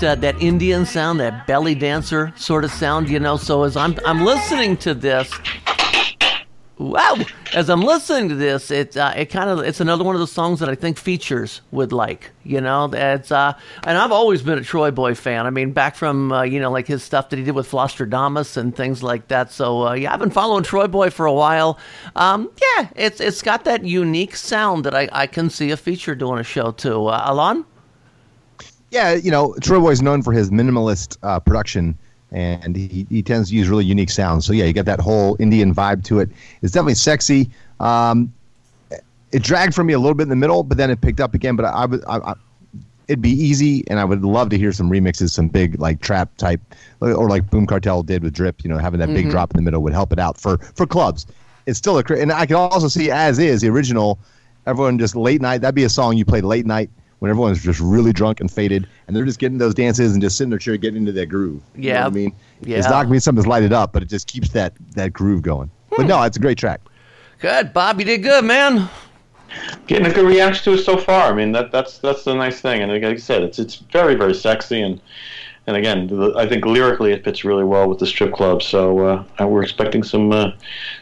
That 0.00 0.18
uh, 0.18 0.20
that 0.20 0.42
Indian 0.42 0.84
sound, 0.84 1.20
that 1.20 1.46
belly 1.46 1.74
dancer 1.74 2.30
sort 2.36 2.64
of 2.64 2.70
sound, 2.70 3.08
you 3.08 3.18
know. 3.18 3.38
So 3.38 3.62
as 3.62 3.78
I'm 3.78 3.96
I'm 4.04 4.26
listening 4.26 4.76
to 4.78 4.92
this, 4.92 5.32
wow, 6.76 7.16
as 7.54 7.70
I'm 7.70 7.80
listening 7.80 8.28
to 8.28 8.34
this, 8.34 8.70
it 8.70 8.94
uh, 8.94 9.14
it 9.16 9.26
kind 9.26 9.48
of 9.48 9.60
it's 9.60 9.80
another 9.80 10.04
one 10.04 10.14
of 10.14 10.20
the 10.20 10.26
songs 10.26 10.60
that 10.60 10.68
I 10.68 10.74
think 10.74 10.98
features 10.98 11.62
would 11.70 11.92
like, 11.92 12.32
you 12.42 12.60
know. 12.60 12.88
That's 12.88 13.32
uh, 13.32 13.54
and 13.84 13.96
I've 13.96 14.12
always 14.12 14.42
been 14.42 14.58
a 14.58 14.62
TroyBoi 14.62 15.16
fan. 15.16 15.46
I 15.46 15.50
mean, 15.50 15.72
back 15.72 15.94
from 15.96 16.30
uh, 16.30 16.42
you 16.42 16.60
know 16.60 16.70
like 16.70 16.86
his 16.86 17.02
stuff 17.02 17.30
that 17.30 17.38
he 17.38 17.44
did 17.44 17.54
with 17.54 17.70
Flosstradamus 17.70 18.58
and 18.58 18.76
things 18.76 19.02
like 19.02 19.28
that. 19.28 19.50
So 19.50 19.86
uh, 19.86 19.92
yeah, 19.94 20.12
I've 20.12 20.20
been 20.20 20.28
following 20.28 20.62
TroyBoi 20.62 21.10
for 21.10 21.24
a 21.24 21.32
while. 21.32 21.78
Um, 22.16 22.50
yeah, 22.60 22.88
it's 22.96 23.18
it's 23.18 23.40
got 23.40 23.64
that 23.64 23.82
unique 23.82 24.36
sound 24.36 24.84
that 24.84 24.94
I 24.94 25.08
I 25.10 25.26
can 25.26 25.48
see 25.48 25.70
a 25.70 25.76
feature 25.78 26.14
doing 26.14 26.38
a 26.38 26.44
show 26.44 26.72
too. 26.72 27.06
Uh, 27.06 27.22
Alon. 27.24 27.64
Yeah, 28.96 29.12
you 29.12 29.30
know, 29.30 29.54
Troy 29.60 29.90
is 29.90 30.00
known 30.00 30.22
for 30.22 30.32
his 30.32 30.50
minimalist 30.50 31.18
uh, 31.22 31.38
production, 31.38 31.98
and 32.32 32.74
he, 32.74 33.06
he 33.10 33.22
tends 33.22 33.50
to 33.50 33.54
use 33.54 33.68
really 33.68 33.84
unique 33.84 34.08
sounds. 34.08 34.46
So 34.46 34.54
yeah, 34.54 34.64
you 34.64 34.72
get 34.72 34.86
that 34.86 35.00
whole 35.00 35.36
Indian 35.38 35.74
vibe 35.74 36.02
to 36.04 36.18
it. 36.20 36.30
It's 36.62 36.72
definitely 36.72 36.94
sexy. 36.94 37.50
Um, 37.78 38.32
it 39.32 39.42
dragged 39.42 39.74
for 39.74 39.84
me 39.84 39.92
a 39.92 39.98
little 39.98 40.14
bit 40.14 40.22
in 40.22 40.28
the 40.30 40.36
middle, 40.36 40.62
but 40.62 40.78
then 40.78 40.90
it 40.90 41.02
picked 41.02 41.20
up 41.20 41.34
again. 41.34 41.56
But 41.56 41.66
I, 41.66 41.84
would, 41.84 42.02
I, 42.08 42.16
I, 42.18 42.34
it'd 43.06 43.20
be 43.20 43.32
easy, 43.32 43.84
and 43.88 44.00
I 44.00 44.04
would 44.06 44.22
love 44.24 44.48
to 44.48 44.56
hear 44.56 44.72
some 44.72 44.88
remixes, 44.88 45.28
some 45.28 45.48
big 45.48 45.78
like 45.78 46.00
trap 46.00 46.34
type, 46.38 46.62
or 47.02 47.28
like 47.28 47.50
Boom 47.50 47.66
Cartel 47.66 48.02
did 48.02 48.22
with 48.22 48.32
Drip. 48.32 48.64
You 48.64 48.70
know, 48.70 48.78
having 48.78 49.00
that 49.00 49.08
big 49.12 49.26
Mhm. 49.26 49.30
drop 49.30 49.50
in 49.52 49.56
the 49.58 49.62
middle 49.62 49.82
would 49.82 49.92
help 49.92 50.10
it 50.10 50.18
out 50.18 50.38
for 50.38 50.56
for 50.74 50.86
clubs. 50.86 51.26
It's 51.66 51.76
still 51.76 51.98
a, 51.98 52.04
and 52.14 52.32
I 52.32 52.46
can 52.46 52.56
also 52.56 52.88
see 52.88 53.10
as 53.10 53.38
is 53.38 53.60
the 53.60 53.68
original. 53.68 54.18
Everyone 54.66 54.98
just 54.98 55.14
late 55.14 55.42
night. 55.42 55.58
That'd 55.60 55.74
be 55.74 55.84
a 55.84 55.90
song 55.90 56.16
you 56.16 56.24
played 56.24 56.44
late 56.44 56.64
night 56.64 56.88
when 57.20 57.30
everyone's 57.30 57.62
just 57.62 57.80
really 57.80 58.12
drunk 58.12 58.40
and 58.40 58.50
faded, 58.50 58.86
and 59.06 59.16
they're 59.16 59.24
just 59.24 59.38
getting 59.38 59.58
those 59.58 59.74
dances 59.74 60.12
and 60.12 60.20
just 60.22 60.36
sitting 60.36 60.50
there 60.50 60.58
chair 60.58 60.76
getting 60.76 60.98
into 60.98 61.12
that 61.12 61.26
groove. 61.26 61.62
You 61.74 61.82
know 61.82 61.88
Yeah. 61.88 62.00
what 62.04 62.12
I 62.12 62.14
mean, 62.14 62.32
Yeah. 62.62 62.76
it's 62.78 62.88
not 62.88 63.02
gonna 63.04 63.12
be 63.12 63.18
something 63.18 63.42
that's 63.42 63.48
lighted 63.48 63.72
up, 63.72 63.92
but 63.92 64.02
it 64.02 64.08
just 64.08 64.26
keeps 64.26 64.50
that 64.50 64.72
that 64.94 65.12
groove 65.12 65.42
going. 65.42 65.70
But 65.96 66.06
no, 66.06 66.22
it's 66.22 66.36
a 66.36 66.40
great 66.40 66.58
track. 66.58 66.80
Good, 67.38 67.72
Bob. 67.72 67.98
You 68.00 68.04
did 68.06 68.22
good, 68.22 68.44
man. 68.44 68.88
Getting 69.86 70.06
a 70.06 70.12
good 70.12 70.26
reaction 70.26 70.64
to 70.64 70.78
it 70.78 70.84
so 70.84 70.96
far. 70.98 71.30
I 71.30 71.34
mean, 71.34 71.52
that 71.52 71.72
that's 71.72 71.98
that's 71.98 72.24
the 72.24 72.34
nice 72.34 72.60
thing. 72.60 72.82
And 72.82 72.92
like 72.92 73.04
I 73.04 73.16
said, 73.16 73.42
it's 73.42 73.58
it's 73.58 73.76
very 73.76 74.14
very 74.14 74.34
sexy 74.34 74.80
and. 74.82 75.00
And 75.68 75.76
again, 75.76 76.06
the- 76.06 76.32
I 76.36 76.46
think 76.46 76.64
lyrically 76.64 77.10
it 77.10 77.24
fits 77.24 77.44
really 77.44 77.64
well 77.64 77.88
with 77.88 77.98
the 77.98 78.06
strip 78.06 78.32
club. 78.32 78.62
So 78.62 79.00
uh, 79.00 79.24
uh, 79.40 79.48
we're 79.48 79.64
expecting 79.64 80.04
some 80.04 80.30
uh, 80.30 80.52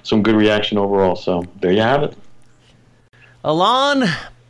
some 0.04 0.22
good 0.22 0.34
reaction 0.36 0.78
overall. 0.78 1.16
So 1.16 1.44
there 1.60 1.70
you 1.70 1.82
have 1.82 2.02
it. 2.02 2.16
Alon, 3.44 4.04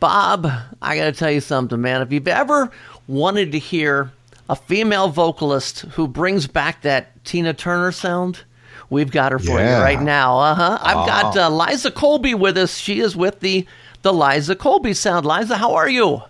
Bob, 0.09 0.45
I 0.83 0.95
got 0.97 1.05
to 1.05 1.11
tell 1.13 1.31
you 1.31 1.41
something, 1.41 1.81
man. 1.81 2.03
If 2.03 2.11
you've 2.11 2.27
ever 2.27 2.69
wanted 3.07 3.51
to 3.53 3.57
hear 3.57 4.11
a 4.47 4.55
female 4.55 5.07
vocalist 5.09 5.79
who 5.93 6.07
brings 6.07 6.45
back 6.45 6.83
that 6.83 7.25
Tina 7.25 7.55
Turner 7.55 7.91
sound, 7.91 8.43
we've 8.91 9.09
got 9.09 9.31
her 9.31 9.39
for 9.39 9.59
Yeah. 9.59 9.79
you 9.79 9.83
right 9.83 9.99
now. 9.99 10.37
Uh 10.37 10.53
huh. 10.53 10.77
I've 10.79 10.97
Oh. 10.97 11.05
got 11.07 11.35
uh, 11.37 11.49
Liza 11.49 11.89
Colby 11.89 12.35
with 12.35 12.55
us. 12.55 12.77
She 12.77 12.99
is 12.99 13.15
with 13.15 13.39
the 13.39 13.65
the 14.03 14.13
Liza 14.13 14.55
Colby 14.55 14.93
sound. 14.93 15.25
Liza, 15.25 15.57
how 15.57 15.73
are 15.73 15.89
you? 15.89 16.21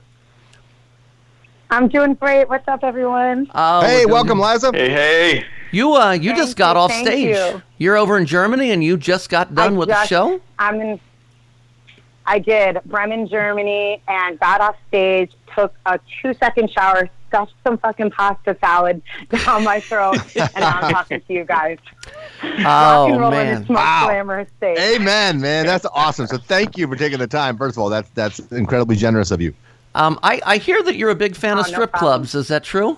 I'm 1.69 1.89
doing 1.89 2.13
great. 2.13 2.47
What's 2.47 2.69
up, 2.69 2.81
everyone? 2.81 3.51
Oh, 3.53 3.81
we're 4.07 4.23
doing- 4.23 4.39
Liza. 4.39 4.71
Hey, 4.73 4.89
hey. 4.89 5.45
You 5.71 5.95
uh, 5.95 6.13
you 6.13 6.29
Thank 6.29 6.37
just 6.37 6.55
got 6.55 6.77
you, 6.77 6.79
off 6.79 6.93
stage. 6.93 7.35
you. 7.35 7.61
You're 7.77 7.97
over 7.97 8.17
in 8.17 8.25
Germany, 8.25 8.71
and 8.71 8.81
you 8.81 8.95
just 8.95 9.29
got 9.29 9.53
done 9.53 9.73
I 9.73 9.77
with 9.77 9.89
just- 9.89 10.03
the 10.09 10.15
show. 10.15 10.39
I'm 10.57 10.79
in. 10.79 10.99
I 12.27 12.39
did 12.39 12.79
Bremen, 12.85 13.27
Germany, 13.27 14.01
and 14.07 14.39
got 14.39 14.61
off 14.61 14.75
stage. 14.87 15.31
Took 15.55 15.73
a 15.85 15.99
two-second 16.21 16.71
shower, 16.71 17.09
stuffed 17.29 17.53
some 17.63 17.77
fucking 17.77 18.11
pasta 18.11 18.57
salad 18.59 19.01
down 19.29 19.63
my 19.63 19.79
throat, 19.81 20.21
and 20.35 20.51
now 20.55 20.79
I'm 20.81 20.91
talking 20.93 21.21
to 21.21 21.33
you 21.33 21.45
guys. 21.45 21.77
Rock 22.41 23.09
and 23.09 23.17
roll 23.19 23.25
on 23.25 23.31
man. 23.31 23.61
this 23.61 23.69
most 23.69 23.79
Wow. 23.79 24.05
glamorous 24.07 24.49
stage. 24.57 24.77
Amen, 24.77 25.39
man. 25.39 25.65
That's 25.65 25.85
awesome. 25.93 26.27
So 26.27 26.37
thank 26.37 26.77
you 26.77 26.87
for 26.87 26.95
taking 26.95 27.19
the 27.19 27.27
time. 27.27 27.57
First 27.57 27.77
of 27.77 27.83
all, 27.83 27.89
that's 27.89 28.09
that's 28.11 28.39
incredibly 28.51 28.95
generous 28.95 29.31
of 29.31 29.39
you. 29.41 29.53
Um, 29.93 30.19
I, 30.23 30.41
I 30.45 30.57
hear 30.57 30.83
that 30.83 30.95
you're 30.97 31.09
a 31.11 31.15
big 31.15 31.35
fan 31.35 31.57
Oh, 31.57 31.61
of 31.61 31.67
strip 31.67 31.91
problem. 31.91 32.21
clubs. 32.21 32.35
Is 32.35 32.49
that 32.49 32.63
true? 32.63 32.97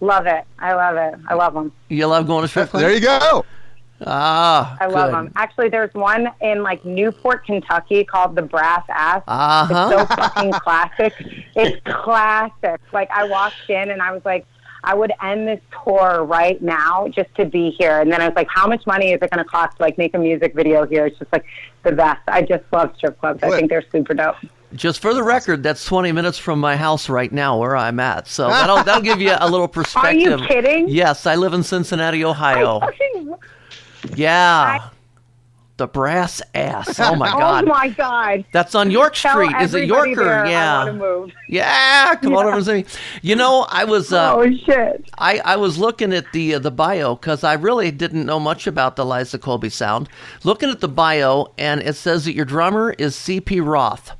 Love 0.00 0.26
it. 0.26 0.44
I 0.58 0.72
love 0.72 0.96
it. 0.96 1.14
I 1.28 1.34
love 1.34 1.52
them. 1.52 1.72
You 1.88 2.06
love 2.06 2.26
going 2.26 2.42
to 2.42 2.48
strip 2.48 2.70
clubs? 2.70 2.82
There 2.86 2.92
you 2.94 3.00
go. 3.00 3.44
Ah, 4.06 4.76
I 4.80 4.86
love 4.86 5.10
good. 5.10 5.14
them. 5.14 5.32
Actually, 5.36 5.68
there's 5.68 5.92
one 5.94 6.28
in 6.40 6.62
like 6.62 6.84
Newport, 6.84 7.44
Kentucky 7.44 8.04
called 8.04 8.34
the 8.34 8.42
Brass 8.42 8.84
Ass. 8.88 9.22
Uh-huh. 9.26 9.90
It's 9.92 10.08
so 10.10 10.16
fucking 10.16 10.52
classic. 10.52 11.14
It's 11.54 11.80
classic. 11.84 12.80
Like 12.92 13.10
I 13.10 13.24
walked 13.24 13.68
in 13.68 13.90
and 13.90 14.00
I 14.00 14.12
was 14.12 14.22
like, 14.24 14.46
I 14.84 14.94
would 14.94 15.12
end 15.22 15.46
this 15.46 15.60
tour 15.84 16.24
right 16.24 16.60
now 16.62 17.08
just 17.08 17.34
to 17.34 17.44
be 17.44 17.70
here. 17.70 18.00
And 18.00 18.10
then 18.10 18.22
I 18.22 18.28
was 18.28 18.36
like, 18.36 18.48
how 18.48 18.66
much 18.66 18.86
money 18.86 19.12
is 19.12 19.20
it 19.20 19.30
going 19.30 19.44
to 19.44 19.48
cost 19.48 19.76
to 19.76 19.82
like 19.82 19.98
make 19.98 20.14
a 20.14 20.18
music 20.18 20.54
video 20.54 20.86
here? 20.86 21.06
It's 21.06 21.18
just 21.18 21.32
like 21.32 21.44
the 21.82 21.92
best. 21.92 22.22
I 22.28 22.42
just 22.42 22.64
love 22.72 22.94
strip 22.96 23.18
clubs. 23.20 23.42
I 23.42 23.50
think 23.50 23.70
they're 23.70 23.84
super 23.92 24.14
dope. 24.14 24.36
Just 24.72 25.02
for 25.02 25.12
the 25.14 25.22
record, 25.22 25.64
that's 25.64 25.84
20 25.84 26.12
minutes 26.12 26.38
from 26.38 26.60
my 26.60 26.76
house 26.76 27.08
right 27.08 27.30
now, 27.32 27.58
where 27.58 27.76
I'm 27.76 27.98
at. 27.98 28.28
So 28.28 28.48
that'll 28.48 28.76
that'll 28.84 29.02
give 29.02 29.20
you 29.20 29.34
a 29.38 29.50
little 29.50 29.66
perspective. 29.66 30.40
Are 30.40 30.42
you 30.42 30.46
kidding? 30.46 30.88
Yes, 30.88 31.26
I 31.26 31.34
live 31.34 31.54
in 31.54 31.64
Cincinnati, 31.64 32.24
Ohio. 32.24 32.80
Yeah, 34.16 34.88
the 35.76 35.86
brass 35.86 36.42
ass. 36.54 36.98
Oh 37.00 37.14
my 37.16 37.30
god, 37.30 37.64
Oh 37.64 37.68
my 37.68 37.88
god. 37.88 38.44
that's 38.52 38.74
on 38.74 38.90
York 38.90 39.14
Tell 39.14 39.32
Street. 39.32 39.56
Is 39.62 39.74
it 39.74 39.86
Yorker? 39.88 40.24
there 40.24 40.44
I 40.44 40.50
yeah. 40.50 41.26
Yeah, 41.48 42.14
come 42.16 42.36
on 42.36 42.46
over 42.46 42.56
and 42.56 42.66
see 42.66 42.72
me. 42.74 42.84
You 43.22 43.34
know, 43.36 43.66
I 43.68 43.84
was. 43.84 44.12
Uh, 44.12 44.34
Oh 44.36 44.50
shit! 44.64 45.08
I, 45.18 45.38
I 45.38 45.56
was 45.56 45.78
looking 45.78 46.12
at 46.12 46.30
the 46.32 46.54
uh, 46.54 46.58
the 46.58 46.70
bio 46.70 47.14
because 47.14 47.42
I 47.44 47.54
really 47.54 47.90
didn't 47.90 48.26
know 48.26 48.38
much 48.38 48.66
about 48.66 48.96
the 48.96 49.06
Liza 49.06 49.38
Colby 49.38 49.70
sound. 49.70 50.08
Looking 50.44 50.68
at 50.70 50.80
the 50.80 50.88
bio, 50.88 51.52
and 51.56 51.80
it 51.82 51.96
says 51.96 52.24
that 52.26 52.34
your 52.34 52.44
drummer 52.44 52.92
is 52.98 53.16
C.P. 53.16 53.60
Roth. 53.60 54.12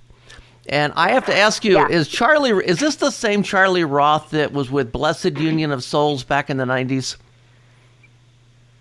And 0.68 0.92
I 0.94 1.10
have 1.10 1.26
to 1.26 1.36
ask 1.36 1.64
you: 1.64 1.84
Is 1.88 2.06
Charlie? 2.08 2.50
Is 2.64 2.78
this 2.78 2.96
the 2.96 3.10
same 3.10 3.42
Charlie 3.42 3.84
Roth 3.84 4.30
that 4.30 4.52
was 4.52 4.70
with 4.70 4.92
Blessed 4.92 5.36
Union 5.36 5.72
of 5.72 5.82
Souls 5.84 6.22
back 6.24 6.48
in 6.48 6.56
the 6.58 6.66
nineties? 6.66 7.16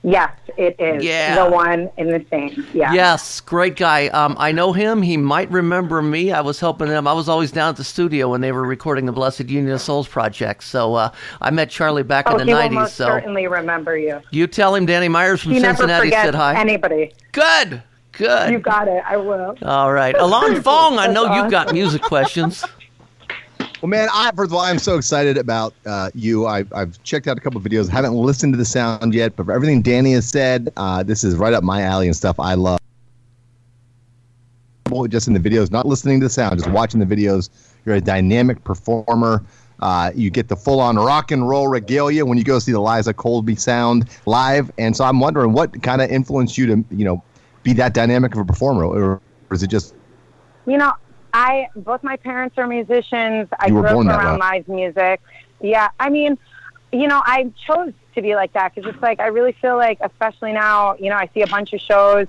Yes, 0.02 0.32
it 0.56 0.80
is. 0.80 1.04
Yeah. 1.04 1.43
The 1.43 1.52
one 1.52 1.89
in 1.97 2.08
the 2.08 2.26
same. 2.30 2.66
Yeah. 2.74 2.93
Yes, 2.93 3.41
great 3.41 3.76
guy. 3.76 4.08
Um, 4.08 4.36
I 4.39 4.54
know 4.54 4.72
him. 4.72 5.02
He 5.02 5.18
might 5.18 5.52
remember 5.52 6.02
me. 6.02 6.32
I 6.32 6.39
was 6.39 6.58
helping 6.60 6.88
him. 6.88 7.06
I 7.06 7.12
was 7.12 7.28
always 7.28 7.52
down 7.52 7.70
at 7.70 7.76
the 7.76 7.84
studio 7.84 8.30
when 8.30 8.39
they 8.39 8.54
were 8.54 8.64
recording 8.66 9.06
the 9.08 9.12
Blessed 9.12 9.50
Union 9.50 9.74
of 9.74 9.82
Souls 9.82 10.08
project. 10.08 10.64
So 10.64 10.95
uh, 10.95 11.12
I 11.41 11.52
met 11.52 11.70
Charlie 11.70 12.04
back 12.04 12.26
Oh, 12.28 12.32
in 12.32 12.38
the 12.38 12.45
he 12.45 12.54
will 12.54 12.60
nineties. 12.60 12.76
most 12.78 12.95
So 12.95 13.08
certainly 13.08 13.47
remember 13.47 13.97
you. 13.97 14.22
you 14.32 14.47
tell 14.47 14.74
him 14.74 14.86
Danny 14.86 15.10
Myers 15.10 15.41
from 15.43 15.52
he 15.52 15.60
Cincinnati 15.60 16.12
said 16.12 16.34
hi. 16.34 16.58
anybody. 16.58 17.12
Good. 17.34 17.84
Good. 18.14 18.52
You 18.52 18.60
got 18.60 18.88
it. 18.88 19.04
I 19.06 19.18
will. 19.18 19.56
All 19.64 19.91
right, 19.93 20.16
Alon 20.18 20.62
Fong. 20.64 20.97
I 20.97 21.08
know 21.08 21.36
you've 21.36 21.52
got 21.52 21.74
music 21.74 22.02
questions. 22.02 22.64
Well, 23.82 23.89
man, 23.89 24.09
I 24.13 24.32
first 24.36 24.51
of 24.51 24.55
all, 24.55 24.59
I'm 24.59 24.77
so 24.77 24.97
excited 24.97 25.38
about 25.38 25.73
uh, 25.86 26.09
you. 26.13 26.45
I, 26.45 26.65
I've 26.73 27.01
checked 27.03 27.27
out 27.27 27.38
a 27.38 27.39
couple 27.39 27.59
of 27.59 27.63
videos. 27.63 27.88
Haven't 27.88 28.13
listened 28.13 28.53
to 28.53 28.57
the 28.57 28.65
sound 28.65 29.13
yet, 29.13 29.38
but 29.38 29.45
for 29.45 29.53
everything 29.53 29.82
Danny 29.82 30.11
has 30.13 30.27
said, 30.27 30.73
uh, 30.75 31.01
this 31.01 31.23
is 31.23 31.36
right 31.36 31.53
up 31.53 31.63
my 31.63 31.82
alley 31.84 32.07
and 32.07 32.15
stuff 32.15 32.39
I 32.39 32.55
love. 32.55 32.80
Just 35.07 35.27
in 35.27 35.34
the 35.34 35.39
videos, 35.39 35.71
not 35.71 35.86
listening 35.86 36.19
to 36.19 36.25
the 36.25 36.30
sound, 36.30 36.57
just 36.57 36.69
watching 36.71 36.99
the 36.99 37.05
videos. 37.05 37.49
You're 37.86 37.95
a 37.95 38.01
dynamic 38.01 38.63
performer. 38.63 39.45
Uh, 39.82 40.11
you 40.13 40.30
get 40.30 40.49
the 40.49 40.57
full-on 40.57 40.97
rock 40.97 41.32
and 41.32 41.47
roll 41.47 41.69
regalia 41.69 42.25
when 42.25 42.38
you 42.38 42.43
go 42.43 42.59
see 42.59 42.73
the 42.73 42.82
Liza 42.82 43.13
Colby 43.13 43.55
sound 43.55 44.09
live, 44.25 44.69
and 44.77 44.97
so 44.97 45.05
I'm 45.05 45.21
wondering 45.21 45.53
what 45.53 45.82
kind 45.84 46.01
of 46.01 46.09
influenced 46.09 46.57
you 46.57 46.65
to, 46.65 46.84
you 46.91 47.05
know, 47.05 47.23
be 47.63 47.71
that 47.73 47.93
dynamic 47.93 48.34
of 48.34 48.41
a 48.41 48.45
performer, 48.45 48.84
or, 48.84 49.21
or 49.49 49.53
is 49.53 49.63
it 49.63 49.67
just 49.67 49.95
You 50.65 50.77
know, 50.77 50.93
I 51.34 51.69
both 51.75 52.03
my 52.03 52.15
parents 52.17 52.57
are 52.57 52.67
musicians. 52.67 53.47
I 53.59 53.69
You 53.69 53.73
were 53.75 53.84
grew 53.84 53.89
up 53.89 54.01
born 54.01 54.07
that 54.07 54.19
around 54.19 54.39
live 54.39 54.67
music. 54.67 55.21
Yeah, 55.61 55.89
I 55.99 56.09
mean, 56.09 56.38
you 56.91 57.07
know, 57.07 57.21
I 57.23 57.51
chose 57.67 57.93
to 58.15 58.21
be 58.21 58.36
like 58.36 58.53
that 58.53 58.73
because 58.73 58.89
it's 58.89 59.01
like 59.01 59.19
I 59.19 59.27
really 59.27 59.53
feel 59.53 59.77
like, 59.77 59.99
especially 60.01 60.53
now, 60.53 60.95
you 60.95 61.09
know, 61.09 61.15
I 61.17 61.30
see 61.34 61.41
a 61.41 61.47
bunch 61.47 61.73
of 61.73 61.82
shows, 61.82 62.27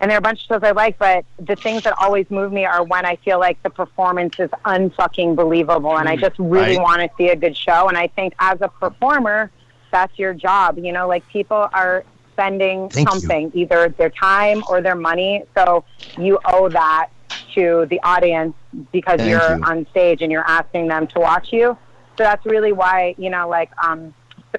and 0.00 0.10
there 0.10 0.16
are 0.16 0.18
a 0.18 0.22
bunch 0.22 0.42
of 0.42 0.46
shows 0.56 0.60
I 0.62 0.72
like, 0.72 0.98
but 0.98 1.24
the 1.38 1.56
things 1.56 1.82
that 1.84 1.94
always 1.98 2.28
move 2.30 2.52
me 2.52 2.64
are 2.64 2.82
when 2.84 3.04
I 3.04 3.16
feel 3.16 3.38
like 3.38 3.62
the 3.62 3.70
performance 3.70 4.34
is 4.38 4.50
unfucking 4.64 5.36
believable, 5.36 5.96
and 5.98 6.08
I 6.08 6.16
mm, 6.16 6.20
just 6.20 6.38
really 6.38 6.76
Right. 6.76 6.78
want 6.78 7.00
to 7.02 7.10
see 7.16 7.28
a 7.28 7.36
good 7.36 7.56
show. 7.56 7.88
And 7.88 7.96
I 7.96 8.08
think 8.08 8.34
as 8.38 8.60
a 8.60 8.68
performer, 8.68 9.50
that's 9.92 10.18
your 10.18 10.34
job. 10.34 10.78
You 10.78 10.92
know, 10.92 11.06
like 11.08 11.26
people 11.28 11.68
are 11.72 12.04
spending 12.32 12.90
Thank 12.92 13.22
you. 13.22 13.32
something, 13.32 13.50
either 13.54 13.88
their 13.98 14.10
time 14.10 14.64
or 14.66 14.80
their 14.80 14.96
money, 14.96 15.44
so 15.56 15.84
you 16.16 16.38
owe 16.44 16.68
that 16.70 17.10
to 17.54 17.86
the 17.90 18.00
audience 18.02 18.54
because 18.92 19.18
Thank 19.18 19.30
you're 19.30 19.56
you. 19.58 19.64
on 19.64 19.86
stage 19.90 20.22
and 20.22 20.30
you're 20.32 20.46
asking 20.46 20.88
them 20.88 21.06
to 21.08 21.20
watch 21.20 21.48
you. 21.52 21.76
So 22.16 22.24
that's 22.24 22.44
really 22.46 22.72
why, 22.72 23.14
you 23.18 23.30
know, 23.30 23.48
like 23.48 23.70
um, 23.84 24.12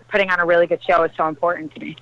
putting 0.09 0.29
on 0.29 0.39
a 0.39 0.45
really 0.45 0.67
good 0.67 0.83
show 0.83 1.03
is 1.03 1.11
so 1.15 1.27
important 1.27 1.73
to 1.75 1.79
me. 1.79 1.95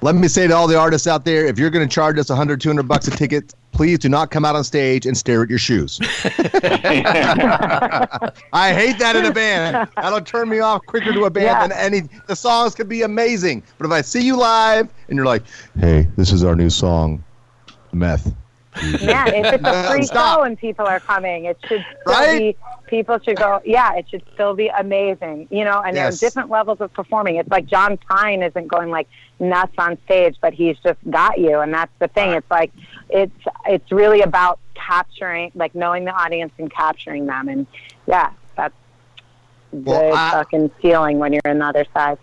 Let 0.00 0.16
me 0.16 0.26
say 0.26 0.48
to 0.48 0.54
all 0.56 0.66
the 0.66 0.76
artists 0.78 1.06
out 1.06 1.24
there, 1.24 1.46
if 1.46 1.58
you're 1.60 1.70
going 1.70 1.88
to 1.88 1.92
charge 1.92 2.18
us 2.18 2.28
100, 2.28 2.60
200 2.60 2.82
bucks 2.88 3.06
a 3.06 3.12
ticket, 3.12 3.54
please 3.70 4.00
do 4.00 4.08
not 4.08 4.32
come 4.32 4.44
out 4.44 4.56
on 4.56 4.64
stage 4.64 5.06
and 5.06 5.16
stare 5.16 5.44
at 5.44 5.48
your 5.48 5.60
shoes. 5.60 6.00
I 8.52 8.72
hate 8.74 8.98
that 8.98 9.14
in 9.16 9.24
a 9.26 9.32
band. 9.32 9.88
That'll 9.96 10.20
turn 10.20 10.48
me 10.48 10.58
off 10.58 10.84
quicker 10.86 11.12
to 11.12 11.24
a 11.24 11.30
band 11.30 11.44
Yeah. 11.44 11.62
than 11.68 11.72
any. 11.72 12.00
The 12.26 12.34
songs 12.36 12.74
could 12.74 12.88
be 12.88 13.02
amazing, 13.02 13.62
but 13.78 13.86
if 13.86 13.92
I 13.92 14.00
see 14.00 14.22
you 14.22 14.36
live 14.36 14.88
and 15.08 15.16
you're 15.16 15.24
like, 15.26 15.42
"Hey, 15.78 16.08
this 16.16 16.32
is 16.32 16.42
our 16.44 16.56
new 16.56 16.68
song, 16.70 17.22
Meth," 17.92 18.32
Yeah, 18.80 19.28
if 19.28 19.54
it's 19.54 19.64
a 19.66 19.88
free 19.90 20.06
show 20.06 20.42
and 20.42 20.56
people 20.58 20.86
are 20.86 21.00
coming, 21.00 21.44
it 21.46 21.58
should 21.66 21.84
still 22.00 22.12
Right? 22.14 22.38
be. 22.38 22.56
People 22.86 23.18
should 23.24 23.36
go. 23.36 23.60
Yeah, 23.64 23.94
it 23.94 24.06
should 24.10 24.22
still 24.34 24.54
be 24.54 24.68
amazing. 24.68 25.48
You 25.50 25.64
know, 25.64 25.80
and 25.80 25.96
Yes. 25.96 26.20
there 26.20 26.26
are 26.26 26.30
different 26.30 26.50
levels 26.50 26.80
of 26.80 26.92
performing. 26.92 27.36
It's 27.36 27.48
like 27.50 27.66
John 27.66 27.96
Prine 27.98 28.46
isn't 28.46 28.68
going 28.68 28.90
like 28.90 29.08
nuts 29.40 29.72
on 29.78 29.96
stage, 30.04 30.36
but 30.40 30.52
he's 30.52 30.76
just 30.84 30.98
got 31.08 31.38
you, 31.38 31.60
and 31.60 31.72
that's 31.72 31.92
the 32.00 32.08
thing. 32.08 32.32
It's 32.32 32.50
like 32.50 32.70
it's 33.08 33.34
it's 33.66 33.90
really 33.92 34.20
about 34.22 34.58
capturing, 34.74 35.52
like 35.54 35.74
knowing 35.74 36.04
the 36.04 36.12
audience 36.12 36.52
and 36.58 36.70
capturing 36.70 37.26
them, 37.26 37.48
and 37.48 37.66
yeah, 38.06 38.30
that's 38.56 38.74
good 39.84 40.12
fucking 40.12 40.70
feeling 40.82 41.18
when 41.18 41.32
you're 41.32 41.40
on 41.46 41.58
the 41.58 41.64
other 41.66 41.86
side. 41.94 42.18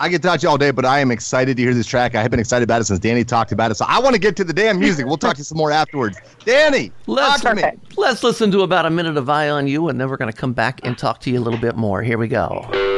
I 0.00 0.08
get 0.08 0.22
to 0.22 0.28
talk 0.28 0.40
to 0.40 0.44
you 0.44 0.50
all 0.50 0.58
day, 0.58 0.70
but 0.70 0.84
I 0.84 1.00
am 1.00 1.10
excited 1.10 1.56
to 1.56 1.62
hear 1.62 1.74
this 1.74 1.86
track. 1.86 2.14
I 2.14 2.22
have 2.22 2.30
been 2.30 2.38
excited 2.38 2.62
about 2.64 2.80
it 2.80 2.84
since 2.84 3.00
Danny 3.00 3.24
talked 3.24 3.50
about 3.50 3.70
it. 3.72 3.74
So 3.74 3.84
I 3.88 3.98
want 3.98 4.14
to 4.14 4.20
get 4.20 4.36
to 4.36 4.44
the 4.44 4.52
damn 4.52 4.78
music. 4.78 5.06
We'll 5.06 5.16
talk 5.16 5.34
to 5.34 5.38
you 5.38 5.44
some 5.44 5.58
more 5.58 5.72
afterwards. 5.72 6.18
Danny, 6.44 6.92
Let's, 7.06 7.42
talk 7.42 7.56
to 7.56 7.62
me. 7.72 7.78
let's 7.96 8.22
listen 8.22 8.50
to 8.52 8.60
about 8.62 8.86
a 8.86 8.90
minute 8.90 9.16
of 9.16 9.28
Eye 9.28 9.48
on 9.50 9.66
You, 9.66 9.88
and 9.88 10.00
then 10.00 10.08
we're 10.08 10.16
going 10.16 10.30
to 10.30 10.36
come 10.38 10.52
back 10.52 10.80
and 10.84 10.96
talk 10.96 11.20
to 11.22 11.30
you 11.30 11.38
a 11.38 11.42
little 11.42 11.58
bit 11.58 11.76
more. 11.76 12.02
Here 12.02 12.18
we 12.18 12.28
go. 12.28 12.97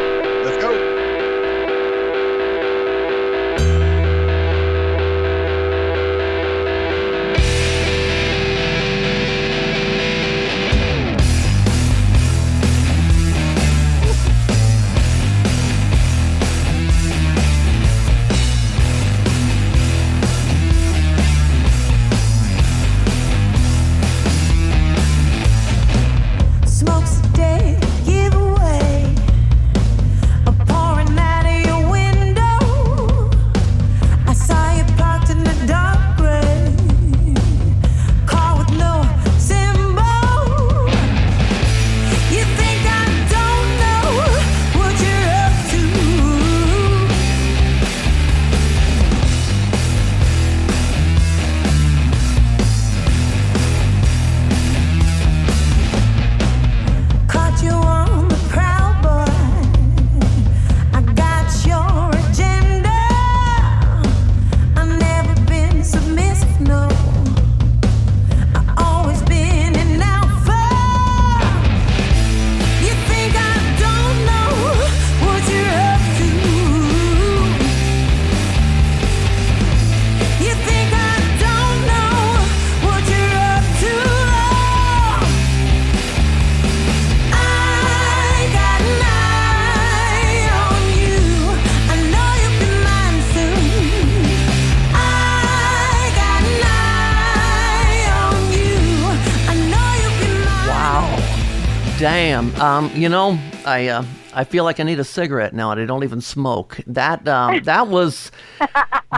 Damn. 102.41 102.61
Um, 102.61 102.91
you 102.95 103.09
know, 103.11 103.39
I 103.67 103.89
uh, 103.89 104.05
I 104.33 104.45
feel 104.45 104.65
like 104.65 104.81
I 104.81 104.83
need 104.83 104.99
a 104.99 105.05
cigarette 105.05 105.53
now, 105.53 105.73
and 105.73 105.81
I 105.81 105.85
don't 105.85 106.05
even 106.05 106.23
smoke. 106.23 106.81
That 106.87 107.29
um, 107.29 107.61
that 107.65 107.89
was, 107.89 108.31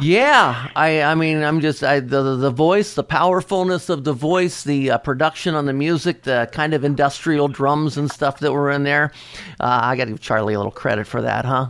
yeah. 0.01 0.69
I 0.75 1.03
I 1.03 1.15
mean, 1.15 1.43
I'm 1.43 1.61
just 1.61 1.85
I, 1.85 2.01
the 2.01 2.37
the- 2.37 2.51
voice, 2.51 2.95
the 2.95 3.05
powerfulness 3.05 3.89
of 3.89 4.03
the 4.05 4.13
voice, 4.13 4.65
the 4.65 4.91
uh, 4.91 4.99
production 4.99 5.55
on 5.55 5.67
the 5.67 5.73
music, 5.73 6.23
the 6.23 6.49
kind 6.53 6.75
of 6.75 6.83
industrial 6.85 7.47
drums 7.47 7.97
and 7.97 8.11
stuff 8.11 8.41
that 8.41 8.53
were 8.53 8.73
in 8.73 8.83
there. 8.83 9.13
Uh, 9.61 9.81
I 9.83 9.97
got 9.97 10.07
to 10.07 10.11
give 10.11 10.21
Charlie 10.21 10.55
a 10.55 10.59
little 10.59 10.73
credit 10.73 11.07
for 11.07 11.23
that, 11.23 11.45
huh? 11.45 11.69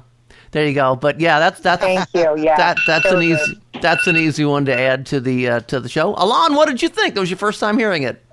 There 0.52 0.66
you 0.66 0.74
go. 0.74 0.96
But 0.96 1.20
yeah, 1.20 1.38
that's 1.38 1.60
that's 1.60 1.82
Thank 1.82 2.08
you. 2.14 2.34
Yeah, 2.38 2.56
that 2.56 2.78
that's 2.86 3.08
so 3.08 3.18
an 3.18 3.22
easy 3.22 3.60
that's 3.82 4.06
an 4.06 4.16
easy 4.16 4.46
one 4.46 4.64
to 4.64 4.74
add 4.74 5.04
to 5.06 5.20
the 5.20 5.48
uh, 5.48 5.60
to 5.60 5.80
the 5.80 5.88
show. 5.90 6.14
Alon, 6.16 6.54
what 6.54 6.68
did 6.68 6.82
you 6.82 6.88
think? 6.88 7.14
That 7.14 7.20
was 7.20 7.30
your 7.30 7.38
first 7.38 7.60
time 7.60 7.78
hearing 7.78 8.04
it. 8.04 8.24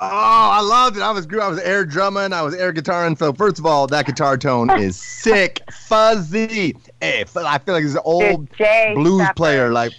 Oh, 0.00 0.06
I 0.08 0.60
loved 0.60 0.96
it. 0.96 1.02
I 1.02 1.12
was 1.12 1.26
I 1.26 1.48
was 1.48 1.60
air 1.60 1.84
drumming, 1.84 2.32
I 2.32 2.42
was 2.42 2.52
air 2.54 2.72
guitaring. 2.72 3.16
So 3.16 3.32
first 3.32 3.60
of 3.60 3.66
all, 3.66 3.86
that 3.86 4.06
guitar 4.06 4.36
tone 4.36 4.68
is 4.80 4.96
sick, 5.00 5.60
fuzzy. 5.70 6.76
Hey, 7.00 7.20
I 7.22 7.58
feel 7.58 7.74
like 7.74 7.84
it's 7.84 7.94
an 7.94 8.00
old 8.04 8.48
blues 8.94 9.28
player. 9.36 9.70
Like, 9.70 9.92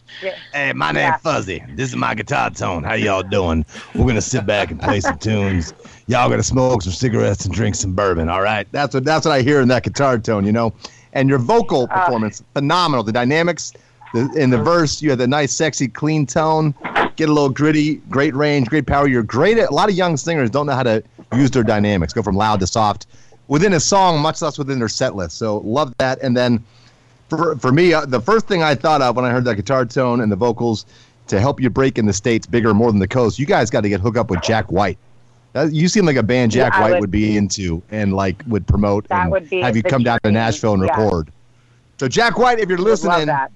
hey, 0.53 0.73
my 0.73 0.91
name's 0.91 0.97
Yeah. 0.97 1.17
Fuzzy. 1.17 1.63
This 1.75 1.89
is 1.89 1.95
my 1.95 2.13
guitar 2.13 2.49
tone. 2.49 2.83
How 2.83 2.95
y'all 2.95 3.23
doing? 3.23 3.65
We're 3.93 4.05
gonna 4.05 4.21
sit 4.21 4.45
back 4.45 4.69
and 4.69 4.81
play 4.81 4.99
some 4.99 5.17
tunes. 5.17 5.73
Y'all 6.07 6.29
gonna 6.29 6.43
smoke 6.43 6.81
some 6.81 6.91
cigarettes 6.93 7.45
and 7.45 7.53
drink 7.53 7.75
some 7.75 7.93
bourbon. 7.93 8.27
All 8.27 8.41
right, 8.41 8.67
that's 8.73 8.93
what 8.93 9.05
that's 9.05 9.25
what 9.25 9.31
I 9.31 9.41
hear 9.43 9.61
in 9.61 9.69
that 9.69 9.83
guitar 9.83 10.19
tone. 10.19 10.45
You 10.45 10.51
know, 10.51 10.73
and 11.13 11.29
your 11.29 11.39
vocal 11.39 11.87
performance 11.87 12.43
phenomenal. 12.53 13.03
The 13.03 13.13
dynamics. 13.13 13.71
The, 14.13 14.31
in 14.37 14.49
the 14.49 14.59
verse, 14.61 15.01
you 15.01 15.09
had 15.09 15.19
the 15.19 15.27
nice, 15.27 15.51
sexy, 15.51 15.89
clean 15.89 16.25
tone. 16.25 16.73
Get 17.15 17.29
a 17.29 17.33
little 17.33 17.49
gritty, 17.49 17.95
great 18.09 18.35
range, 18.35 18.67
great 18.67 18.85
power. 18.85 19.07
You're 19.07 19.23
great 19.23 19.57
at 19.57 19.69
a 19.69 19.73
lot 19.73 19.89
of 19.89 19.95
young 19.95 20.17
singers 20.17 20.49
don't 20.49 20.65
know 20.65 20.73
how 20.73 20.83
to 20.83 21.03
use 21.33 21.51
their 21.51 21.63
dynamics, 21.63 22.13
go 22.13 22.21
from 22.21 22.35
loud 22.35 22.59
to 22.59 22.67
soft 22.67 23.07
within 23.47 23.73
a 23.73 23.79
song, 23.79 24.19
much 24.21 24.41
less 24.41 24.57
within 24.57 24.79
their 24.79 24.89
set 24.89 25.15
list. 25.15 25.37
So 25.37 25.57
love 25.59 25.93
that. 25.97 26.21
And 26.21 26.35
then 26.35 26.63
for, 27.29 27.55
for 27.57 27.71
me, 27.71 27.93
uh, 27.93 28.05
the 28.05 28.21
first 28.21 28.47
thing 28.47 28.63
I 28.63 28.75
thought 28.75 29.01
of 29.01 29.15
when 29.15 29.25
I 29.25 29.31
heard 29.31 29.45
that 29.45 29.55
guitar 29.55 29.85
tone 29.85 30.21
and 30.21 30.31
the 30.31 30.35
vocals 30.35 30.85
to 31.27 31.39
help 31.39 31.59
you 31.59 31.69
break 31.69 31.97
in 31.97 32.05
the 32.05 32.13
states 32.13 32.45
bigger 32.45 32.73
more 32.73 32.91
than 32.91 32.99
the 32.99 33.07
coast, 33.07 33.39
you 33.39 33.45
guys 33.45 33.69
got 33.69 33.81
to 33.81 33.89
get 33.89 33.99
hooked 34.01 34.17
up 34.17 34.29
with 34.29 34.41
Jack 34.41 34.71
White. 34.71 34.97
That, 35.53 35.71
you 35.71 35.87
seem 35.87 36.05
like 36.05 36.17
a 36.17 36.23
band 36.23 36.51
Jack 36.51 36.73
I 36.73 36.81
White 36.81 36.91
would, 36.91 37.01
would- 37.01 37.11
be 37.11 37.37
into 37.37 37.81
and 37.89 38.13
like 38.13 38.43
would 38.47 38.67
promote 38.67 39.07
That 39.07 39.23
and 39.23 39.31
would 39.31 39.49
be 39.49 39.61
have 39.61 39.75
you 39.75 39.83
come 39.83 40.03
down 40.03 40.19
to 40.23 40.31
Nashville 40.31 40.73
and 40.73 40.83
yeah. 40.83 40.89
record. 40.89 41.29
So 41.97 42.07
Jack 42.07 42.37
White, 42.37 42.59
if 42.59 42.67
you're 42.67 42.77
listening, 42.77 43.27
that. 43.27 43.51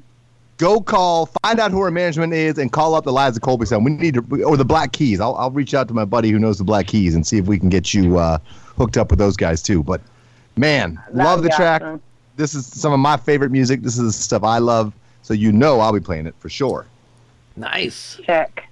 Go 0.60 0.80
call, 0.82 1.26
find 1.44 1.60
out 1.60 1.72
who 1.72 1.82
our 1.82 1.90
management 1.90 2.34
is, 2.34 2.60
and 2.60 2.72
call 2.72 2.94
up 2.94 3.06
the 3.06 3.14
Liza 3.14 3.40
Colby 3.40 3.66
sound. 3.66 3.86
We 3.86 3.92
need 3.92 4.14
to, 4.14 4.44
or 4.44 4.58
the 4.58 4.66
Black 4.66 4.92
Keys. 4.92 5.20
I'll, 5.20 5.34
I'll 5.36 5.50
reach 5.50 5.74
out 5.74 5.88
to 5.88 5.94
my 5.96 6.06
buddy 6.06 6.30
who 6.30 6.38
knows 6.38 6.60
the 6.60 6.64
Black 6.64 6.86
Keys 6.86 7.16
and 7.16 7.26
see 7.26 7.38
if 7.38 7.48
we 7.48 7.58
can 7.58 7.70
get 7.70 7.94
you 7.94 8.20
uh, 8.20 8.38
hooked 8.78 8.98
up 8.98 9.10
with 9.10 9.18
those 9.18 9.36
guys 9.36 9.64
too. 9.64 9.82
But 9.82 10.02
man, 10.56 11.02
love 11.12 11.42
the 11.42 11.50
track. 11.50 11.82
awesome. 11.82 12.02
This 12.36 12.54
is 12.54 12.68
some 12.68 12.94
of 12.94 13.00
my 13.00 13.18
favorite 13.18 13.52
music. 13.52 13.82
This 13.82 13.98
is 13.98 14.04
the 14.04 14.24
stuff 14.24 14.44
I 14.44 14.60
love. 14.60 14.94
So 15.24 15.34
you 15.34 15.52
know 15.52 15.80
I'll 15.80 15.94
be 15.94 16.00
playing 16.00 16.28
it 16.28 16.36
for 16.40 16.50
sure. 16.50 16.86
Nice. 17.56 18.20
Sick. 18.26 18.66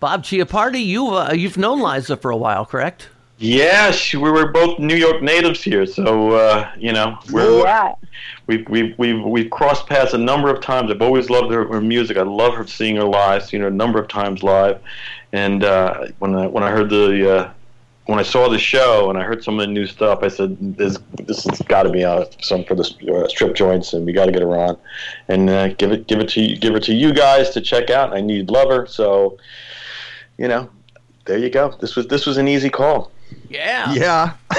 Bob 0.00 0.22
Chiappardi, 0.22 0.84
you 0.84 1.08
uh, 1.08 1.32
you've 1.32 1.56
known 1.56 1.80
Liza 1.80 2.16
for 2.16 2.30
a 2.30 2.36
while, 2.36 2.64
correct? 2.64 3.08
Yes, 3.40 4.12
we 4.12 4.30
were 4.30 4.50
both 4.50 4.80
New 4.80 4.96
York 4.96 5.22
natives 5.22 5.62
here, 5.62 5.86
so 5.86 6.32
uh, 6.32 6.70
you 6.76 6.92
know 6.92 7.18
we're 7.30 7.62
Yeah. 7.62 7.94
we've 8.48 8.68
we've 8.68 8.98
we've 8.98 9.22
we've 9.22 9.50
crossed 9.50 9.86
paths 9.86 10.12
a 10.12 10.18
number 10.18 10.50
of 10.50 10.60
times. 10.60 10.90
I've 10.90 11.02
always 11.02 11.30
loved 11.30 11.52
her, 11.52 11.64
her 11.68 11.80
music. 11.80 12.16
I 12.16 12.22
love 12.22 12.54
her 12.54 12.66
seeing 12.66 12.96
her 12.96 13.04
live, 13.04 13.44
seen 13.44 13.60
her 13.60 13.68
a 13.68 13.70
number 13.70 14.00
of 14.00 14.08
times 14.08 14.42
live. 14.42 14.80
And 15.32 15.62
uh, 15.62 16.08
when 16.18 16.34
I 16.34 16.46
when 16.48 16.64
I 16.64 16.70
heard 16.70 16.90
the 16.90 17.36
uh, 17.36 17.50
when 18.06 18.18
I 18.18 18.22
saw 18.22 18.48
the 18.48 18.58
show 18.58 19.08
and 19.08 19.16
I 19.16 19.22
heard 19.22 19.44
some 19.44 19.60
of 19.60 19.66
the 19.66 19.72
new 19.72 19.86
stuff, 19.86 20.24
I 20.24 20.28
said 20.28 20.56
this 20.76 20.98
this 21.22 21.44
has 21.44 21.62
got 21.62 21.84
to 21.84 21.90
be 21.90 22.04
uh, 22.04 22.24
some 22.40 22.64
for 22.64 22.74
the 22.74 22.82
uh, 23.14 23.28
strip 23.28 23.54
joints, 23.54 23.92
and 23.92 24.04
we 24.04 24.12
got 24.12 24.26
to 24.26 24.32
get 24.32 24.42
her 24.42 24.58
on 24.58 24.76
and 25.28 25.48
uh, 25.48 25.68
give 25.74 25.92
it 25.92 26.08
give 26.08 26.18
it 26.18 26.28
to 26.30 26.40
you, 26.40 26.56
give 26.56 26.72
her 26.72 26.80
to 26.80 26.92
you 26.92 27.12
guys 27.12 27.50
to 27.50 27.60
check 27.60 27.88
out. 27.88 28.12
I 28.12 28.20
need 28.20 28.50
love 28.50 28.68
her, 28.70 28.86
so 28.86 29.38
you 30.38 30.48
know 30.48 30.68
there 31.26 31.38
you 31.38 31.50
go. 31.50 31.76
This 31.80 31.94
was 31.94 32.08
this 32.08 32.26
was 32.26 32.36
an 32.36 32.48
easy 32.48 32.70
call. 32.70 33.12
Yeah. 33.48 33.92
Yeah. 33.92 34.32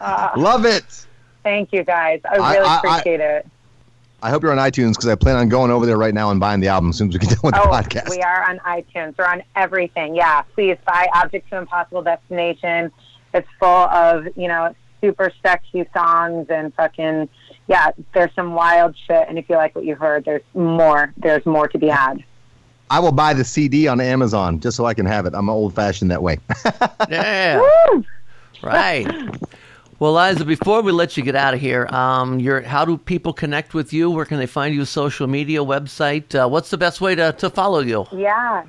Uh, 0.00 0.30
Love 0.36 0.64
it. 0.64 0.84
Thank 1.42 1.72
you 1.72 1.82
guys. 1.82 2.20
I 2.24 2.36
I- 2.36 2.52
really 2.54 2.66
I- 2.68 2.74
I- 2.74 2.78
appreciate 2.78 3.20
it. 3.20 3.46
I 4.22 4.30
hope 4.30 4.42
you're 4.42 4.50
on 4.52 4.58
iTunes 4.58 4.90
because 4.92 5.06
I 5.08 5.14
plan 5.16 5.36
on 5.36 5.48
going 5.48 5.70
over 5.70 5.86
there 5.86 5.96
right 5.96 6.14
now 6.14 6.30
and 6.30 6.38
buying 6.40 6.58
the 6.60 6.66
album 6.68 6.90
as 6.90 6.96
soon 6.98 7.08
as 7.08 7.14
we 7.14 7.20
get 7.20 7.28
done 7.30 7.38
with 7.42 7.54
the 7.54 7.62
Oh, 7.62 7.66
podcast. 7.68 8.10
we 8.10 8.20
are 8.20 8.48
on 8.50 8.58
iTunes. 8.60 9.16
We're 9.18 9.26
on 9.26 9.42
everything. 9.56 10.14
Yeah, 10.16 10.42
please 10.54 10.76
buy 10.86 11.08
Object 11.14 11.48
to 11.50 11.56
Impossible 11.58 12.02
Destination. 12.02 12.90
It's 13.34 13.46
full 13.60 13.68
of, 13.68 14.26
you 14.36 14.48
know, 14.48 14.74
super 15.00 15.30
sexy 15.42 15.84
songs 15.94 16.46
and 16.50 16.74
fucking, 16.74 17.28
yeah, 17.68 17.90
there's 18.14 18.34
some 18.34 18.54
wild 18.54 18.96
shit. 19.06 19.28
And 19.28 19.38
if 19.38 19.48
you 19.48 19.54
like 19.56 19.74
what 19.76 19.84
you 19.84 19.94
heard, 19.94 20.24
there's 20.24 20.42
more. 20.54 21.12
There's 21.16 21.44
more 21.46 21.68
to 21.68 21.78
be 21.78 21.86
had. 21.88 22.24
I 22.90 23.00
will 23.00 23.12
buy 23.12 23.34
the 23.34 23.44
CD 23.44 23.86
on 23.88 24.00
Amazon 24.00 24.60
just 24.60 24.76
so 24.76 24.86
I 24.86 24.94
can 24.94 25.06
have 25.06 25.26
it. 25.26 25.34
I'm 25.34 25.48
old 25.50 25.74
fashioned 25.74 26.10
that 26.10 26.22
way. 26.22 26.38
Yeah. 27.10 27.60
Right. 28.62 29.06
Well, 30.00 30.14
Liza, 30.14 30.44
before 30.44 30.82
we 30.82 30.92
let 30.92 31.16
you 31.16 31.22
get 31.22 31.34
out 31.34 31.54
of 31.54 31.60
here, 31.60 31.86
um, 31.88 32.38
your 32.38 32.60
how 32.62 32.84
do 32.84 32.96
people 32.98 33.32
connect 33.32 33.74
with 33.74 33.92
you? 33.92 34.10
Where 34.10 34.24
can 34.24 34.38
they 34.38 34.46
find 34.46 34.74
you? 34.74 34.84
Social 34.84 35.26
media, 35.26 35.60
website? 35.60 36.34
Uh, 36.34 36.48
what's 36.48 36.70
the 36.70 36.78
best 36.78 37.00
way 37.00 37.14
to, 37.14 37.32
to 37.32 37.50
follow 37.50 37.80
you? 37.80 38.06
Yeah. 38.12 38.64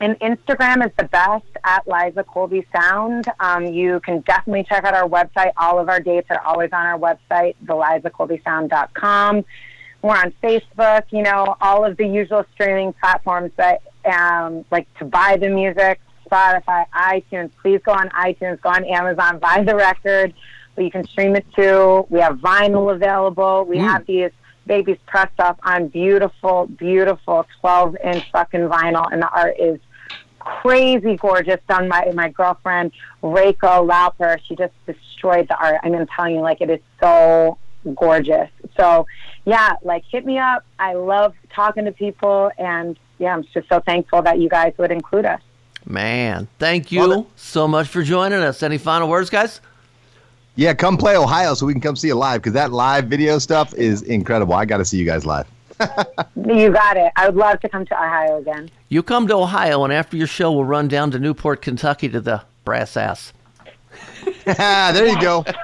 and 0.00 0.18
Instagram 0.20 0.84
is 0.84 0.92
the 0.98 1.04
best 1.04 1.46
at 1.64 1.86
Liza 1.88 2.22
Colby 2.24 2.66
Sound. 2.74 3.26
Um, 3.40 3.64
you 3.66 4.00
can 4.00 4.20
definitely 4.20 4.64
check 4.64 4.84
out 4.84 4.94
our 4.94 5.08
website. 5.08 5.52
All 5.56 5.78
of 5.78 5.88
our 5.88 6.00
dates 6.00 6.26
are 6.30 6.40
always 6.40 6.70
on 6.72 6.84
our 6.86 6.98
website, 6.98 7.56
thelizacolbysound.com. 7.64 9.44
We're 10.06 10.16
on 10.16 10.32
Facebook, 10.40 11.02
you 11.10 11.22
know, 11.22 11.56
all 11.60 11.84
of 11.84 11.96
the 11.96 12.06
usual 12.06 12.44
streaming 12.54 12.92
platforms 12.92 13.50
that 13.56 13.82
um, 14.04 14.64
like 14.70 14.86
to 14.98 15.04
buy 15.04 15.36
the 15.36 15.48
music, 15.48 15.98
Spotify, 16.30 16.84
iTunes. 16.94 17.50
Please 17.60 17.80
go 17.84 17.90
on 17.90 18.08
iTunes, 18.10 18.60
go 18.60 18.68
on 18.68 18.84
Amazon, 18.84 19.40
buy 19.40 19.64
the 19.64 19.74
record. 19.74 20.32
But 20.76 20.84
you 20.84 20.92
can 20.92 21.04
stream 21.08 21.34
it 21.34 21.44
too. 21.56 22.06
We 22.08 22.20
have 22.20 22.36
vinyl 22.36 22.94
available. 22.94 23.64
We 23.64 23.78
Mm. 23.78 23.90
have 23.90 24.06
these 24.06 24.30
babies 24.64 24.98
pressed 25.06 25.40
up 25.40 25.58
on 25.64 25.88
beautiful, 25.88 26.66
beautiful 26.66 27.44
12 27.60 27.96
inch 28.04 28.30
fucking 28.30 28.68
vinyl, 28.68 29.10
and 29.10 29.20
the 29.22 29.28
art 29.30 29.56
is 29.58 29.80
crazy 30.38 31.16
gorgeous 31.16 31.58
done 31.68 31.88
by 31.88 32.12
my 32.14 32.28
girlfriend 32.28 32.92
Reiko 33.24 33.84
Lauper. 33.84 34.38
She 34.46 34.54
just 34.54 34.72
destroyed 34.86 35.48
the 35.48 35.56
art. 35.58 35.80
I 35.82 35.88
mean, 35.88 36.02
I'm 36.02 36.06
telling 36.06 36.36
you, 36.36 36.42
like 36.42 36.60
it 36.60 36.70
is 36.70 36.80
so 37.00 37.58
gorgeous. 37.96 38.50
So 38.76 39.06
yeah, 39.46 39.76
like 39.82 40.04
hit 40.10 40.26
me 40.26 40.38
up. 40.38 40.64
I 40.78 40.94
love 40.94 41.34
talking 41.54 41.86
to 41.86 41.92
people, 41.92 42.50
and 42.58 42.98
yeah, 43.18 43.34
I'm 43.34 43.44
just 43.44 43.68
so 43.68 43.80
thankful 43.80 44.20
that 44.22 44.38
you 44.38 44.48
guys 44.48 44.74
would 44.76 44.90
include 44.90 45.24
us. 45.24 45.40
Man, 45.86 46.48
thank 46.58 46.90
you 46.90 47.26
so 47.36 47.68
much 47.68 47.86
for 47.86 48.02
joining 48.02 48.40
us. 48.40 48.62
Any 48.62 48.76
final 48.76 49.08
words, 49.08 49.30
guys? 49.30 49.60
Yeah, 50.56 50.74
come 50.74 50.96
play 50.96 51.16
Ohio 51.16 51.54
so 51.54 51.64
we 51.64 51.72
can 51.72 51.80
come 51.80 51.94
see 51.94 52.08
you 52.08 52.16
live 52.16 52.40
because 52.40 52.54
that 52.54 52.72
live 52.72 53.06
video 53.06 53.38
stuff 53.38 53.72
is 53.74 54.02
incredible. 54.02 54.54
I 54.54 54.64
got 54.64 54.78
to 54.78 54.84
see 54.84 54.98
you 54.98 55.06
guys 55.06 55.24
live. 55.24 55.46
You 56.36 56.70
got 56.70 56.96
it. 56.96 57.12
I 57.16 57.26
would 57.26 57.34
love 57.34 57.58
to 57.60 57.68
come 57.68 57.84
to 57.86 57.94
Ohio 57.94 58.38
again. 58.38 58.70
You 58.88 59.02
come 59.02 59.26
to 59.26 59.34
Ohio, 59.34 59.82
and 59.82 59.92
after 59.92 60.16
your 60.16 60.28
show, 60.28 60.52
we'll 60.52 60.64
run 60.64 60.86
down 60.86 61.10
to 61.10 61.18
Newport, 61.18 61.60
Kentucky 61.60 62.08
to 62.08 62.20
the 62.20 62.42
brass 62.64 62.96
ass. 62.96 63.32
there 64.44 65.06
you 65.06 65.20
go. 65.20 65.44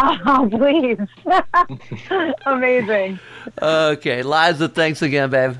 Oh, 0.00 0.48
please. 0.48 0.98
Amazing. 2.46 3.18
Okay, 3.60 4.22
Liza, 4.22 4.68
thanks 4.68 5.02
again, 5.02 5.28
babe. 5.28 5.56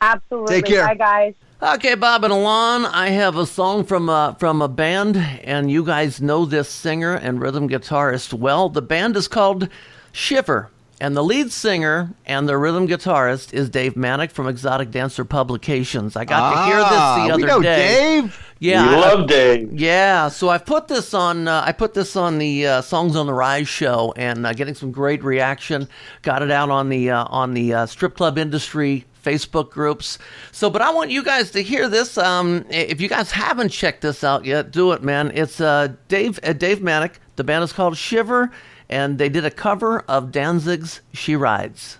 Absolutely. 0.00 0.54
Take 0.54 0.66
care. 0.66 0.86
Bye, 0.86 0.94
guys. 0.94 1.34
Okay, 1.60 1.94
Bob 1.96 2.22
and 2.22 2.32
Alon, 2.32 2.84
I 2.84 3.08
have 3.08 3.36
a 3.36 3.46
song 3.46 3.84
from 3.84 4.08
a, 4.08 4.36
from 4.38 4.62
a 4.62 4.68
band, 4.68 5.16
and 5.16 5.70
you 5.70 5.82
guys 5.84 6.20
know 6.20 6.44
this 6.44 6.68
singer 6.68 7.14
and 7.14 7.40
rhythm 7.40 7.68
guitarist 7.68 8.32
well. 8.32 8.68
The 8.68 8.82
band 8.82 9.16
is 9.16 9.26
called 9.26 9.68
Shiver, 10.12 10.70
and 11.04 11.14
the 11.14 11.22
lead 11.22 11.52
singer 11.52 12.10
and 12.24 12.48
the 12.48 12.56
rhythm 12.56 12.88
guitarist 12.88 13.52
is 13.52 13.68
Dave 13.68 13.92
Manack 13.94 14.30
from 14.32 14.48
Exotic 14.48 14.90
Dancer 14.90 15.24
Publications. 15.24 16.16
I 16.16 16.24
got 16.24 16.50
to 16.54 16.66
hear 16.66 16.76
this 16.78 16.86
Ah, 16.90 17.24
the 17.26 17.32
other 17.34 17.42
we 17.42 17.46
know 17.46 17.60
day. 17.60 18.20
Dave. 18.22 18.54
Yeah, 18.58 18.88
We 18.88 18.94
I- 18.96 19.00
love 19.00 19.26
Dave. 19.28 19.72
Yeah, 19.78 20.28
so 20.30 20.48
I 20.48 20.56
put 20.56 20.88
this 20.88 21.12
on. 21.12 21.46
Uh, 21.46 21.62
I 21.66 21.72
put 21.72 21.92
this 21.92 22.16
on 22.16 22.38
the 22.38 22.66
uh, 22.66 22.80
Songs 22.80 23.16
on 23.16 23.26
the 23.26 23.34
Rise 23.34 23.68
show, 23.68 24.14
and 24.16 24.46
uh, 24.46 24.54
getting 24.54 24.74
some 24.74 24.92
great 24.92 25.22
reaction. 25.22 25.88
Got 26.22 26.40
it 26.42 26.50
out 26.50 26.70
on 26.70 26.88
the 26.88 27.10
uh, 27.10 27.24
on 27.28 27.52
the 27.52 27.74
uh, 27.74 27.86
strip 27.86 28.16
club 28.16 28.38
industry 28.38 29.04
Facebook 29.22 29.70
groups. 29.70 30.18
So, 30.52 30.70
but 30.70 30.80
I 30.80 30.90
want 30.90 31.10
you 31.10 31.22
guys 31.22 31.50
to 31.50 31.62
hear 31.62 31.88
this. 31.90 32.16
Um, 32.16 32.64
if 32.70 33.00
you 33.02 33.08
guys 33.08 33.32
haven't 33.32 33.68
checked 33.70 34.00
this 34.00 34.24
out 34.24 34.46
yet, 34.46 34.70
do 34.70 34.92
it, 34.92 35.02
man. 35.02 35.30
It's 35.34 35.60
uh, 35.60 35.88
Dave 36.08 36.38
uh, 36.42 36.54
Dave 36.54 36.78
Manack. 36.78 37.14
The 37.36 37.44
band 37.44 37.64
is 37.64 37.72
called 37.72 37.96
Shiver, 37.98 38.50
and 38.88 39.18
they 39.18 39.28
did 39.28 39.44
a 39.44 39.50
cover 39.50 40.00
of 40.00 40.30
Danzig's 40.30 41.00
"She 41.12 41.36
Rides." 41.36 41.98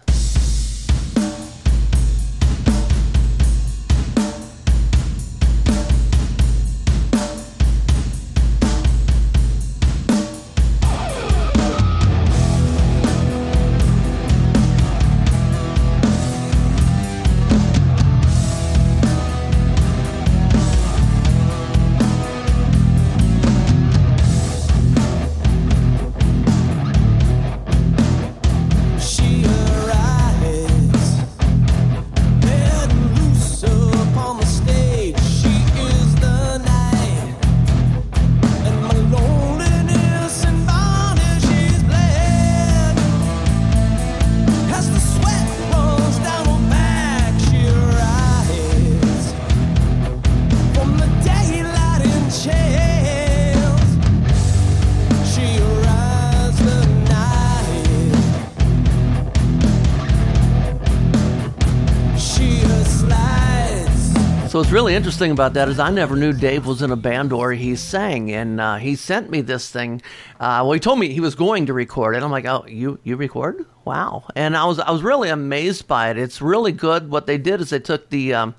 Really 64.75 64.97
interesting 64.97 65.31
about 65.31 65.55
that 65.55 65.69
is 65.69 65.79
I 65.79 65.89
never 65.93 66.17
knew 66.17 66.33
Dave 66.33 66.67
was 66.67 66.83
in 66.83 66.91
a 66.91 66.97
band 66.97 67.33
or 67.33 67.53
he 67.53 67.77
sang, 67.77 68.33
and 68.33 68.61
uh, 68.61 68.75
he 68.75 68.97
sent 68.97 69.31
me 69.31 69.41
this 69.41 69.71
thing. 69.71 70.03
Uh, 70.41 70.63
well, 70.65 70.73
he 70.73 70.81
told 70.81 70.99
me 70.99 71.11
he 71.11 71.21
was 71.21 71.37
going 71.37 71.67
to 71.67 71.73
record 71.73 72.17
it. 72.17 72.25
I'm 72.25 72.33
like, 72.33 72.45
oh, 72.45 72.65
you 72.67 72.99
you 73.05 73.15
record? 73.15 73.65
Wow! 73.85 74.25
And 74.35 74.57
I 74.57 74.65
was 74.65 74.81
I 74.81 74.91
was 74.91 75.05
really 75.05 75.29
amazed 75.29 75.87
by 75.87 76.11
it. 76.11 76.19
It's 76.19 76.43
really 76.43 76.73
good. 76.73 77.09
What 77.09 77.29
they 77.29 77.39
did 77.39 77.61
is 77.61 77.71
they 77.71 77.79
took 77.79 78.11
the 78.11 78.35
um, 78.35 78.57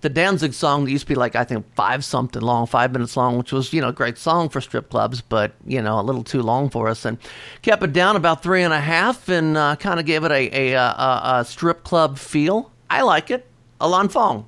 the 0.00 0.08
Danzig 0.08 0.54
song 0.54 0.86
that 0.86 0.92
used 0.92 1.06
to 1.06 1.08
be 1.08 1.14
like 1.14 1.36
I 1.36 1.44
think 1.44 1.66
five 1.74 2.06
something 2.06 2.40
long, 2.40 2.66
five 2.66 2.90
minutes 2.90 3.14
long, 3.14 3.36
which 3.36 3.52
was 3.52 3.70
you 3.74 3.82
know 3.82 3.88
a 3.88 3.92
great 3.92 4.16
song 4.16 4.48
for 4.48 4.62
strip 4.62 4.88
clubs, 4.88 5.20
but 5.20 5.52
you 5.66 5.82
know 5.82 6.00
a 6.00 6.02
little 6.02 6.24
too 6.24 6.40
long 6.40 6.70
for 6.70 6.88
us, 6.88 7.04
and 7.04 7.18
kept 7.60 7.82
it 7.82 7.92
down 7.92 8.16
about 8.16 8.42
three 8.42 8.62
and 8.62 8.72
a 8.72 8.80
half, 8.80 9.28
and 9.28 9.58
uh, 9.58 9.76
kind 9.76 10.00
of 10.00 10.06
gave 10.06 10.24
it 10.24 10.32
a 10.32 10.72
a, 10.72 10.74
a 10.74 11.20
a 11.40 11.44
strip 11.44 11.84
club 11.84 12.16
feel. 12.16 12.72
I 12.88 13.02
like 13.02 13.30
it. 13.30 13.46
Alon 13.78 14.08
Fong. 14.08 14.46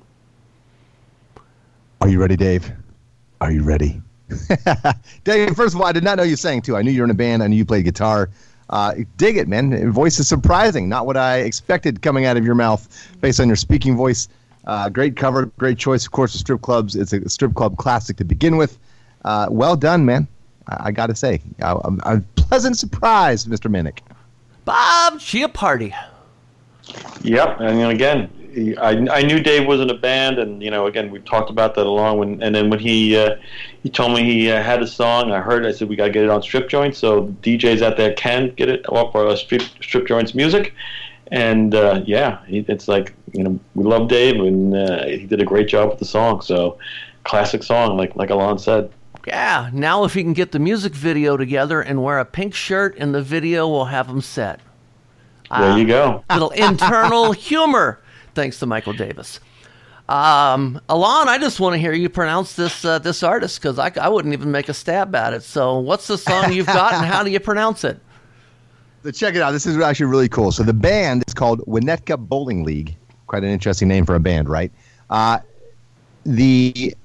Are 2.03 2.09
you 2.09 2.19
ready, 2.19 2.35
Dave? 2.35 2.69
Are 3.39 3.49
you 3.49 3.63
ready? 3.63 4.01
Dave, 5.23 5.55
first 5.55 5.73
of 5.73 5.79
all, 5.79 5.87
I 5.87 5.93
did 5.93 6.03
not 6.03 6.17
know 6.17 6.23
you 6.23 6.35
sang 6.35 6.61
too. 6.61 6.75
I 6.75 6.81
knew 6.81 6.91
you 6.91 6.99
were 6.99 7.05
in 7.05 7.11
a 7.11 7.13
band. 7.13 7.41
I 7.41 7.47
knew 7.47 7.55
you 7.55 7.63
played 7.63 7.85
guitar. 7.85 8.29
Uh, 8.69 8.95
dig 9.15 9.37
it, 9.37 9.47
man. 9.47 9.71
Your 9.71 9.89
voice 9.89 10.19
is 10.19 10.27
surprising. 10.27 10.89
Not 10.89 11.05
what 11.05 11.15
I 11.15 11.37
expected 11.37 12.01
coming 12.01 12.25
out 12.25 12.35
of 12.35 12.43
your 12.43 12.55
mouth 12.55 13.09
based 13.21 13.39
on 13.39 13.47
your 13.47 13.55
speaking 13.55 13.95
voice. 13.95 14.27
Uh, 14.65 14.89
great 14.89 15.15
cover, 15.15 15.45
great 15.57 15.77
choice, 15.77 16.05
of 16.05 16.11
course, 16.11 16.33
of 16.33 16.41
strip 16.41 16.61
clubs. 16.61 16.97
It's 16.97 17.13
a 17.13 17.29
strip 17.29 17.53
club 17.53 17.77
classic 17.77 18.17
to 18.17 18.25
begin 18.25 18.57
with. 18.57 18.77
Uh, 19.23 19.47
well 19.49 19.77
done, 19.77 20.05
man. 20.05 20.27
I, 20.67 20.87
I 20.87 20.91
got 20.91 21.07
to 21.07 21.15
say, 21.15 21.39
I, 21.61 21.71
I'm, 21.85 22.01
I'm 22.03 22.27
pleasant 22.35 22.77
surprise, 22.77 23.45
Mr. 23.45 23.71
Minnick. 23.71 23.99
Bob 24.65 25.19
Chiappardi. 25.19 25.95
Yep, 27.21 27.61
and 27.61 27.79
then 27.79 27.91
again, 27.91 28.42
he- 28.53 28.77
I, 28.77 28.91
I 28.91 29.21
knew 29.23 29.39
Dave 29.39 29.67
was 29.67 29.79
in 29.81 29.89
a 29.89 29.93
band, 29.97 30.39
and 30.39 30.61
you 30.61 30.71
know, 30.71 30.87
again, 30.87 31.11
we 31.11 31.19
talked 31.19 31.49
about 31.49 31.75
that 31.75 31.85
Alon. 31.85 32.17
When 32.17 32.43
and 32.43 32.53
then 32.53 32.69
when 32.69 32.79
he 32.79 33.17
uh, 33.17 33.35
he 33.81 33.89
told 33.89 34.13
me 34.15 34.23
he 34.23 34.51
uh, 34.51 34.61
had 34.61 34.81
a 34.81 34.87
song, 34.87 35.31
I 35.31 35.39
heard. 35.39 35.65
It, 35.65 35.69
I 35.69 35.71
said 35.71 35.89
we 35.89 35.95
got 35.95 36.05
to 36.05 36.11
get 36.11 36.23
it 36.23 36.29
on 36.29 36.41
Strip 36.41 36.69
Joints, 36.69 36.97
so 36.97 37.27
DJs 37.41 37.81
out 37.81 37.97
there 37.97 38.13
can 38.13 38.49
get 38.55 38.69
it 38.69 38.87
off 38.89 39.15
our 39.15 39.35
Strip 39.35 39.61
Strip 39.81 40.07
Joints 40.07 40.33
music. 40.33 40.73
And 41.31 41.73
uh, 41.73 42.01
yeah, 42.05 42.45
he, 42.45 42.59
it's 42.67 42.87
like 42.87 43.13
you 43.33 43.43
know, 43.43 43.59
we 43.75 43.83
love 43.83 44.07
Dave, 44.07 44.35
and 44.39 44.75
uh, 44.75 45.05
he 45.05 45.25
did 45.25 45.41
a 45.41 45.45
great 45.45 45.67
job 45.67 45.89
with 45.89 45.99
the 45.99 46.05
song. 46.05 46.41
So, 46.41 46.77
classic 47.23 47.63
song, 47.63 47.97
like 47.97 48.15
like 48.15 48.29
Alon 48.29 48.59
said. 48.59 48.91
Yeah, 49.25 49.69
now 49.71 50.03
if 50.03 50.13
he 50.13 50.21
can 50.21 50.33
get 50.33 50.51
the 50.51 50.59
music 50.59 50.93
video 50.93 51.37
together 51.37 51.81
and 51.81 52.03
wear 52.03 52.19
a 52.19 52.25
pink 52.25 52.53
shirt 52.53 52.97
in 52.97 53.13
the 53.13 53.21
video, 53.21 53.67
we'll 53.69 53.85
have 53.85 54.07
him 54.07 54.19
set. 54.19 54.59
There 55.49 55.77
you 55.77 55.85
go. 55.85 56.23
Little 56.29 56.49
internal 56.49 57.31
humor, 57.49 57.99
thanks 58.33 58.59
to 58.59 58.65
Michael 58.65 58.93
Davis. 58.93 59.39
Um, 60.09 60.81
Alon, 60.89 61.29
I 61.29 61.37
just 61.37 61.59
want 61.59 61.73
to 61.73 61.77
hear 61.79 61.93
you 61.93 62.09
pronounce 62.09 62.55
this 62.55 62.83
uh, 62.83 62.99
this 62.99 63.23
artist 63.23 63.61
because 63.61 63.79
I, 63.79 63.91
I 63.99 64.09
wouldn't 64.09 64.33
even 64.33 64.51
make 64.51 64.67
a 64.67 64.73
stab 64.73 65.15
at 65.15 65.33
it. 65.33 65.43
So, 65.43 65.79
what's 65.79 66.07
the 66.07 66.17
song 66.17 66.51
you've 66.51 66.65
got, 66.67 66.93
and 66.93 67.05
how 67.05 67.23
do 67.23 67.31
you 67.31 67.39
pronounce 67.39 67.83
it? 67.83 67.99
So 69.03 69.11
check 69.11 69.35
it 69.35 69.41
out. 69.41 69.51
This 69.51 69.65
is 69.65 69.77
actually 69.79 70.05
really 70.05 70.29
cool. 70.29 70.53
So 70.53 70.63
the 70.63 70.73
band 70.73 71.25
is 71.27 71.33
called 71.33 71.59
Winnetka 71.61 72.17
Bowling 72.17 72.63
League. 72.63 72.95
Quite 73.27 73.43
an 73.43 73.49
interesting 73.49 73.89
name 73.89 74.05
for 74.05 74.15
a 74.15 74.19
band, 74.19 74.47
right? 74.47 74.71
Uh, 75.09 75.39
the 76.25 76.95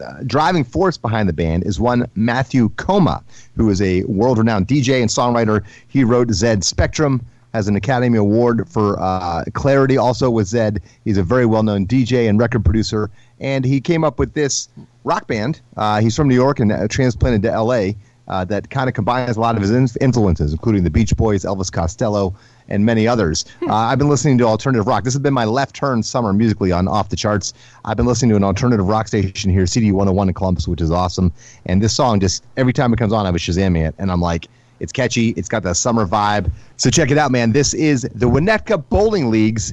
uh, 0.00 0.22
driving 0.24 0.62
force 0.62 0.96
behind 0.96 1.28
the 1.28 1.32
band 1.32 1.64
is 1.64 1.80
one 1.80 2.08
Matthew 2.14 2.68
Koma, 2.70 3.24
who 3.56 3.68
is 3.70 3.82
a 3.82 4.04
world-renowned 4.04 4.68
DJ 4.68 5.00
and 5.00 5.10
songwriter. 5.10 5.64
He 5.88 6.04
wrote 6.04 6.28
Zedd 6.28 6.62
Spectrum, 6.62 7.24
has 7.52 7.68
an 7.68 7.76
Academy 7.76 8.18
Award 8.18 8.68
for 8.68 8.98
uh, 9.00 9.44
clarity. 9.52 9.96
Also 9.96 10.30
with 10.30 10.46
Zedd, 10.46 10.80
he's 11.04 11.18
a 11.18 11.22
very 11.22 11.46
well-known 11.46 11.86
DJ 11.86 12.28
and 12.28 12.38
record 12.38 12.64
producer, 12.64 13.10
and 13.40 13.64
he 13.64 13.80
came 13.80 14.04
up 14.04 14.18
with 14.18 14.34
this 14.34 14.68
rock 15.04 15.26
band. 15.26 15.60
Uh, 15.76 16.00
he's 16.00 16.16
from 16.16 16.28
New 16.28 16.34
York 16.34 16.60
and 16.60 16.72
uh, 16.72 16.88
transplanted 16.88 17.42
to 17.42 17.52
L.A. 17.52 17.96
Uh, 18.28 18.44
that 18.44 18.70
kind 18.70 18.88
of 18.88 18.94
combines 18.94 19.36
a 19.36 19.40
lot 19.40 19.56
of 19.56 19.62
his 19.62 19.70
in- 19.70 19.88
influences, 20.00 20.52
including 20.52 20.84
the 20.84 20.90
Beach 20.90 21.14
Boys, 21.16 21.44
Elvis 21.44 21.70
Costello, 21.70 22.34
and 22.68 22.86
many 22.86 23.06
others. 23.06 23.44
Uh, 23.62 23.74
I've 23.74 23.98
been 23.98 24.08
listening 24.08 24.38
to 24.38 24.44
alternative 24.44 24.86
rock. 24.86 25.04
This 25.04 25.12
has 25.12 25.20
been 25.20 25.34
my 25.34 25.44
left 25.44 25.74
turn 25.74 26.02
summer 26.02 26.32
musically 26.32 26.72
on 26.72 26.86
Off 26.88 27.08
the 27.08 27.16
Charts. 27.16 27.52
I've 27.84 27.96
been 27.96 28.06
listening 28.06 28.30
to 28.30 28.36
an 28.36 28.44
alternative 28.44 28.86
rock 28.86 29.08
station 29.08 29.50
here, 29.50 29.66
CD 29.66 29.90
101 29.90 30.28
in 30.28 30.34
Columbus, 30.34 30.68
which 30.68 30.80
is 30.80 30.90
awesome. 30.90 31.32
And 31.66 31.82
this 31.82 31.92
song, 31.92 32.20
just 32.20 32.44
every 32.56 32.72
time 32.72 32.92
it 32.92 32.96
comes 32.96 33.12
on, 33.12 33.26
I 33.26 33.30
was 33.30 33.42
Shazamming 33.42 33.86
it. 33.86 33.94
And 33.98 34.10
I'm 34.10 34.20
like, 34.20 34.46
it's 34.82 34.92
catchy. 34.92 35.28
It's 35.30 35.48
got 35.48 35.62
that 35.62 35.76
summer 35.76 36.06
vibe. 36.06 36.50
So 36.76 36.90
check 36.90 37.10
it 37.10 37.16
out, 37.16 37.30
man. 37.30 37.52
This 37.52 37.72
is 37.72 38.02
the 38.14 38.26
Winnetka 38.26 38.84
Bowling 38.88 39.30
League's 39.30 39.72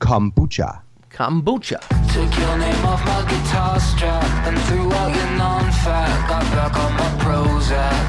Kombucha. 0.00 0.80
Kombucha. 1.10 1.80
Took 2.14 2.38
your 2.38 2.58
name 2.58 2.84
off 2.86 3.04
my 3.04 3.22
guitar 3.28 3.80
strap 3.80 4.24
and 4.46 4.56
threw 4.62 4.92
out 4.92 5.14
your 5.14 5.30
non-fat. 5.36 6.28
Got 6.28 6.42
back 6.54 6.76
on 6.78 6.92
my 6.94 7.10
Prozac. 7.24 8.04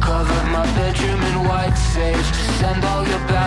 Covered 0.00 0.52
my 0.52 0.64
bedroom 0.76 1.22
in 1.22 1.48
white 1.48 1.74
sage 1.74 2.16
to 2.16 2.52
send 2.60 2.84
all 2.84 3.06
your 3.06 3.18
bad 3.28 3.37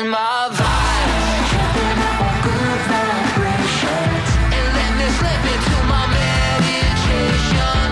and 0.00 0.10
my 0.10 0.48
vibe. 0.52 1.48
And 4.56 4.66
let 4.76 4.92
me 4.98 5.08
slip 5.18 5.44
into 5.54 5.78
my 5.92 6.04
meditation. 6.18 7.84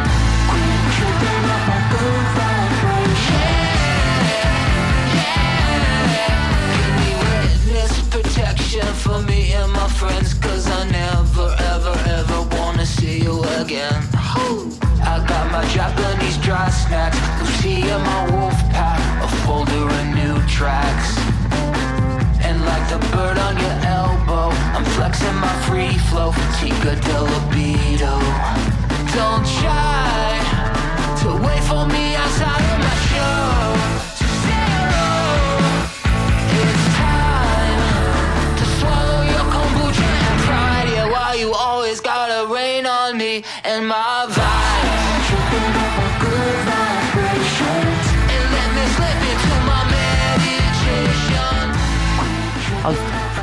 Yeah 5.17 5.47
Give 6.77 6.95
me 7.01 7.11
witness 7.27 7.93
protection 8.15 8.87
for 8.95 9.19
me 9.23 9.41
and 9.55 9.73
my 9.73 9.89
friends, 9.89 10.35
cause 10.35 10.69
I 10.71 10.89
never, 10.91 11.49
ever, 11.75 11.95
ever 12.19 12.41
wanna 12.57 12.87
see 12.87 13.23
you 13.23 13.43
again. 13.61 14.01
I 15.03 15.25
got 15.27 15.51
my 15.51 15.65
Japanese 15.75 16.39
dry 16.39 16.71
snacks, 16.71 17.19
Lucy 17.41 17.83
and 17.91 18.03
my 18.05 18.31
wolf 18.31 18.59
pack, 18.71 19.01
a 19.25 19.29
folder 19.43 19.89
of 19.89 20.07
new 20.15 20.37
tracks. 20.47 21.26
Bird 23.17 23.39
on 23.39 23.57
your 23.57 23.79
elbow, 23.97 24.51
I'm 24.77 24.85
flexing 24.97 25.37
my 25.37 25.55
free 25.67 25.97
flow, 26.09 26.33
Tika 26.61 26.95
de 27.07 27.19
libido. 27.31 28.15
Don't 29.17 29.47
try 29.61 30.37
to 31.23 31.29
wait 31.47 31.63
for 31.65 31.87
me 31.87 32.15
outside 32.15 32.65
of 32.73 32.79
my 32.87 32.97
show. 33.09 33.41
Zero. 34.45 35.09
It's 36.61 36.85
time 37.01 37.81
to 38.59 38.65
swallow 38.79 39.23
your 39.33 39.47
kombucha 39.55 40.13
pride. 40.45 40.89
Yeah, 40.93 41.11
why 41.11 41.37
you 41.39 41.55
always 41.55 42.01
gotta 42.03 42.53
rain 42.53 42.85
on 42.85 43.17
me 43.17 43.45
and 43.65 43.89
my 43.89 44.27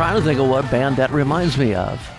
trying 0.04 0.16
to 0.18 0.22
think 0.22 0.38
of 0.38 0.50
what 0.50 0.70
band 0.70 0.98
that 0.98 1.12
reminds 1.12 1.58
me 1.58 1.74
of. 1.74 2.10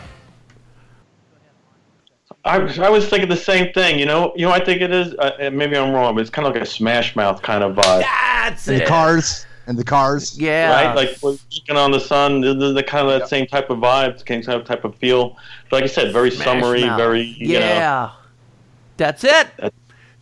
I, 2.42 2.58
was- 2.58 2.78
I 2.78 2.88
was 2.88 3.08
thinking 3.10 3.28
the 3.28 3.36
same 3.36 3.74
thing. 3.74 3.98
You 3.98 4.06
know, 4.06 4.32
you 4.36 4.46
know, 4.46 4.52
I 4.52 4.64
think 4.64 4.80
it 4.80 4.90
is. 4.90 5.14
Uh, 5.14 5.50
maybe 5.52 5.76
I'm 5.76 5.92
wrong, 5.92 6.14
but 6.14 6.22
it's 6.22 6.30
kind 6.30 6.48
of 6.48 6.54
like 6.54 6.62
a 6.62 6.66
Smash 6.66 7.14
Mouth 7.14 7.42
kind 7.42 7.62
of 7.62 7.76
vibe. 7.76 8.00
That's 8.00 8.66
And 8.68 8.80
the 8.80 8.86
cars. 8.86 9.44
And 9.66 9.78
the 9.78 9.84
cars. 9.84 10.38
Yeah. 10.38 10.72
Right, 10.72 10.94
like 10.96 11.22
looking 11.22 11.76
on 11.76 11.90
the 11.90 12.00
sun, 12.00 12.40
the, 12.40 12.54
the, 12.54 12.72
the 12.72 12.82
kind 12.82 13.06
of 13.06 13.18
that 13.20 13.28
same 13.28 13.46
type 13.46 13.68
of 13.68 13.78
vibe, 13.78 14.26
same 14.26 14.42
type 14.42 14.64
type 14.64 14.84
of 14.84 14.96
feel. 14.96 15.36
Like 15.70 15.84
I 15.84 15.86
said, 15.86 16.10
very 16.12 16.30
summery, 16.30 16.84
Mouth. 16.84 16.98
very 16.98 17.22
you 17.22 17.58
know. 17.58 17.64
Yeah. 17.66 18.12
That's 18.96 19.24
it. 19.24 19.48
That's 19.58 19.76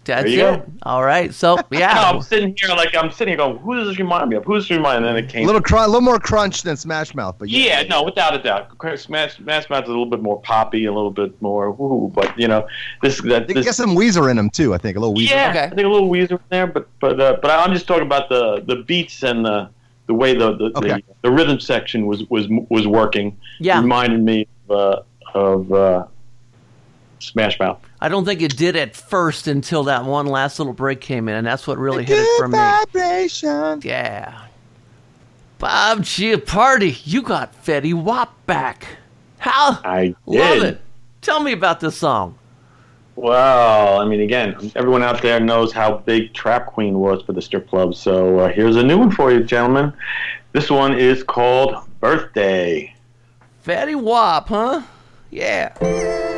there 0.05 0.27
you 0.27 0.47
it. 0.47 0.57
go. 0.57 0.73
All 0.83 1.05
right. 1.05 1.33
So 1.33 1.57
No, 1.57 1.63
yeah. 1.79 2.11
I'm 2.11 2.23
sitting 2.23 2.57
here 2.57 2.71
like 2.71 2.95
I'm 2.95 3.11
sitting 3.11 3.29
here 3.33 3.37
going, 3.39 3.59
who 3.59 3.77
does 3.77 3.89
this 3.89 3.99
remind 3.99 4.31
me 4.31 4.37
of? 4.37 4.45
Who 4.45 4.55
does 4.55 4.65
this 4.69 4.77
remind? 4.77 5.05
And 5.05 5.17
then 5.17 5.25
it 5.25 5.35
A 5.35 5.45
little, 5.47 5.61
cr- 5.61 5.77
a 5.77 5.87
little 5.87 6.01
more 6.01 6.19
crunch 6.19 6.63
than 6.63 6.77
Smash 6.77 7.15
Mouth, 7.15 7.37
but 7.39 7.49
yeah. 7.49 7.81
Yeah, 7.83 7.89
no, 7.89 8.03
without 8.03 8.35
a 8.35 8.43
doubt. 8.43 8.69
Smash, 8.99 9.37
Smash 9.37 9.71
Mouth 9.71 9.85
is 9.85 9.89
a 9.89 9.93
little 9.93 10.07
bit 10.07 10.21
more 10.23 10.41
poppy, 10.43 10.85
a 10.87 10.93
little 10.93 11.11
bit 11.11 11.41
more 11.41 11.71
woo, 11.71 12.11
but 12.15 12.37
you 12.39 12.49
know, 12.49 12.67
this 13.03 13.21
that 13.23 13.47
They 13.47 13.55
this, 13.55 13.65
get 13.67 13.75
some 13.75 13.97
Weezer 13.97 14.31
in 14.31 14.37
them 14.37 14.51
too. 14.51 14.75
I 14.75 14.79
think 14.79 14.97
a 14.97 15.01
little 15.01 15.15
Weezer. 15.15 15.31
yeah, 15.31 15.69
I 15.73 15.75
think 15.75 15.87
a 15.87 15.89
little 15.89 16.09
Weezer 16.11 16.33
in 16.33 16.39
there, 16.51 16.67
but 16.67 16.89
but 17.01 17.21
uh, 17.21 17.39
but 17.41 17.51
I'm 17.51 17.73
just 17.73 17.87
talking 17.87 18.07
about 18.07 18.29
the 18.29 18.63
the 18.67 18.77
beats 18.83 19.23
and 19.23 19.45
the 19.45 19.69
the 20.09 20.15
way 20.15 20.35
the 20.35 20.57
the, 20.57 20.73
Okay. 20.79 20.89
the, 20.95 21.03
the 21.23 21.31
rhythm 21.31 21.61
section 21.61 22.07
was 22.07 22.25
was 22.29 22.49
was 22.69 22.87
working. 22.89 23.39
Yeah. 23.61 23.81
reminded 23.81 24.23
me 24.23 24.49
of 24.69 24.77
uh, 25.35 25.39
of 25.39 25.73
uh, 25.73 26.07
Smash 27.21 27.59
Mouth. 27.61 27.79
I 28.03 28.09
don't 28.09 28.25
think 28.25 28.43
it 28.43 28.57
did 28.57 28.75
at 28.75 28.97
first 28.97 29.47
until 29.47 29.85
that 29.85 30.05
one 30.05 30.27
last 30.27 30.59
little 30.59 30.73
break 30.73 31.01
came 31.01 31.29
in, 31.29 31.37
and 31.37 31.47
that's 31.47 31.69
what 31.69 31.79
really 31.79 32.03
hit 32.03 32.19
it 32.19 32.37
for 32.37 32.49
me. 32.49 32.59
Vibration. 32.59 33.81
Yeah. 33.85 34.47
Bob 35.59 36.01
Chiappardi, 36.01 37.01
you 37.05 37.23
got 37.23 37.55
Fetty 37.65 37.95
Wap 37.95 38.35
back. 38.45 38.89
How? 39.39 39.79
I 39.85 40.17
Love 40.27 40.65
it. 40.65 40.81
Tell 41.21 41.41
me 41.41 41.53
about 41.53 41.79
this 41.79 41.97
song. 41.97 42.37
Well, 43.15 44.01
I 44.01 44.05
mean, 44.05 44.21
again, 44.21 44.73
everyone 44.75 45.05
out 45.05 45.23
there 45.23 45.39
knows 45.39 45.71
how 45.71 45.99
big 45.99 46.35
Trap 46.35 46.67
Queen 46.67 46.99
was 46.99 47.23
for 47.23 47.35
the 47.35 47.43
strip 47.43 47.69
club. 47.69 47.95
So 47.95 48.41
uh, 48.41 48.49
here's 48.49 48.75
a 48.75 48.83
new 48.83 48.99
one 48.99 49.13
for 49.13 49.31
you, 49.31 49.45
gentlemen. 49.45 49.93
This 50.51 50.73
one 50.73 50.99
is 50.99 51.23
called 51.23 51.77
Birthday. 52.01 52.97
Fetty 53.65 53.95
Wap, 53.95 54.49
huh? 54.49 54.83
Yeah. 55.31 56.31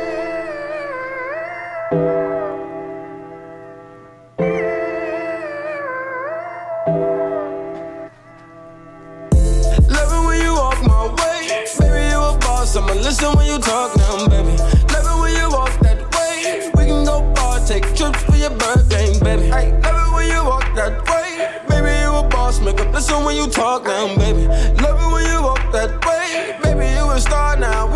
Listen 13.15 13.37
when 13.37 13.47
you 13.47 13.57
talk 13.59 13.95
now, 13.95 14.27
baby. 14.27 14.57
Love 14.91 15.07
it 15.07 15.21
when 15.21 15.33
you 15.35 15.49
walk 15.49 15.71
that 15.79 15.99
way. 16.15 16.69
We 16.75 16.85
can 16.85 17.05
go 17.05 17.33
far, 17.35 17.59
take 17.65 17.83
trips 17.95 18.21
for 18.23 18.35
your 18.35 18.49
birthday, 18.51 19.17
baby. 19.19 19.47
Hey, 19.47 19.71
love 19.81 20.11
it 20.11 20.15
when 20.15 20.27
you 20.27 20.43
walk 20.43 20.67
that 20.75 20.93
way. 21.07 21.61
Baby, 21.69 21.95
you 22.03 22.11
a 22.11 22.27
boss. 22.27 22.59
Make 22.59 22.81
up 22.81 22.93
listen 22.93 23.23
when 23.23 23.37
you 23.37 23.47
talk 23.47 23.85
now, 23.85 24.13
baby. 24.17 24.47
Love 24.83 24.99
it 24.99 25.13
when 25.13 25.25
you 25.31 25.41
walk 25.41 25.63
that 25.71 25.91
way. 26.05 26.57
Baby, 26.61 26.87
you 26.95 27.09
a 27.09 27.19
star 27.19 27.55
now. 27.55 27.94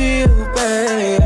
Pill, 0.00 0.54
baby. 0.54 1.22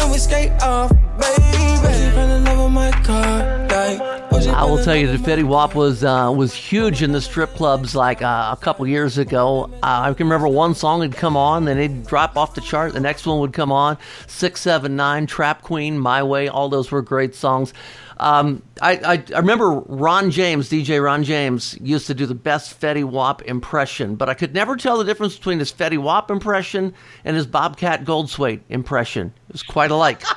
And 0.00 0.10
we 0.10 0.18
skate 0.18 0.52
off, 0.62 0.90
baby. 0.90 1.62
Push 1.82 2.00
it 2.06 2.44
love 2.44 2.58
of 2.58 2.72
my 2.72 2.90
car, 3.02 3.66
like. 3.68 4.18
I 4.48 4.64
will 4.64 4.82
tell 4.82 4.96
you 4.96 5.06
that 5.08 5.20
Fetty 5.20 5.44
Wap 5.44 5.74
was 5.74 6.04
uh, 6.04 6.32
was 6.34 6.54
huge 6.54 7.02
in 7.02 7.12
the 7.12 7.20
strip 7.20 7.54
clubs 7.54 7.94
like 7.94 8.22
uh, 8.22 8.54
a 8.56 8.62
couple 8.62 8.86
years 8.86 9.18
ago. 9.18 9.64
Uh, 9.82 10.10
I 10.10 10.14
can 10.14 10.26
remember 10.26 10.48
one 10.48 10.74
song 10.74 11.00
would 11.00 11.14
come 11.14 11.36
on, 11.36 11.64
then 11.64 11.78
it'd 11.78 12.06
drop 12.06 12.36
off 12.36 12.54
the 12.54 12.60
chart. 12.60 12.92
The 12.92 13.00
next 13.00 13.26
one 13.26 13.40
would 13.40 13.52
come 13.52 13.72
on. 13.72 13.98
Six, 14.26 14.60
seven, 14.60 14.96
nine, 14.96 15.26
Trap 15.26 15.62
Queen, 15.62 15.98
My 15.98 16.22
Way. 16.22 16.48
All 16.48 16.68
those 16.68 16.90
were 16.90 17.02
great 17.02 17.34
songs. 17.34 17.72
Um, 18.20 18.62
I, 18.82 18.96
I, 18.96 19.24
I 19.34 19.38
remember 19.38 19.70
Ron 19.80 20.30
James, 20.30 20.68
DJ 20.68 21.02
Ron 21.02 21.22
James, 21.22 21.78
used 21.80 22.06
to 22.08 22.14
do 22.14 22.26
the 22.26 22.34
best 22.34 22.80
Fetty 22.80 23.04
Wap 23.04 23.42
impression, 23.42 24.16
but 24.16 24.28
I 24.28 24.34
could 24.34 24.54
never 24.54 24.76
tell 24.76 24.98
the 24.98 25.04
difference 25.04 25.36
between 25.36 25.60
his 25.60 25.72
Fetty 25.72 25.98
Wap 25.98 26.30
impression 26.30 26.92
and 27.24 27.36
his 27.36 27.46
Bobcat 27.46 28.04
Goldthwait 28.04 28.60
impression. 28.70 29.32
It 29.48 29.52
was 29.52 29.62
quite 29.62 29.90
alike. 29.90 30.22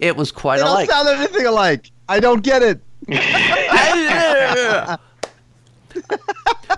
It 0.00 0.16
was 0.16 0.32
quite 0.32 0.56
They 0.56 0.62
don't 0.62 0.70
alike. 0.72 0.90
sound 0.90 1.08
anything 1.08 1.46
alike. 1.46 1.90
I 2.08 2.18
don't 2.18 2.42
get 2.42 2.62
it. 2.62 2.80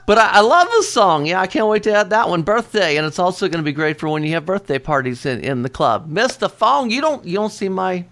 But 0.06 0.18
I, 0.18 0.28
I 0.34 0.40
love 0.40 0.68
the 0.76 0.82
song. 0.84 1.26
Yeah, 1.26 1.40
I 1.40 1.46
can't 1.46 1.66
wait 1.66 1.82
to 1.84 1.92
add 1.92 2.10
that 2.10 2.28
one. 2.28 2.42
Birthday, 2.42 2.96
and 2.96 3.06
it's 3.06 3.18
also 3.18 3.48
going 3.48 3.58
to 3.58 3.64
be 3.64 3.72
great 3.72 3.98
for 3.98 4.08
when 4.08 4.22
you 4.22 4.32
have 4.34 4.44
birthday 4.46 4.78
parties 4.78 5.24
in, 5.26 5.40
in 5.40 5.62
the 5.62 5.68
club. 5.68 6.08
Mr. 6.10 6.50
Fong, 6.50 6.90
you 6.90 7.00
don't 7.00 7.24
you 7.24 7.34
don't 7.34 7.50
see 7.50 7.68
my 7.68 8.04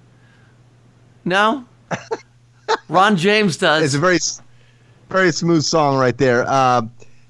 No? 1.24 1.66
Ron 2.89 3.17
James 3.17 3.57
does. 3.57 3.83
It's 3.85 3.95
a 3.95 3.99
very, 3.99 4.19
very 5.11 5.33
smooth 5.33 5.62
song 5.62 5.97
right 5.99 6.17
there. 6.17 6.45
Uh, 6.49 6.83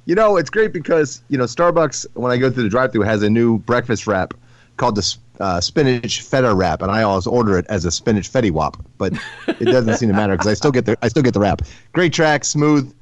you 0.06 0.14
know, 0.14 0.36
it's 0.36 0.50
great 0.50 0.72
because 0.72 1.22
you 1.28 1.38
know 1.38 1.44
Starbucks 1.44 2.06
when 2.14 2.30
I 2.30 2.36
go 2.36 2.50
through 2.50 2.64
the 2.64 2.68
drive-through 2.68 3.02
has 3.02 3.22
a 3.22 3.30
new 3.30 3.58
breakfast 3.60 4.06
wrap 4.06 4.34
called 4.76 4.96
the 4.96 5.16
uh, 5.40 5.60
spinach 5.60 6.20
feta 6.22 6.54
wrap, 6.54 6.82
and 6.82 6.90
I 6.90 7.02
always 7.02 7.26
order 7.26 7.58
it 7.58 7.66
as 7.68 7.84
a 7.84 7.90
spinach 7.90 8.30
fetty 8.30 8.50
wop, 8.50 8.76
but 8.98 9.12
it 9.46 9.64
doesn't 9.64 9.96
seem 9.96 10.08
to 10.10 10.14
matter 10.14 10.34
because 10.34 10.46
I 10.46 10.54
still 10.54 10.72
get 10.72 10.84
the 10.84 10.96
I 11.02 11.08
still 11.08 11.22
get 11.22 11.32
the 11.34 11.40
wrap. 11.40 11.62
Great 11.92 12.12
track, 12.12 12.44
smooth, 12.44 12.92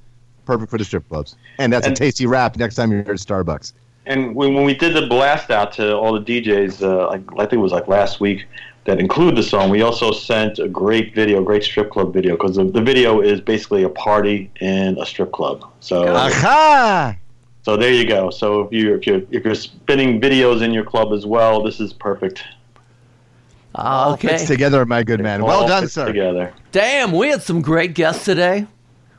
perfect 0.46 0.70
for 0.70 0.78
the 0.78 0.84
strip 0.84 1.08
clubs, 1.08 1.36
and 1.58 1.72
that's 1.72 1.86
And- 1.86 1.96
a 1.96 1.98
tasty 1.98 2.26
wrap 2.26 2.56
next 2.56 2.76
time 2.76 2.92
you're 2.92 3.00
at 3.00 3.06
Starbucks. 3.08 3.72
And 4.04 4.34
when, 4.34 4.52
when 4.54 4.64
we 4.64 4.74
did 4.74 4.94
the 4.94 5.06
blast 5.06 5.52
out 5.52 5.72
to 5.74 5.96
all 5.96 6.12
the 6.12 6.20
DJs, 6.20 6.82
uh, 6.82 7.06
like, 7.06 7.22
I 7.34 7.42
think 7.42 7.52
it 7.52 7.56
was 7.58 7.70
like 7.70 7.86
last 7.86 8.18
week, 8.18 8.46
that 8.84 8.98
include 8.98 9.36
the 9.36 9.42
song, 9.42 9.70
we 9.70 9.82
also 9.82 10.10
sent 10.10 10.58
a 10.58 10.68
great 10.68 11.14
video, 11.14 11.40
a 11.40 11.44
great 11.44 11.62
strip 11.62 11.90
club 11.90 12.12
video, 12.12 12.36
because 12.36 12.56
the, 12.56 12.64
the 12.64 12.82
video 12.82 13.20
is 13.20 13.40
basically 13.40 13.84
a 13.84 13.88
party 13.88 14.50
in 14.60 14.98
a 14.98 15.06
strip 15.06 15.32
club. 15.32 15.70
So, 15.80 16.08
Aha! 16.08 17.16
so 17.62 17.76
there 17.76 17.92
you 17.92 18.06
go. 18.06 18.30
So 18.30 18.62
if 18.62 18.72
you 18.72 18.94
if 18.94 19.06
you 19.06 19.26
if 19.30 19.44
you're 19.44 19.54
spinning 19.54 20.20
videos 20.20 20.62
in 20.62 20.72
your 20.72 20.84
club 20.84 21.12
as 21.12 21.26
well, 21.26 21.62
this 21.62 21.78
is 21.80 21.92
perfect. 21.92 22.42
Ah, 23.74 24.12
okay. 24.12 24.28
Fits 24.28 24.46
together, 24.46 24.84
my 24.84 25.02
good 25.02 25.20
man. 25.20 25.42
Well 25.44 25.66
done, 25.66 25.84
fits 25.84 25.94
sir. 25.94 26.06
Together. 26.06 26.52
Damn, 26.72 27.12
we 27.12 27.28
had 27.28 27.42
some 27.42 27.62
great 27.62 27.94
guests 27.94 28.24
today. 28.24 28.66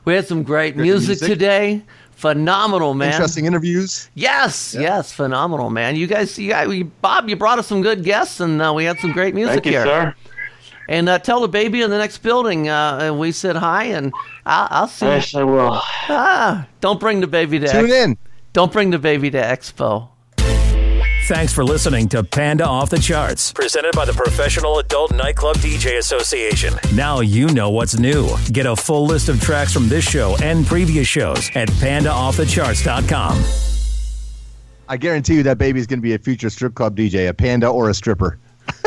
We 0.04 0.14
had 0.14 0.26
some 0.26 0.42
great 0.42 0.76
music, 0.76 1.20
music. 1.20 1.28
today. 1.28 1.82
Phenomenal, 2.16 2.94
man. 2.94 3.12
Interesting 3.12 3.46
interviews. 3.46 4.08
Yes, 4.14 4.74
yes, 4.78 5.12
phenomenal, 5.12 5.68
man. 5.70 5.96
You 5.96 6.06
guys, 6.06 6.38
you 6.38 6.50
guys, 6.50 6.72
you, 6.72 6.84
Bob, 6.84 7.28
you 7.28 7.36
brought 7.36 7.58
us 7.58 7.66
some 7.66 7.82
good 7.82 8.02
guests, 8.02 8.40
and 8.40 8.62
uh, 8.62 8.72
we 8.72 8.84
had 8.84 8.98
some 9.00 9.12
great 9.12 9.34
music 9.34 9.64
Thank 9.64 9.66
you, 9.66 9.72
here. 9.72 9.84
sir. 9.84 10.14
And 10.88 11.08
uh, 11.08 11.18
tell 11.18 11.40
the 11.40 11.48
baby 11.48 11.82
in 11.82 11.90
the 11.90 11.98
next 11.98 12.18
building 12.18 12.68
uh, 12.68 13.12
we 13.14 13.32
said 13.32 13.56
hi, 13.56 13.84
and 13.84 14.12
I'll, 14.46 14.68
I'll 14.70 14.88
see. 14.88 15.06
Yes, 15.06 15.34
I 15.34 15.42
will. 15.42 15.80
Ah, 16.08 16.66
don't 16.80 17.00
bring 17.00 17.20
the 17.20 17.26
baby 17.26 17.58
to 17.58 17.68
Tune 17.68 17.90
in. 17.90 18.18
Don't 18.52 18.72
bring 18.72 18.90
the 18.90 18.98
baby 18.98 19.30
to 19.30 19.38
Expo. 19.38 20.08
Thanks 21.26 21.54
for 21.54 21.64
listening 21.64 22.06
to 22.10 22.22
Panda 22.22 22.66
Off 22.66 22.90
the 22.90 22.98
Charts, 22.98 23.50
presented 23.54 23.94
by 23.96 24.04
the 24.04 24.12
Professional 24.12 24.78
Adult 24.78 25.10
Nightclub 25.14 25.56
DJ 25.56 25.96
Association. 25.96 26.74
Now 26.94 27.20
you 27.20 27.48
know 27.48 27.70
what's 27.70 27.98
new. 27.98 28.28
Get 28.52 28.66
a 28.66 28.76
full 28.76 29.06
list 29.06 29.30
of 29.30 29.40
tracks 29.40 29.72
from 29.72 29.88
this 29.88 30.04
show 30.04 30.36
and 30.42 30.66
previous 30.66 31.08
shows 31.08 31.48
at 31.54 31.70
pandaoffthecharts.com. 31.70 33.42
I 34.86 34.98
guarantee 34.98 35.36
you 35.36 35.42
that 35.44 35.56
baby's 35.56 35.86
going 35.86 36.00
to 36.00 36.02
be 36.02 36.12
a 36.12 36.18
future 36.18 36.50
strip 36.50 36.74
club 36.74 36.94
DJ, 36.94 37.30
a 37.30 37.32
panda 37.32 37.68
or 37.68 37.88
a 37.88 37.94
stripper. 37.94 38.38